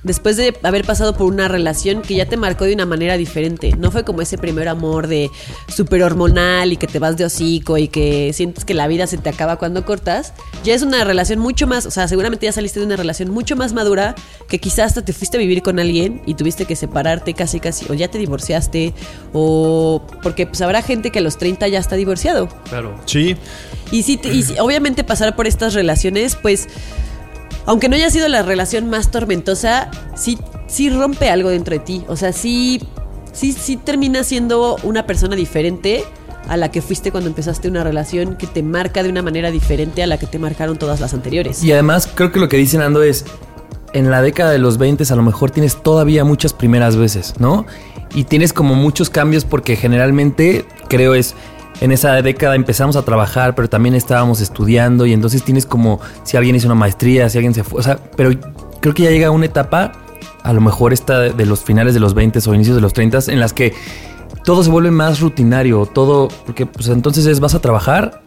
después 0.08 0.38
de 0.38 0.58
haber 0.64 0.84
pasado 0.86 1.14
por 1.16 1.28
una 1.28 1.48
relación 1.48 2.02
que 2.02 2.16
ya 2.16 2.26
te 2.26 2.38
marcó 2.38 2.66
de 2.66 2.74
una 2.74 2.86
manera 2.88 3.18
diferente. 3.18 3.74
No 3.78 3.92
fue 3.92 4.04
como 4.04 4.22
ese 4.22 4.38
primer 4.40 4.68
amor 4.68 5.06
de 5.08 5.30
súper 5.68 6.02
hormonal 6.02 6.72
y 6.74 6.78
que 6.78 6.88
te 6.88 6.98
vas 6.98 7.18
de 7.18 7.26
hocico 7.26 7.78
y 7.78 7.88
que 7.90 8.32
sientes 8.34 8.66
que 8.66 8.74
la 8.74 8.88
vida 8.88 9.06
se 9.06 9.18
te 9.20 9.30
acaba 9.30 9.58
cuando 9.58 9.86
cortas. 9.86 10.34
Ya 10.64 10.74
es 10.74 10.82
una 10.82 11.04
relación 11.04 11.38
mucho 11.40 11.68
más, 11.68 11.86
o 11.86 11.92
sea, 11.92 12.08
seguramente 12.08 12.46
ya 12.48 12.52
saliste 12.52 12.80
de 12.80 12.86
una 12.88 12.96
relación 12.96 13.30
mucho 13.30 13.56
más 13.56 13.74
madura 13.74 14.16
que 14.48 14.60
quizás 14.60 14.88
hasta 14.88 15.06
te 15.06 15.14
fuiste 15.14 15.38
a 15.38 15.40
vivir 15.40 15.62
con 15.62 15.78
alguien 15.80 16.22
y 16.26 16.34
tuviste 16.34 16.66
que 16.66 16.76
separarte 16.76 17.34
casi 17.34 17.60
casi, 17.60 17.86
o 17.90 17.94
ya 17.94 18.08
te 18.08 18.18
divorciaste, 18.18 18.94
o 19.34 20.02
porque 20.24 20.48
pues 20.48 20.62
habrá 20.62 20.82
gente 20.82 21.12
que 21.12 21.20
a 21.20 21.22
los 21.22 21.38
30 21.38 21.68
ya 21.68 21.80
está 21.80 21.96
divorciado. 21.96 22.48
Claro. 22.70 22.96
Sí, 23.06 23.36
Y 23.92 24.04
sí, 24.04 24.18
te- 24.18 24.34
y 24.34 24.44
sí, 24.44 24.56
obviamente 24.60 25.04
pasar 25.04 25.36
por 25.36 25.48
estas 25.48 25.74
relaciones, 25.74 26.36
pues, 26.36 26.68
aunque 27.68 27.90
no 27.90 27.96
haya 27.96 28.10
sido 28.10 28.28
la 28.30 28.42
relación 28.42 28.90
más 28.90 29.12
tormentosa, 29.12 29.92
sí, 30.16 30.40
sí 30.68 30.90
rompe 30.90 31.30
algo 31.30 31.50
dentro 31.50 31.74
de 31.74 31.80
ti. 31.80 32.04
O 32.08 32.16
sea, 32.16 32.32
sí, 32.32 32.82
sí, 33.34 33.52
sí 33.52 33.76
termina 33.76 34.24
siendo 34.24 34.78
una 34.84 35.06
persona 35.06 35.36
diferente 35.36 36.06
a 36.48 36.56
la 36.56 36.72
que 36.72 36.82
fuiste 36.82 37.12
cuando 37.12 37.30
empezaste 37.30 37.68
una 37.68 37.84
relación 37.84 38.38
que 38.38 38.48
te 38.48 38.64
marca 38.64 39.04
de 39.04 39.10
una 39.10 39.22
manera 39.22 39.52
diferente 39.52 40.02
a 40.02 40.08
la 40.08 40.18
que 40.18 40.28
te 40.28 40.40
marcaron 40.40 40.78
todas 40.78 41.02
las 41.02 41.14
anteriores. 41.14 41.62
Y 41.62 41.74
además, 41.74 42.08
creo 42.08 42.32
que 42.32 42.40
lo 42.40 42.48
que 42.48 42.56
dice 42.56 42.78
Nando 42.78 43.04
es, 43.04 43.26
en 43.94 44.10
la 44.10 44.22
década 44.22 44.52
de 44.52 44.60
los 44.60 44.78
20 44.78 45.04
a 45.12 45.16
lo 45.18 45.24
mejor 45.24 45.52
tienes 45.52 45.84
todavía 45.84 46.24
muchas 46.24 46.54
primeras 46.54 46.96
veces, 46.96 47.34
¿no? 47.38 47.66
Y 48.16 48.24
tienes 48.24 48.54
como 48.54 48.76
muchos 48.76 49.10
cambios 49.10 49.44
porque 49.44 49.76
generalmente, 49.76 50.66
creo 50.88 51.16
es, 51.16 51.36
en 51.82 51.92
esa 51.92 52.22
década 52.22 52.56
empezamos 52.56 52.96
a 52.96 53.04
trabajar, 53.04 53.56
pero 53.56 53.70
también 53.70 53.96
estábamos 53.96 54.42
estudiando 54.42 55.06
y 55.06 55.14
entonces 55.14 55.44
tienes 55.44 55.66
como, 55.66 56.00
si 56.24 56.38
alguien 56.38 56.56
hizo 56.56 56.68
una 56.68 56.76
maestría, 56.76 57.30
si 57.30 57.38
alguien 57.38 57.54
se 57.54 57.64
fue, 57.64 57.80
o 57.80 57.84
sea, 57.84 58.00
pero 58.16 58.32
creo 58.82 58.94
que 58.94 59.04
ya 59.04 59.12
llega 59.12 59.30
una 59.32 59.46
etapa, 59.46 59.92
a 60.44 60.54
lo 60.54 60.62
mejor 60.62 60.94
esta 60.94 61.20
de 61.20 61.46
los 61.46 61.62
finales 61.62 61.94
de 61.94 62.00
los 62.00 62.14
20 62.14 62.40
o 62.48 62.54
inicios 62.54 62.76
de 62.76 62.82
los 62.82 62.94
30 62.94 63.20
en 63.28 63.40
las 63.40 63.54
que 63.54 63.74
todo 64.44 64.64
se 64.64 64.70
vuelve 64.70 64.92
más 64.92 65.20
rutinario, 65.20 65.86
todo, 65.86 66.30
porque 66.46 66.66
pues 66.66 66.88
entonces 66.88 67.26
es 67.26 67.40
vas 67.40 67.54
a 67.54 67.60
trabajar 67.60 68.22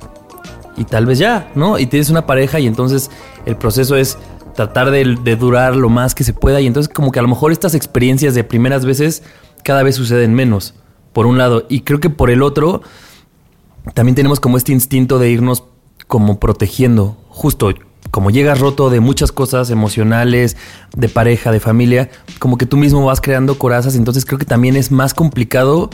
y 0.77 0.85
tal 0.85 1.07
vez 1.07 1.19
ya, 1.19 1.51
¿no? 1.55 1.79
Y 1.79 1.87
tienes 1.87 2.11
una 2.11 2.27
pareja 2.27 2.61
y 2.61 2.67
entonces 2.67 3.11
el 3.47 3.57
proceso 3.57 3.97
es 3.97 4.19
tratar 4.55 4.91
de, 4.91 5.17
de 5.23 5.37
durar 5.37 5.77
lo 5.77 5.89
más 5.89 6.15
que 6.15 6.25
se 6.25 6.35
pueda 6.35 6.61
y 6.61 6.67
entonces 6.67 6.93
como 6.93 7.11
que 7.11 7.19
a 7.19 7.23
lo 7.23 7.29
mejor 7.29 7.53
estas 7.53 7.75
experiencias 7.75 8.35
de 8.35 8.45
primeras 8.45 8.85
veces 8.85 9.23
cada 9.65 9.83
vez 9.83 9.97
suceden 9.97 10.35
menos, 10.35 10.75
por 11.13 11.27
un 11.27 11.39
lado, 11.39 11.65
y 11.69 11.81
creo 11.81 12.01
que 12.01 12.11
por 12.11 12.31
el 12.31 12.43
otro 12.43 12.83
también 13.95 14.15
tenemos 14.15 14.41
como 14.41 14.57
este 14.57 14.73
instinto 14.73 15.19
de 15.19 15.31
irnos 15.31 15.65
como 16.07 16.41
protegiendo, 16.41 17.17
justo 17.29 17.73
como 18.11 18.31
llegas 18.31 18.59
roto 18.59 18.91
de 18.91 19.01
muchas 19.01 19.31
cosas 19.33 19.71
emocionales, 19.71 20.57
de 20.97 21.09
pareja, 21.09 21.53
de 21.53 21.61
familia, 21.61 22.11
como 22.39 22.59
que 22.59 22.67
tú 22.67 22.77
mismo 22.77 23.05
vas 23.05 23.21
creando 23.21 23.59
corazas, 23.59 23.95
entonces 23.95 24.25
creo 24.25 24.39
que 24.39 24.45
también 24.45 24.77
es 24.77 24.91
más 24.91 25.15
complicado 25.15 25.91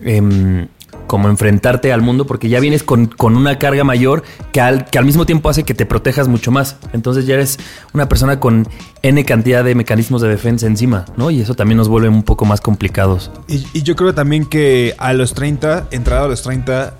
em, 0.00 0.68
como 1.08 1.28
enfrentarte 1.28 1.92
al 1.92 2.02
mundo 2.02 2.24
porque 2.24 2.48
ya 2.48 2.60
vienes 2.60 2.84
con, 2.84 3.06
con 3.06 3.36
una 3.36 3.58
carga 3.58 3.82
mayor 3.82 4.22
que 4.52 4.60
al, 4.60 4.84
que 4.84 4.98
al 4.98 5.04
mismo 5.04 5.26
tiempo 5.26 5.48
hace 5.48 5.64
que 5.64 5.74
te 5.74 5.84
protejas 5.84 6.28
mucho 6.28 6.52
más. 6.52 6.76
Entonces 6.92 7.26
ya 7.26 7.34
eres 7.34 7.58
una 7.92 8.08
persona 8.08 8.38
con 8.38 8.68
N 9.02 9.24
cantidad 9.24 9.64
de 9.64 9.74
mecanismos 9.74 10.22
de 10.22 10.28
defensa 10.28 10.68
encima, 10.68 11.04
¿no? 11.16 11.32
Y 11.32 11.40
eso 11.40 11.54
también 11.54 11.78
nos 11.78 11.88
vuelve 11.88 12.08
un 12.08 12.22
poco 12.22 12.44
más 12.44 12.60
complicados. 12.60 13.32
Y, 13.48 13.66
y 13.72 13.82
yo 13.82 13.96
creo 13.96 14.14
también 14.14 14.44
que 14.44 14.94
a 14.98 15.12
los 15.12 15.34
30, 15.34 15.88
entrado 15.90 16.26
a 16.26 16.28
los 16.28 16.42
30, 16.42 16.94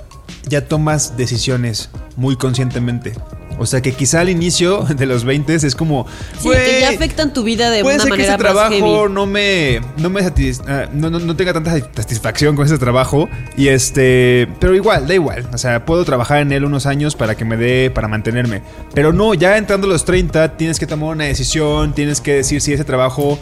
ya 0.49 0.67
tomas 0.67 1.17
decisiones 1.17 1.91
muy 2.17 2.37
conscientemente. 2.37 3.15
O 3.59 3.67
sea 3.67 3.81
que 3.83 3.93
quizá 3.93 4.21
al 4.21 4.29
inicio 4.29 4.83
de 4.97 5.07
los 5.07 5.25
20 5.25 5.55
es 5.55 5.75
como. 5.75 6.07
Sí, 6.39 6.49
que 6.49 6.49
"Güey, 6.49 6.81
ya 6.81 6.91
afectan 6.91 7.33
tu 7.33 7.43
vida 7.43 7.71
de 7.71 7.83
Puede 7.83 7.97
una 7.97 8.05
ser 8.05 8.13
que 8.13 8.19
manera 8.19 8.35
ese 8.35 8.43
más 8.43 8.53
trabajo 8.53 8.75
heavy. 9.03 9.13
no 9.15 9.27
me, 9.27 9.81
no 9.97 10.11
me 10.11 10.21
satis- 10.23 10.63
ah, 10.69 10.89
no, 10.93 11.11
no- 11.11 11.19
no 11.19 11.37
tenga 11.37 11.53
tanta 11.53 11.73
satisfacción 11.95 12.57
con 12.57 12.67
ese 12.67 12.79
trabajo. 12.79 13.29
Y 13.57 13.69
este. 13.69 14.49
Pero 14.61 14.75
igual, 14.75 15.07
da 15.09 15.15
igual. 15.15 15.47
O 15.53 15.59
sea, 15.59 15.85
puedo 15.85 16.05
trabajar 16.05 16.39
en 16.39 16.53
él 16.53 16.65
unos 16.65 16.87
años 16.87 17.15
para 17.17 17.37
que 17.37 17.45
me 17.45 17.57
dé, 17.57 17.91
para 17.91 18.09
mantenerme. 18.09 18.63
Pero 18.95 19.13
no, 19.13 19.35
ya 19.35 19.57
entrando 19.59 19.87
a 19.87 19.91
los 19.91 20.05
30, 20.05 20.57
tienes 20.57 20.79
que 20.79 20.87
tomar 20.87 21.11
una 21.11 21.25
decisión. 21.25 21.93
Tienes 21.95 22.21
que 22.21 22.35
decir 22.35 22.61
si 22.61 22.73
ese 22.73 22.85
trabajo 22.85 23.39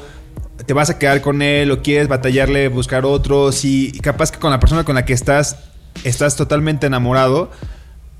te 0.65 0.73
vas 0.73 0.89
a 0.91 0.99
quedar 0.99 1.21
con 1.21 1.43
él 1.43 1.71
o 1.71 1.83
quieres 1.83 2.09
batallarle, 2.09 2.69
buscar 2.69 3.05
otro. 3.05 3.53
Si 3.53 3.93
capaz 4.03 4.33
que 4.33 4.39
con 4.39 4.51
la 4.51 4.59
persona 4.59 4.85
con 4.85 4.95
la 4.95 5.05
que 5.05 5.13
estás, 5.13 5.57
estás 6.05 6.35
totalmente 6.37 6.87
enamorado. 6.87 7.51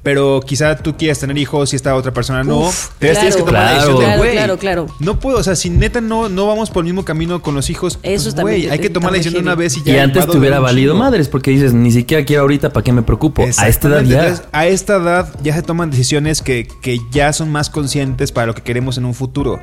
Pero 0.07 0.41
quizá 0.41 0.77
tú 0.77 0.97
quieres 0.97 1.19
tener 1.19 1.37
hijos 1.37 1.73
y 1.73 1.77
esta 1.77 1.97
otra 1.97 2.13
persona 2.13 2.45
no. 2.45 2.59
Uf, 2.69 2.91
Entonces 3.01 3.19
tienes 3.19 3.35
que 3.35 3.43
tomar 3.43 3.55
la 3.55 3.61
claro. 3.61 3.75
decisión 3.75 3.99
de, 3.99 4.05
Claro, 4.05 4.19
"Güey, 4.23 4.33
claro, 4.33 4.57
claro. 4.59 4.87
no 5.01 5.19
puedo, 5.19 5.39
o 5.39 5.43
sea, 5.43 5.57
si 5.57 5.69
neta 5.69 6.01
no, 6.01 6.29
no 6.29 6.47
vamos 6.47 6.71
por 6.71 6.83
el 6.83 6.85
mismo 6.85 7.05
camino 7.05 7.43
con 7.43 7.57
los 7.57 7.71
hijos, 7.71 7.99
Eso 8.05 8.31
pues, 8.31 8.41
güey, 8.41 8.71
hay 8.71 8.79
que 8.79 8.89
tomar 8.89 9.11
la 9.11 9.19
decisión 9.19 9.35
de 9.35 9.41
una 9.41 9.57
vez 9.57 9.77
y 9.77 9.81
Y 9.81 9.95
ya. 9.95 10.05
antes 10.05 10.23
va 10.23 10.29
a 10.29 10.31
te 10.31 10.39
hubiera 10.39 10.61
valido 10.61 10.95
madres 10.95 11.27
porque 11.29 11.51
dices, 11.51 11.75
ni 11.75 11.91
siquiera 11.91 12.25
quiero 12.25 12.43
ahorita, 12.43 12.73
¿para 12.73 12.85
qué 12.85 12.93
me 12.93 13.03
preocupo? 13.03 13.43
A 13.43 13.67
esta 13.69 13.89
edad 13.89 14.03
ya. 14.05 14.21
Entonces, 14.21 14.47
a 14.53 14.67
esta 14.69 14.95
edad 14.99 15.29
ya 15.43 15.57
se 15.57 15.63
toman 15.63 15.91
decisiones 15.91 16.41
que, 16.41 16.69
que 16.81 17.01
ya 17.11 17.33
son 17.33 17.51
más 17.51 17.69
conscientes 17.69 18.31
para 18.31 18.47
lo 18.47 18.55
que 18.55 18.63
queremos 18.63 18.99
en 18.99 19.07
un 19.07 19.15
futuro. 19.15 19.59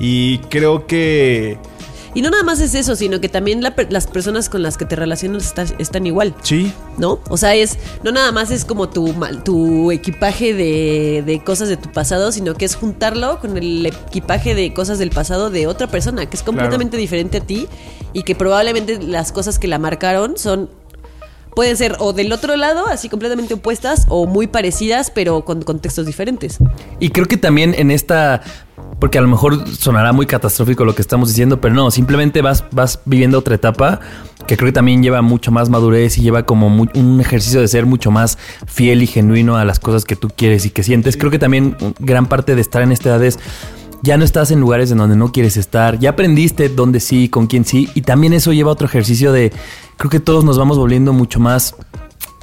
Y 0.00 0.38
creo 0.50 0.88
que 0.88 1.58
Y 2.16 2.22
no 2.22 2.30
nada 2.30 2.42
más 2.42 2.60
es 2.60 2.74
eso, 2.74 2.96
sino 2.96 3.20
que 3.20 3.28
también 3.28 3.62
la 3.62 3.74
las 3.90 4.06
personas 4.06 4.48
con 4.48 4.62
las 4.62 4.76
que 4.78 4.86
te 4.86 4.96
relacionas 4.96 5.44
está- 5.44 5.66
están 5.78 6.06
igual. 6.06 6.34
sí. 6.42 6.72
¿no? 6.98 7.20
O 7.28 7.36
sea, 7.36 7.54
es 7.54 7.76
no 8.02 8.10
nada 8.10 8.32
más 8.32 8.50
es 8.50 8.64
como 8.64 8.88
tu, 8.88 9.12
mal- 9.12 9.44
tu 9.44 9.92
equipaje 9.92 10.54
de, 10.54 11.22
de 11.26 11.44
cosas 11.44 11.68
de 11.68 11.76
tu 11.76 11.92
pasado, 11.92 12.32
sino 12.32 12.54
que 12.54 12.64
es 12.64 12.74
juntarlo 12.74 13.38
con 13.38 13.58
el 13.58 13.84
equipaje 13.84 14.54
de 14.54 14.72
cosas 14.72 14.98
del 14.98 15.10
pasado 15.10 15.50
de 15.50 15.66
otra 15.66 15.88
persona, 15.88 16.24
que 16.24 16.36
es 16.38 16.42
completamente 16.42 16.96
diferente 16.96 17.36
a 17.36 17.40
ti 17.42 17.68
y 18.14 18.22
que 18.22 18.34
probablemente 18.34 18.98
las 19.02 19.30
cosas 19.30 19.58
que 19.58 19.68
la 19.68 19.78
marcaron 19.78 20.38
son 20.38 20.70
pueden 21.54 21.76
ser 21.76 21.96
o 22.00 22.12
del 22.12 22.32
otro 22.32 22.54
lado, 22.56 22.86
así 22.86 23.08
completamente 23.08 23.54
opuestas, 23.54 24.04
o 24.08 24.26
muy 24.26 24.46
parecidas, 24.46 25.10
pero 25.10 25.44
con 25.44 25.62
contextos 25.62 26.04
diferentes. 26.06 26.58
Y 27.00 27.08
creo 27.10 27.26
que 27.26 27.36
también 27.38 27.74
en 27.74 27.90
esta, 27.90 28.42
porque 28.98 29.18
a 29.18 29.20
lo 29.20 29.28
mejor 29.28 29.68
sonará 29.68 30.12
muy 30.12 30.26
catastrófico 30.26 30.84
lo 30.84 30.94
que 30.94 31.02
estamos 31.02 31.28
diciendo, 31.28 31.60
pero 31.60 31.74
no, 31.74 31.90
simplemente 31.90 32.42
vas, 32.42 32.64
vas 32.72 33.00
viviendo 33.04 33.38
otra 33.38 33.54
etapa 33.54 34.00
que 34.46 34.56
creo 34.56 34.68
que 34.68 34.72
también 34.72 35.02
lleva 35.02 35.22
mucho 35.22 35.50
más 35.50 35.68
madurez 35.68 36.18
y 36.18 36.22
lleva 36.22 36.44
como 36.44 36.70
mu- 36.70 36.86
un 36.94 37.20
ejercicio 37.20 37.60
de 37.60 37.68
ser 37.68 37.84
mucho 37.84 38.10
más 38.10 38.38
fiel 38.66 39.02
y 39.02 39.06
genuino 39.06 39.56
a 39.56 39.64
las 39.64 39.80
cosas 39.80 40.04
que 40.04 40.14
tú 40.16 40.30
quieres 40.34 40.64
y 40.66 40.70
que 40.70 40.82
sientes. 40.82 41.16
Creo 41.16 41.30
que 41.30 41.38
también 41.38 41.76
gran 41.98 42.26
parte 42.26 42.54
de 42.54 42.60
estar 42.60 42.82
en 42.82 42.92
esta 42.92 43.08
edad 43.10 43.24
es 43.24 43.38
ya 44.02 44.16
no 44.18 44.24
estás 44.24 44.50
en 44.52 44.60
lugares 44.60 44.90
en 44.92 44.98
donde 44.98 45.16
no 45.16 45.32
quieres 45.32 45.56
estar, 45.56 45.98
ya 45.98 46.10
aprendiste 46.10 46.68
dónde 46.68 47.00
sí, 47.00 47.28
con 47.28 47.46
quién 47.48 47.64
sí, 47.64 47.88
y 47.94 48.02
también 48.02 48.34
eso 48.34 48.52
lleva 48.52 48.70
a 48.70 48.74
otro 48.74 48.86
ejercicio 48.86 49.32
de, 49.32 49.52
creo 49.96 50.10
que 50.10 50.20
todos 50.20 50.44
nos 50.44 50.58
vamos 50.58 50.78
volviendo 50.78 51.12
mucho 51.12 51.40
más, 51.40 51.74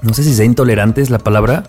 no 0.02 0.14
sé 0.14 0.24
si 0.24 0.34
sea 0.34 0.46
intolerante 0.46 1.02
es 1.02 1.10
la 1.10 1.20
palabra, 1.20 1.64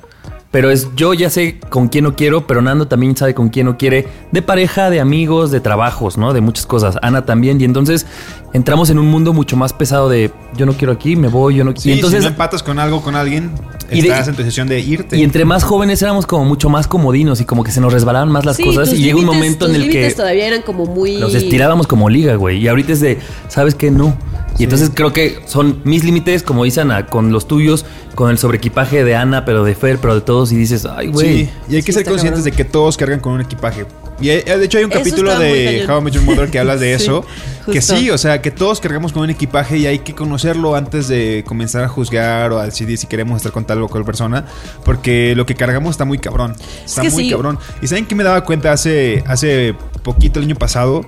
pero 0.55 0.71
es 0.71 0.87
yo 0.95 1.15
ya 1.15 1.31
sé 1.31 1.59
con 1.69 1.89
quién 1.89 2.05
no 2.05 2.15
quiero, 2.15 2.47
pero 2.47 2.63
Nando 2.63 2.87
también 2.87 3.17
sabe 3.17 3.35
con 3.35 3.49
quién 3.49 3.67
no 3.67 3.77
quiere, 3.77 4.07
de 4.31 4.41
pareja, 4.41 4.89
de 4.89 5.01
amigos, 5.01 5.51
de 5.51 5.59
trabajos, 5.59 6.17
¿no? 6.17 6.33
De 6.33 6.41
muchas 6.41 6.65
cosas, 6.65 6.97
Ana 7.03 7.25
también, 7.27 7.61
y 7.61 7.65
entonces 7.65 8.07
entramos 8.53 8.89
en 8.89 9.01
un 9.01 9.07
mundo 9.11 9.33
mucho 9.33 9.57
más 9.57 9.73
pesado 9.73 10.09
de 10.09 10.31
yo 10.57 10.65
no 10.65 10.75
quiero 10.75 10.93
aquí, 10.93 11.17
me 11.17 11.27
voy, 11.27 11.57
yo 11.57 11.65
no 11.65 11.73
Sí, 11.75 11.89
y 11.89 11.93
entonces 11.95 12.21
si 12.21 12.27
no 12.27 12.31
empatas 12.31 12.63
con 12.63 12.79
algo, 12.79 13.03
con 13.03 13.17
alguien, 13.17 13.51
Y 13.91 14.03
de- 14.03 14.11
estás 14.11 14.29
en 14.29 14.37
tu 14.37 14.43
decisión 14.45 14.69
de 14.69 14.79
irte. 14.79 15.17
y 15.19 15.25
entre 15.25 15.45
más 15.45 15.65
jóvenes 15.65 16.01
éramos 16.03 16.25
como 16.25 16.45
mucho 16.45 16.69
más 16.69 16.87
comodinos 16.87 17.41
y 17.41 17.45
como 17.45 17.65
que 17.65 17.73
se 17.73 17.81
nos 17.81 17.93
resbalaban 17.93 18.31
más 18.31 18.45
las 18.45 18.55
Sí, 18.57 18.63
cosas 18.63 18.93
y 18.93 18.99
llega 18.99 19.19
un 19.19 19.25
momento 19.27 19.67
en 19.67 19.75
el 19.75 19.83
que 19.83 19.89
límites 19.89 20.15
todavía 20.15 20.47
eran 20.47 20.63
como 20.63 20.87
muy 20.87 21.19
los 21.19 21.35
estirábamos 21.35 21.89
como 21.89 22.09
liga, 22.09 22.37
güey. 22.37 22.59
Y 22.59 22.69
ahorita 22.69 22.93
es 22.93 23.01
de, 23.01 23.19
¿sabes 23.49 23.75
qué? 23.75 23.91
No. 23.91 24.17
Y 24.57 24.65
entonces 24.65 24.91
creo 24.95 25.13
que 25.13 25.41
son 25.47 25.81
mis 25.85 26.05
límites, 26.05 26.45
como 26.45 26.63
dice 26.63 26.81
Ana, 26.81 27.07
con 27.07 27.33
los 27.33 27.49
tuyos, 27.49 27.85
con 28.15 28.31
el 28.31 28.39
sobreequipaje 28.39 29.03
de 29.03 29.17
Ana, 29.17 29.45
pero 29.45 29.65
de 29.65 29.75
Fer, 29.75 29.99
pero 29.99 30.15
de 30.15 30.21
todos. 30.21 30.53
Y 30.53 30.57
dices, 30.57 30.87
ay, 30.87 31.09
güey. 31.09 31.27
Sí, 31.47 31.51
y 31.69 31.77
hay 31.77 31.83
que 31.83 31.93
Sí, 31.93 31.99
ser 31.99 32.05
conscientes 32.05 32.43
cabrón. 32.45 32.45
de 32.45 32.53
que 32.53 32.65
todos 32.65 32.97
cargan 32.97 33.19
con 33.19 33.33
un 33.33 33.41
equipaje. 33.41 33.85
Y 34.21 34.29
eh, 34.31 34.45
de 34.45 34.65
hecho 34.65 34.79
hay 34.79 34.85
un 34.85 34.93
Eso 34.93 35.01
capítulo 35.01 35.37
de. 35.37 35.85
How 35.89 35.99
I 35.99 36.03
Met 36.03 36.15
Your 36.15 36.23
Mother 36.23 36.49
que 36.49 36.61
hablas 36.61 36.79
de 36.79 36.87
Sí, 36.99 37.03
eso. 37.05 37.25
que 37.73 37.83
sí, 37.83 38.11
o 38.11 38.17
sea, 38.19 38.41
que 38.41 38.53
todos 38.53 38.79
cargamos 38.79 39.13
con 39.13 39.25
un 39.25 39.31
equipaje 39.31 39.77
y 39.77 39.87
hay 39.87 39.99
que 39.99 40.15
conocerlo 40.15 40.77
antes 40.77 41.09
de 41.09 41.43
comenzar 41.45 41.83
a 41.83 41.89
juzgar 41.89 42.53
o 42.53 42.61
a 42.61 42.65
decidir 42.67 42.97
si 42.97 43.09
queremos 43.09 43.39
estar 43.39 43.51
con 43.51 43.65
tal 43.65 43.83
o 43.83 43.89
cual 43.89 44.05
persona. 44.05 44.47
Porque 44.85 45.35
lo 45.35 45.47
que 45.47 45.57
cargamos 45.57 45.91
está 45.91 46.05
muy 46.05 46.19
cabrón. 46.19 46.55
Está 46.85 47.03
que 47.03 47.11
muy 47.11 47.25
sí. 47.25 47.31
cabrón. 47.31 47.59
Y 47.83 47.89
¿saben 47.89 48.07
que 48.07 48.15
me 48.15 48.23
daba 48.23 48.45
cuenta 48.45 48.71
hace, 48.71 49.25
hace 49.27 49.75
poquito 50.05 50.39
el 50.39 50.47
año 50.47 50.55
pasado? 50.55 51.05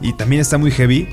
Y 0.00 0.14
también 0.14 0.42
está 0.42 0.58
muy 0.58 0.72
heavy. 0.72 1.08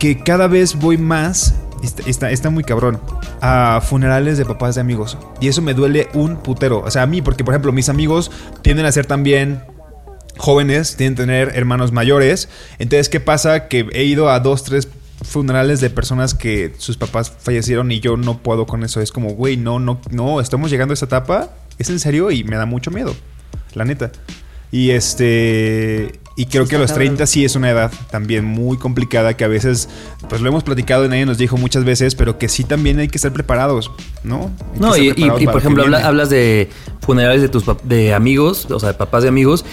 Que 0.00 0.18
cada 0.18 0.48
vez 0.48 0.74
voy 0.74 0.98
más 0.98 1.54
Está, 1.82 2.02
está, 2.08 2.30
está 2.30 2.50
muy 2.50 2.64
cabrón. 2.64 3.00
A 3.40 3.80
funerales 3.82 4.36
de 4.36 4.44
papás 4.44 4.74
de 4.74 4.80
amigos. 4.80 5.16
Y 5.40 5.48
eso 5.48 5.62
me 5.62 5.74
duele 5.74 6.08
un 6.12 6.36
putero. 6.36 6.80
O 6.80 6.90
sea, 6.90 7.02
a 7.02 7.06
mí, 7.06 7.22
porque 7.22 7.44
por 7.44 7.54
ejemplo, 7.54 7.72
mis 7.72 7.88
amigos 7.88 8.30
tienden 8.62 8.86
a 8.86 8.92
ser 8.92 9.06
también 9.06 9.62
jóvenes, 10.36 10.96
tienen 10.96 11.14
que 11.14 11.22
tener 11.22 11.52
hermanos 11.54 11.92
mayores. 11.92 12.48
Entonces, 12.78 13.08
¿qué 13.08 13.20
pasa? 13.20 13.68
Que 13.68 13.86
he 13.92 14.04
ido 14.04 14.30
a 14.30 14.40
dos, 14.40 14.64
tres 14.64 14.88
funerales 15.22 15.80
de 15.80 15.90
personas 15.90 16.34
que 16.34 16.72
sus 16.78 16.96
papás 16.96 17.32
fallecieron 17.38 17.92
y 17.92 18.00
yo 18.00 18.16
no 18.16 18.38
puedo 18.38 18.66
con 18.66 18.84
eso. 18.84 19.00
Es 19.00 19.12
como, 19.12 19.30
güey, 19.30 19.56
no, 19.56 19.78
no, 19.78 20.00
no, 20.10 20.40
estamos 20.40 20.70
llegando 20.70 20.92
a 20.92 20.94
esta 20.94 21.06
etapa. 21.06 21.50
¿Es 21.78 21.88
en 21.88 21.98
serio? 21.98 22.30
Y 22.30 22.44
me 22.44 22.56
da 22.56 22.66
mucho 22.66 22.90
miedo. 22.90 23.14
La 23.74 23.84
neta. 23.84 24.12
Y 24.70 24.90
este. 24.90 26.20
Y 26.40 26.46
creo 26.46 26.66
que 26.66 26.76
a 26.76 26.78
los 26.78 26.94
30 26.94 27.26
sí 27.26 27.44
es 27.44 27.54
una 27.54 27.70
edad 27.70 27.92
también 28.10 28.46
muy 28.46 28.78
complicada 28.78 29.36
que 29.36 29.44
a 29.44 29.48
veces, 29.48 29.90
pues 30.28 30.40
lo 30.40 30.48
hemos 30.48 30.64
platicado 30.64 31.04
y 31.04 31.08
nadie 31.08 31.26
nos 31.26 31.36
dijo 31.36 31.58
muchas 31.58 31.84
veces, 31.84 32.14
pero 32.14 32.38
que 32.38 32.48
sí 32.48 32.64
también 32.64 32.98
hay 32.98 33.08
que 33.08 33.18
estar 33.18 33.30
preparados, 33.32 33.90
¿no? 34.24 34.50
Hay 34.74 34.80
No, 34.80 34.96
y, 34.96 35.12
preparados 35.12 35.44
por 35.44 35.56
ejemplo, 35.60 35.82
habla- 35.82 36.06
hablas 36.06 36.30
de 36.30 36.70
funerales 37.02 37.42
de 37.42 37.48
tus 37.50 37.64
de 37.84 38.14
amigos, 38.14 38.66
o 38.70 38.80
sea, 38.80 38.92
de 38.92 38.94
papás 38.94 39.22
de 39.22 39.28
amigos. 39.28 39.66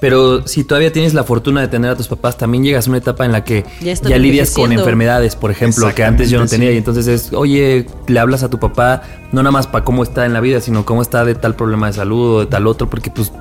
Pero 0.00 0.46
si 0.46 0.64
todavía 0.64 0.92
tienes 0.92 1.14
la 1.14 1.22
fortuna 1.24 1.60
de 1.60 1.68
tener 1.68 1.90
a 1.90 1.96
tus 1.96 2.06
papás, 2.08 2.36
también 2.38 2.62
llegas 2.64 2.86
a 2.86 2.90
una 2.90 2.98
etapa 2.98 3.24
en 3.24 3.30
la 3.32 3.42
que 3.44 3.64
Ya 3.80 4.16
lidias 4.18 4.50
con 4.52 4.72
enfermedades, 4.72 5.36
por 5.36 5.50
ejemplo, 5.52 5.92
que 5.94 6.02
antes 6.04 6.30
yo 6.30 6.38
no 6.40 6.46
tenía. 6.46 6.68
sí. 6.70 6.74
Y 6.74 6.78
entonces 6.78 7.06
es, 7.06 7.32
oye, 7.32 7.86
le 8.08 8.18
hablas 8.20 8.42
a 8.44 8.50
tu 8.50 8.58
papá, 8.58 9.02
no 9.32 9.42
nada 9.42 9.50
más 9.52 9.66
para 9.68 9.84
cómo 9.84 10.02
está 10.02 10.24
en 10.26 10.32
la 10.32 10.40
vida, 10.40 10.60
sino 10.60 10.84
cómo 10.84 11.02
está 11.02 11.24
de 11.24 11.34
tal 11.36 11.54
problema 11.54 11.88
de 11.88 11.92
salud 11.92 12.36
o 12.36 12.40
de 12.40 12.46
tal 12.46 12.66
otro, 12.68 12.88
porque 12.90 13.10
pues 13.10 13.32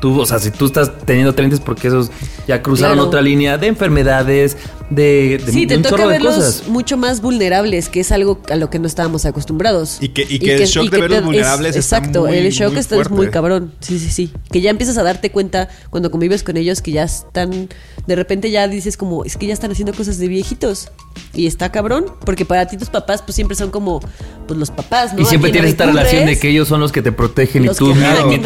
tú, 0.00 0.20
o 0.20 0.26
sea, 0.26 0.38
si 0.38 0.50
tú 0.50 0.66
estás 0.66 0.90
teniendo 1.04 1.34
30 1.34 1.56
es 1.56 1.60
porque 1.60 1.88
esos 1.88 2.10
ya 2.46 2.62
cruzaron 2.62 2.94
Claro. 2.96 3.08
otra 3.08 3.20
línea 3.22 3.58
de 3.58 3.66
enfermedades, 3.68 4.56
de, 4.90 5.40
de, 5.44 5.52
Sí, 5.52 5.62
de 5.62 5.66
te 5.66 5.76
un 5.78 5.82
toca 5.82 6.06
verlos 6.06 6.34
cosas. 6.36 6.68
mucho 6.68 6.96
más 6.96 7.20
vulnerables, 7.20 7.88
que 7.88 8.00
es 8.00 8.12
algo 8.12 8.40
a 8.50 8.56
lo 8.56 8.70
que 8.70 8.78
no 8.78 8.86
estábamos 8.86 9.24
acostumbrados. 9.24 9.98
Y 10.00 10.10
que- 10.10 10.26
y 10.28 10.38
que 10.38 10.54
el 10.56 10.66
shock 10.66 10.84
de 10.84 10.90
que 10.90 11.00
verlos 11.00 11.24
vulnerables 11.24 11.74
está 11.76 11.96
Exacto, 11.98 12.26
muy, 12.26 12.36
el 12.36 12.52
shock 12.52 12.70
muy 12.72 12.80
está 12.80 13.00
es 13.00 13.10
muy 13.10 13.28
cabrón. 13.30 13.72
Sí, 13.80 13.98
sí, 13.98 14.10
sí. 14.10 14.32
Que 14.52 14.60
ya 14.60 14.70
empiezas 14.70 14.96
a 14.98 15.02
darte 15.02 15.30
cuenta 15.30 15.68
cuando 15.90 16.10
convives 16.10 16.42
con 16.44 16.56
ellos 16.56 16.82
que 16.82 16.92
ya 16.92 17.02
están. 17.04 17.68
De 18.06 18.14
repente 18.14 18.50
ya 18.50 18.68
dices, 18.68 18.96
como, 18.96 19.24
es 19.24 19.36
que 19.36 19.46
ya 19.46 19.54
están 19.54 19.72
haciendo 19.72 19.92
cosas 19.92 20.18
de 20.18 20.28
viejitos. 20.28 20.88
Y 21.34 21.46
está 21.46 21.70
cabrón, 21.70 22.06
porque 22.24 22.44
para 22.44 22.66
ti 22.66 22.76
tus 22.76 22.88
papás, 22.88 23.22
pues 23.22 23.34
siempre 23.34 23.56
son 23.56 23.70
como, 23.70 24.00
pues 24.46 24.58
los 24.58 24.70
papás, 24.70 25.14
¿no? 25.14 25.20
Y 25.20 25.24
siempre 25.24 25.50
tienes 25.50 25.70
esta 25.70 25.84
recurres, 25.84 26.04
relación 26.04 26.26
de 26.26 26.38
que 26.38 26.48
ellos 26.48 26.68
son 26.68 26.80
los 26.80 26.92
que 26.92 27.02
te 27.02 27.12
protegen 27.12 27.64
y 27.64 27.68
tú 27.68 27.94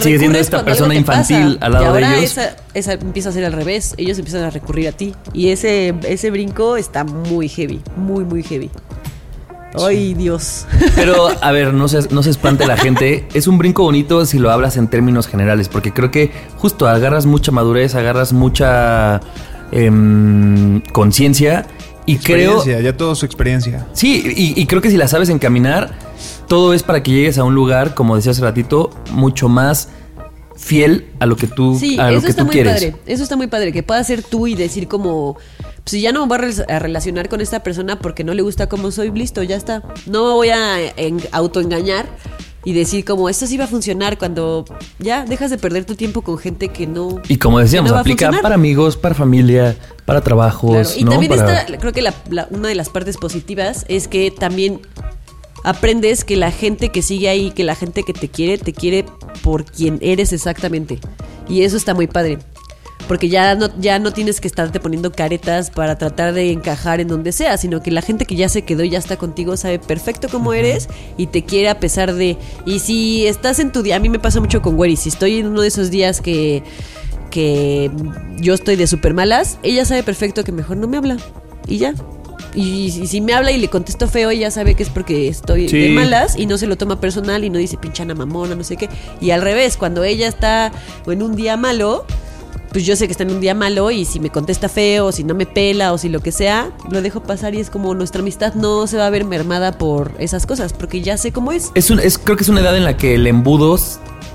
sigues 0.01 0.21
siendo 0.21 0.39
esta 0.39 0.65
persona 0.65 0.95
infantil 0.95 1.59
pasa. 1.59 1.67
al 1.67 1.73
lado 1.73 1.99
y 1.99 2.03
de 2.03 2.19
ellos. 2.19 2.23
Esa, 2.23 2.57
esa 2.75 2.93
empieza 2.95 3.29
a 3.29 3.33
ser 3.33 3.45
al 3.45 3.53
revés. 3.53 3.95
Ellos 3.97 4.19
empiezan 4.19 4.43
a 4.43 4.51
recurrir 4.51 4.89
a 4.89 4.93
ti. 4.93 5.15
Y 5.33 5.49
ese, 5.49 5.95
ese 6.03 6.31
brinco 6.31 6.77
está 6.77 7.05
muy 7.05 7.49
heavy. 7.49 7.81
Muy, 7.97 8.25
muy 8.25 8.43
heavy. 8.43 8.71
Ay, 9.75 10.15
Dios. 10.15 10.67
Pero, 10.97 11.29
a 11.41 11.53
ver, 11.53 11.73
no 11.73 11.89
se, 11.89 12.13
no 12.13 12.23
se 12.23 12.31
espante 12.31 12.67
la 12.67 12.77
gente. 12.77 13.29
Es 13.35 13.47
un 13.47 13.59
brinco 13.59 13.83
bonito 13.83 14.27
si 14.27 14.39
lo 14.39 14.51
hablas 14.51 14.77
en 14.77 14.89
términos 14.89 15.29
generales, 15.29 15.69
porque 15.69 15.93
creo 15.93 16.11
que 16.11 16.33
justo 16.57 16.89
agarras 16.89 17.27
mucha 17.27 17.53
madurez, 17.53 17.95
agarras 17.95 18.33
mucha 18.33 19.21
em, 19.73 20.81
conciencia 20.93 21.67
y 22.13 22.19
creo... 22.19 22.55
Experiencia, 22.57 22.81
ya 22.91 22.97
toda 22.97 23.15
su 23.15 23.27
experiencia. 23.27 23.87
Sí, 23.93 24.23
y, 24.37 24.61
y 24.61 24.67
creo 24.67 24.81
que 24.83 24.91
si 24.91 24.97
la 24.97 25.09
sabes 25.09 25.29
encaminar, 25.29 25.93
todo 26.49 26.75
es 26.75 26.83
para 26.83 27.03
que 27.03 27.11
llegues 27.11 27.39
a 27.39 27.45
un 27.45 27.55
lugar, 27.55 27.95
como 27.95 28.17
decía 28.17 28.33
hace 28.33 28.43
ratito, 28.43 28.91
mucho 29.13 29.49
más 29.49 29.89
fiel 30.57 31.07
a 31.21 31.27
lo 31.27 31.37
que 31.37 31.47
tú, 31.47 31.79
Sí, 31.79 31.99
a 31.99 32.11
lo 32.11 32.19
eso 32.19 32.27
que 32.27 32.31
está 32.31 32.43
tú 32.43 32.47
muy 32.47 32.53
quieres. 32.53 32.75
padre. 32.75 32.97
Eso 33.07 33.23
está 33.23 33.37
muy 33.37 33.47
padre. 33.47 33.73
Que 33.73 33.83
puedas 33.83 34.07
ser 34.07 34.23
tú 34.23 34.47
y 34.47 34.55
decir 34.55 34.89
como. 34.89 35.35
pues, 35.35 35.83
si 35.87 36.01
ya 36.03 36.13
no 36.13 36.21
me 36.21 36.27
voy 36.29 36.39
a 36.39 36.49
rel- 36.51 36.71
a 36.71 36.79
relacionar 36.79 37.29
con 37.31 37.41
esta 37.41 37.63
persona 37.63 37.99
porque 37.99 38.25
no 38.25 38.35
le 38.35 38.43
gusta 38.43 38.69
cómo 38.69 38.91
soy, 38.91 39.11
listo, 39.11 39.43
ya 39.43 39.57
está. 39.57 39.83
No 40.07 40.27
me 40.27 40.33
voy 40.35 40.49
a 40.51 40.87
en- 40.99 41.21
autoengañar 41.33 42.07
y 42.65 42.73
decir 42.75 43.05
como 43.05 43.29
esto 43.29 43.47
sí 43.47 43.57
va 43.57 43.65
a 43.65 43.69
funcionar 43.69 44.19
cuando 44.19 44.65
ya 44.99 45.25
dejas 45.25 45.51
de 45.51 45.57
perder 45.59 45.85
tu 45.87 45.95
tiempo 45.95 46.23
con 46.23 46.37
gente 46.39 46.69
que 46.69 46.87
no. 46.87 47.21
Y 47.29 47.39
como 47.39 47.59
decíamos, 47.59 47.91
no 47.91 47.99
aplica 47.99 48.31
para 48.43 48.55
amigos, 48.55 48.97
para 48.97 49.15
familia, 49.15 49.77
para 50.05 50.21
trabajos, 50.21 50.73
Claro, 50.73 50.91
Y 50.97 51.05
¿no? 51.05 51.11
también 51.13 51.31
Para- 51.37 51.61
está, 51.63 51.79
creo 51.79 51.93
que 51.93 52.03
la- 52.03 52.15
la- 52.29 52.49
una 52.51 52.69
de 52.69 52.75
las 52.75 52.89
partes 52.91 53.17
positivas 53.17 53.85
es 53.89 54.09
que 54.09 54.31
también 54.31 54.81
aprendes 55.63 56.25
que 56.25 56.37
la 56.37 56.51
gente 56.51 56.91
que 56.91 57.03
sigue 57.03 57.29
ahí, 57.29 57.51
que 57.51 57.65
la 57.65 57.75
gente 57.75 58.03
que 58.03 58.13
te 58.13 58.29
quiere, 58.29 58.59
te 58.59 58.73
quiere 58.73 59.05
por 59.43 59.65
quien 59.65 59.99
eres 60.01 60.33
exactamente. 60.33 60.99
Y 61.49 61.63
eso 61.63 61.77
está 61.77 61.95
muy 61.95 62.07
padre. 62.07 62.39
Porque 63.09 63.29
ya 63.29 63.55
no, 63.57 63.69
ya 63.81 63.99
no 63.99 64.13
tienes 64.13 64.41
que 64.41 64.47
estarte 64.47 64.79
poniendo 64.79 65.11
caretas 65.11 65.71
para 65.71 65.99
tratar 65.99 66.33
de 66.33 66.53
encajar 66.53 67.01
en 67.01 67.09
donde 67.09 67.33
sea, 67.33 67.57
sino 67.57 67.83
que 67.83 67.91
la 67.91 68.03
gente 68.03 68.25
que 68.25 68.37
ya 68.37 68.49
se 68.49 68.63
quedó 68.63 68.85
y 68.85 68.91
ya 68.91 68.99
está 68.99 69.17
contigo 69.17 69.57
sabe 69.57 69.79
perfecto 69.81 70.29
cómo 70.31 70.53
eres 70.53 70.89
y 71.17 71.27
te 71.27 71.45
quiere 71.45 71.69
a 71.69 71.81
pesar 71.81 72.15
de... 72.15 72.37
Y 72.67 72.79
si 72.79 73.27
estás 73.27 73.59
en 73.59 73.73
tu 73.73 73.83
día, 73.83 73.97
a 73.97 73.99
mí 73.99 74.09
me 74.09 74.19
pasa 74.21 74.39
mucho 74.41 74.63
con 74.63 74.79
Wery, 74.79 74.97
si 74.97 75.09
estoy 75.09 75.39
en 75.39 75.47
uno 75.47 75.63
de 75.63 75.69
esos 75.69 75.91
días 75.91 76.21
que, 76.21 76.63
que 77.31 77.91
yo 78.39 78.55
estoy 78.55 78.77
de 78.77 78.87
super 78.87 79.15
malas, 79.15 79.59
ella 79.63 79.85
sabe 79.85 80.03
perfecto 80.03 80.45
que 80.45 80.53
mejor 80.53 80.77
no 80.77 80.87
me 80.87 80.97
habla. 80.97 81.17
Y 81.67 81.79
ya. 81.79 81.95
Y, 82.55 82.87
y 82.87 83.07
si 83.07 83.21
me 83.21 83.33
habla 83.33 83.53
y 83.53 83.59
le 83.59 83.69
contesto 83.69 84.09
feo, 84.09 84.31
ella 84.31 84.51
sabe 84.51 84.75
que 84.75 84.83
es 84.83 84.89
porque 84.89 85.29
estoy 85.29 85.69
Sí. 85.69 85.79
de 85.79 85.89
malas 85.91 86.37
y 86.37 86.47
no 86.47 86.59
se 86.59 86.67
lo 86.67 86.77
toma 86.77 87.01
personal 87.01 87.45
y 87.45 87.51
no 87.51 87.59
dice 87.59 87.77
pinchana 87.77 88.15
mamona, 88.15 88.57
no 88.57 88.65
sé 88.65 88.77
qué. 88.77 88.89
Y 89.21 89.31
al 89.31 89.41
revés, 89.43 89.77
cuando 89.77 90.03
ella 90.03 90.27
está 90.27 90.73
en 91.07 91.23
un 91.23 91.37
día 91.37 91.57
malo, 91.57 92.05
pues 92.73 92.87
yo 92.87 92.97
sé 92.97 93.07
que 93.07 93.13
está 93.13 93.25
en 93.25 93.33
un 93.33 93.41
día 93.41 93.55
malo 93.55 93.91
y 93.91 94.05
si 94.05 94.21
me 94.21 94.31
contesta 94.31 94.69
feo, 94.69 95.13
si 95.13 95.25
no 95.25 95.35
me 95.35 95.47
pela, 95.47 95.93
o 95.93 95.99
si 95.99 96.09
lo 96.09 96.21
que 96.21 96.33
sea, 96.33 96.71
lo 96.91 97.03
dejo 97.03 97.23
pasar 97.23 97.55
y 97.55 97.61
es 97.61 97.71
como 97.71 97.95
nuestra 97.95 98.21
amistad 98.21 98.55
no 98.55 98.87
se 98.87 98.97
va 98.97 99.07
a 99.07 99.11
ver 99.11 99.25
mermada 99.25 99.79
por 99.79 100.13
esas 100.19 100.47
cosas, 100.47 100.73
porque 100.73 101.03
ya 101.03 101.17
sé 101.17 101.33
cómo 101.33 101.53
es. 101.53 101.71
Es 101.75 101.91
un, 101.91 102.01
es, 102.01 102.19
creo 102.19 102.37
que 102.37 102.43
es 102.43 102.49
una 102.49 102.61
edad 102.61 102.77
en 102.77 102.85
la 102.85 102.97
que 102.97 103.15
el 103.15 103.27
embudo, 103.27 103.79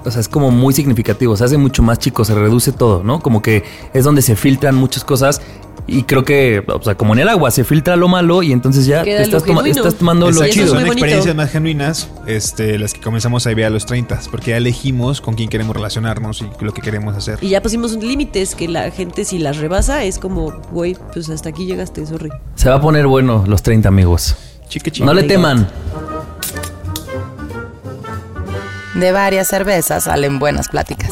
o 0.05 0.11
sea, 0.11 0.21
es 0.21 0.27
como 0.29 0.51
muy 0.51 0.73
significativo, 0.73 1.35
se 1.35 1.43
hace 1.43 1.57
mucho 1.57 1.81
más 1.83 1.99
chico, 1.99 2.23
se 2.25 2.35
reduce 2.35 2.71
todo, 2.71 3.03
¿no? 3.03 3.19
Como 3.21 3.41
que 3.41 3.63
es 3.93 4.03
donde 4.03 4.21
se 4.21 4.35
filtran 4.35 4.75
muchas 4.75 5.03
cosas 5.03 5.41
y 5.87 6.01
creo 6.03 6.23
que, 6.23 6.63
o 6.67 6.81
sea, 6.81 6.95
como 6.95 7.13
en 7.13 7.19
el 7.19 7.29
agua, 7.29 7.51
se 7.51 7.63
filtra 7.63 7.95
lo 7.95 8.07
malo 8.07 8.41
y 8.41 8.51
entonces 8.51 8.87
ya 8.87 9.03
te 9.03 9.21
estás, 9.21 9.41
lo 9.47 9.53
toma- 9.53 9.67
estás 9.67 9.95
tomando 9.95 10.25
lo 10.25 10.31
Exacto, 10.31 10.49
es 10.49 10.55
chido. 10.55 10.67
son 10.79 10.87
experiencias 10.87 11.35
más 11.35 11.51
genuinas 11.51 12.09
este, 12.25 12.79
las 12.79 12.93
que 12.93 13.01
comenzamos 13.01 13.45
a 13.45 13.49
vivir 13.49 13.65
a 13.65 13.69
los 13.69 13.85
30, 13.85 14.19
porque 14.31 14.51
ya 14.51 14.57
elegimos 14.57 15.21
con 15.21 15.35
quién 15.35 15.47
queremos 15.47 15.75
relacionarnos 15.75 16.41
y 16.41 16.47
lo 16.63 16.73
que 16.73 16.81
queremos 16.81 17.15
hacer. 17.15 17.37
Y 17.41 17.49
ya 17.49 17.61
pusimos 17.61 17.91
límites 17.97 18.55
que 18.55 18.67
la 18.67 18.89
gente 18.89 19.25
si 19.25 19.37
las 19.37 19.57
rebasa 19.57 20.03
es 20.05 20.17
como, 20.17 20.51
güey, 20.71 20.95
pues 21.13 21.29
hasta 21.29 21.49
aquí 21.49 21.65
llegaste, 21.67 22.03
sorry. 22.07 22.29
Se 22.55 22.67
va 22.69 22.75
a 22.75 22.81
poner 22.81 23.05
bueno 23.05 23.43
los 23.47 23.61
30 23.61 23.87
amigos. 23.87 24.35
Chique, 24.67 24.89
chique. 24.89 25.05
No 25.05 25.13
le 25.13 25.21
teman. 25.23 25.67
De 28.95 29.11
varias 29.11 29.49
cervezas 29.49 30.05
salen 30.05 30.39
buenas 30.39 30.69
pláticas. 30.69 31.11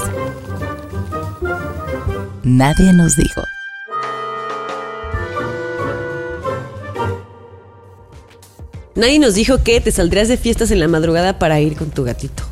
Nadie 2.42 2.94
nos 2.94 3.18
dijo. 3.18 3.44
Nadie 8.96 9.20
nos 9.20 9.36
dijo 9.36 9.64
que 9.64 9.82
te 9.82 9.92
saldrías 9.92 10.30
de 10.30 10.38
fiestas 10.38 10.72
en 10.72 10.80
la 10.80 10.88
madrugada 10.88 11.40
para 11.40 11.60
ir 11.60 11.76
con 11.76 11.90
tu 11.90 12.06
gatito. 12.06 12.44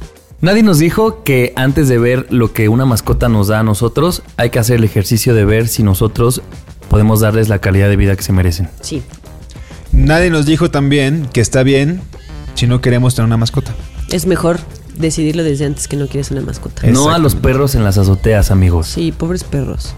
Nadie 0.41 0.63
nos 0.63 0.79
dijo 0.79 1.23
que 1.23 1.53
antes 1.55 1.87
de 1.87 1.97
ver 1.97 2.27
lo 2.29 2.51
que 2.51 2.67
una 2.67 2.85
mascota 2.85 3.29
nos 3.29 3.47
da 3.47 3.59
a 3.59 3.63
nosotros, 3.63 4.23
hay 4.35 4.49
que 4.49 4.59
hacer 4.59 4.77
el 4.77 4.83
ejercicio 4.83 5.33
de 5.33 5.45
ver 5.45 5.69
si 5.69 5.81
nosotros 5.81 6.41
podemos 6.89 7.21
darles 7.21 7.47
la 7.47 7.59
calidad 7.59 7.87
de 7.87 7.95
vida 7.95 8.17
que 8.17 8.23
se 8.23 8.33
merecen. 8.33 8.69
Sí. 8.81 9.01
Nadie 9.93 10.29
nos 10.29 10.45
dijo 10.45 10.71
también 10.71 11.29
que 11.31 11.39
está 11.39 11.63
bien 11.63 12.01
si 12.55 12.67
no 12.67 12.81
queremos 12.81 13.15
tener 13.15 13.27
una 13.27 13.37
mascota. 13.37 13.73
Es 14.09 14.25
mejor 14.25 14.59
decidirlo 15.01 15.43
desde 15.43 15.65
antes 15.65 15.87
que 15.87 15.97
no 15.97 16.07
quieres 16.07 16.31
una 16.31 16.41
mascota. 16.41 16.87
No 16.87 17.09
a 17.09 17.17
los 17.17 17.35
perros 17.35 17.75
en 17.75 17.83
las 17.83 17.97
azoteas, 17.97 18.51
amigos. 18.51 18.87
Sí, 18.87 19.11
pobres 19.11 19.43
perros. 19.43 19.93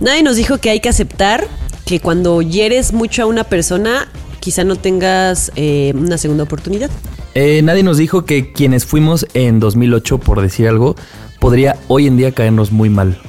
Nadie 0.00 0.22
nos 0.22 0.36
dijo 0.36 0.58
que 0.58 0.70
hay 0.70 0.80
que 0.80 0.88
aceptar 0.88 1.46
que 1.84 2.00
cuando 2.00 2.42
hieres 2.42 2.92
mucho 2.92 3.22
a 3.22 3.26
una 3.26 3.44
persona, 3.44 4.08
quizá 4.40 4.64
no 4.64 4.76
tengas 4.76 5.52
eh, 5.56 5.92
una 5.96 6.18
segunda 6.18 6.44
oportunidad. 6.44 6.90
Eh, 7.34 7.60
nadie 7.62 7.82
nos 7.82 7.98
dijo 7.98 8.24
que 8.24 8.52
quienes 8.52 8.86
fuimos 8.86 9.26
en 9.34 9.60
2008, 9.60 10.18
por 10.18 10.40
decir 10.40 10.68
algo, 10.68 10.96
podría 11.38 11.76
hoy 11.88 12.06
en 12.06 12.16
día 12.16 12.32
caernos 12.32 12.72
muy 12.72 12.88
mal. 12.88 13.20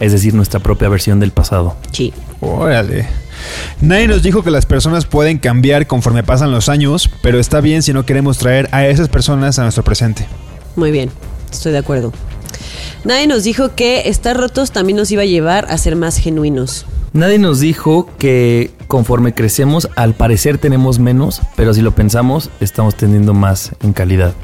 Es 0.00 0.12
decir, 0.12 0.34
nuestra 0.34 0.60
propia 0.60 0.88
versión 0.88 1.20
del 1.20 1.32
pasado. 1.32 1.76
Sí. 1.92 2.12
Órale. 2.40 3.06
Nadie 3.80 4.08
nos 4.08 4.22
dijo 4.22 4.42
que 4.42 4.50
las 4.50 4.66
personas 4.66 5.06
pueden 5.06 5.38
cambiar 5.38 5.86
conforme 5.86 6.22
pasan 6.22 6.50
los 6.50 6.68
años, 6.68 7.10
pero 7.22 7.38
está 7.38 7.60
bien 7.60 7.82
si 7.82 7.92
no 7.92 8.06
queremos 8.06 8.38
traer 8.38 8.68
a 8.72 8.86
esas 8.86 9.08
personas 9.08 9.58
a 9.58 9.62
nuestro 9.62 9.84
presente. 9.84 10.26
Muy 10.76 10.90
bien, 10.90 11.10
estoy 11.50 11.72
de 11.72 11.78
acuerdo. 11.78 12.12
Nadie 13.04 13.26
nos 13.26 13.42
dijo 13.42 13.74
que 13.74 14.08
estar 14.08 14.36
rotos 14.36 14.70
también 14.70 14.96
nos 14.96 15.10
iba 15.10 15.22
a 15.22 15.26
llevar 15.26 15.66
a 15.70 15.76
ser 15.78 15.96
más 15.96 16.18
genuinos. 16.18 16.86
Nadie 17.12 17.38
nos 17.38 17.60
dijo 17.60 18.08
que 18.18 18.70
conforme 18.86 19.34
crecemos, 19.34 19.88
al 19.96 20.14
parecer 20.14 20.58
tenemos 20.58 20.98
menos, 20.98 21.42
pero 21.56 21.74
si 21.74 21.82
lo 21.82 21.94
pensamos, 21.94 22.48
estamos 22.60 22.94
teniendo 22.94 23.34
más 23.34 23.72
en 23.82 23.92
calidad. 23.92 24.34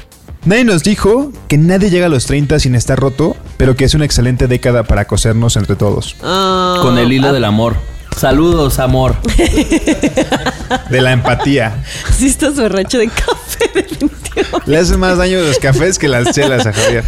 Nadie 0.45 0.63
nos 0.63 0.83
dijo 0.83 1.31
que 1.47 1.57
nadie 1.57 1.89
llega 1.89 2.05
a 2.05 2.09
los 2.09 2.25
30 2.25 2.59
sin 2.59 2.75
estar 2.75 2.99
roto, 2.99 3.35
pero 3.57 3.75
que 3.75 3.85
es 3.85 3.93
una 3.93 4.05
excelente 4.05 4.47
década 4.47 4.83
para 4.83 5.05
cosernos 5.05 5.57
entre 5.57 5.75
todos. 5.75 6.15
Ah, 6.21 6.79
Con 6.81 6.97
el 6.97 7.11
hilo 7.11 7.29
ah, 7.29 7.33
del 7.33 7.45
amor. 7.45 7.75
Saludos, 8.19 8.79
amor. 8.79 9.15
De 10.89 10.99
la 10.99 11.13
empatía. 11.13 11.81
Sí 12.11 12.27
estás 12.27 12.57
borracho 12.57 12.97
de 12.97 13.07
café, 13.07 13.71
definitivamente. 13.73 14.59
Le 14.65 14.77
hacen 14.77 14.99
más 14.99 15.17
daño 15.17 15.39
los 15.39 15.57
cafés 15.57 15.97
que 15.97 16.09
las 16.09 16.35
chelas 16.35 16.65
a 16.65 16.73
Javier. 16.73 17.05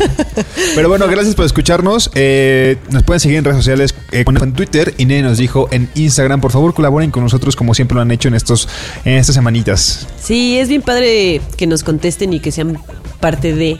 Pero 0.73 0.87
bueno, 0.87 1.09
gracias 1.09 1.35
por 1.35 1.45
escucharnos. 1.45 2.11
Eh, 2.15 2.77
nos 2.91 3.03
pueden 3.03 3.19
seguir 3.19 3.39
en 3.39 3.43
redes 3.43 3.57
sociales, 3.57 3.93
eh, 4.13 4.23
en 4.25 4.53
Twitter. 4.53 4.93
Y 4.97 5.05
Nene 5.05 5.23
nos 5.23 5.37
dijo 5.37 5.67
en 5.71 5.89
Instagram. 5.95 6.39
Por 6.39 6.53
favor, 6.53 6.73
colaboren 6.73 7.11
con 7.11 7.23
nosotros 7.23 7.57
como 7.57 7.73
siempre 7.73 7.95
lo 7.95 8.01
han 8.01 8.11
hecho 8.11 8.29
en, 8.29 8.35
estos, 8.35 8.69
en 9.03 9.15
estas 9.17 9.35
semanitas. 9.35 10.07
Sí, 10.17 10.59
es 10.59 10.69
bien 10.69 10.81
padre 10.81 11.41
que 11.57 11.67
nos 11.67 11.83
contesten 11.83 12.31
y 12.31 12.39
que 12.39 12.53
sean 12.53 12.77
parte 13.19 13.53
de. 13.53 13.77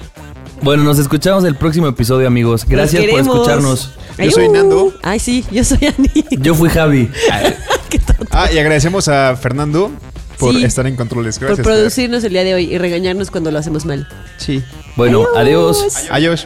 Bueno, 0.62 0.84
nos 0.84 1.00
escuchamos 1.00 1.44
el 1.44 1.56
próximo 1.56 1.88
episodio, 1.88 2.28
amigos. 2.28 2.66
Gracias 2.68 3.04
por 3.06 3.20
escucharnos. 3.20 3.92
Yo 4.18 4.32
soy 4.32 4.50
Nando. 4.50 4.94
Ay, 5.02 5.20
sí, 5.20 5.44
yo 5.52 5.64
soy 5.64 5.80
Ani. 5.88 6.12
Yo 6.40 6.54
fui 6.54 6.70
Javi. 6.70 7.10
Qué 7.90 7.98
tonto. 8.00 8.26
Ah, 8.32 8.52
y 8.52 8.60
agradecemos 8.60 9.08
a 9.08 9.36
Fernando 9.36 9.92
por 10.38 10.54
Sí. 10.54 10.64
estar 10.64 10.86
en 10.86 10.96
controles. 10.96 11.40
Por 11.40 11.48
Gracias. 11.48 11.66
Fer. 11.66 11.76
producirnos 11.76 12.24
el 12.24 12.34
día 12.34 12.44
de 12.44 12.54
hoy 12.54 12.74
y 12.74 12.78
regañarnos 12.78 13.32
cuando 13.32 13.52
lo 13.52 13.58
hacemos 13.60 13.86
mal. 13.86 14.08
Sí. 14.38 14.64
Bueno, 14.96 15.26
adiós. 15.36 16.08
Adiós. 16.12 16.46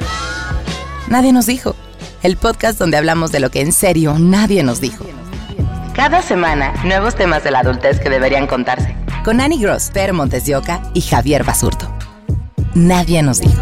Nadie 1.10 1.34
nos 1.34 1.46
dijo. 1.46 1.76
El 2.24 2.38
podcast 2.38 2.80
donde 2.80 2.98
hablamos 2.98 3.32
de 3.32 3.40
lo 3.42 3.52
que 3.52 3.62
en 3.62 3.72
serio 3.74 4.16
nadie 4.18 4.64
nos 4.64 4.80
dijo. 4.82 5.06
Cada 5.94 6.22
semana, 6.22 6.74
nuevos 6.86 7.16
temas 7.16 7.44
de 7.44 7.52
la 7.52 7.60
adultez 7.60 8.00
que 8.00 8.10
deberían 8.10 8.48
contarse. 8.48 8.96
Con 9.24 9.42
Annie 9.42 9.60
Gross, 9.60 9.92
Per 9.94 10.14
Montes 10.14 10.46
de 10.46 10.56
Oca 10.56 10.82
y 10.94 11.02
Javier 11.02 11.44
Basurto. 11.44 11.92
Nadie 12.74 13.22
nos 13.22 13.40
dijo. 13.42 13.62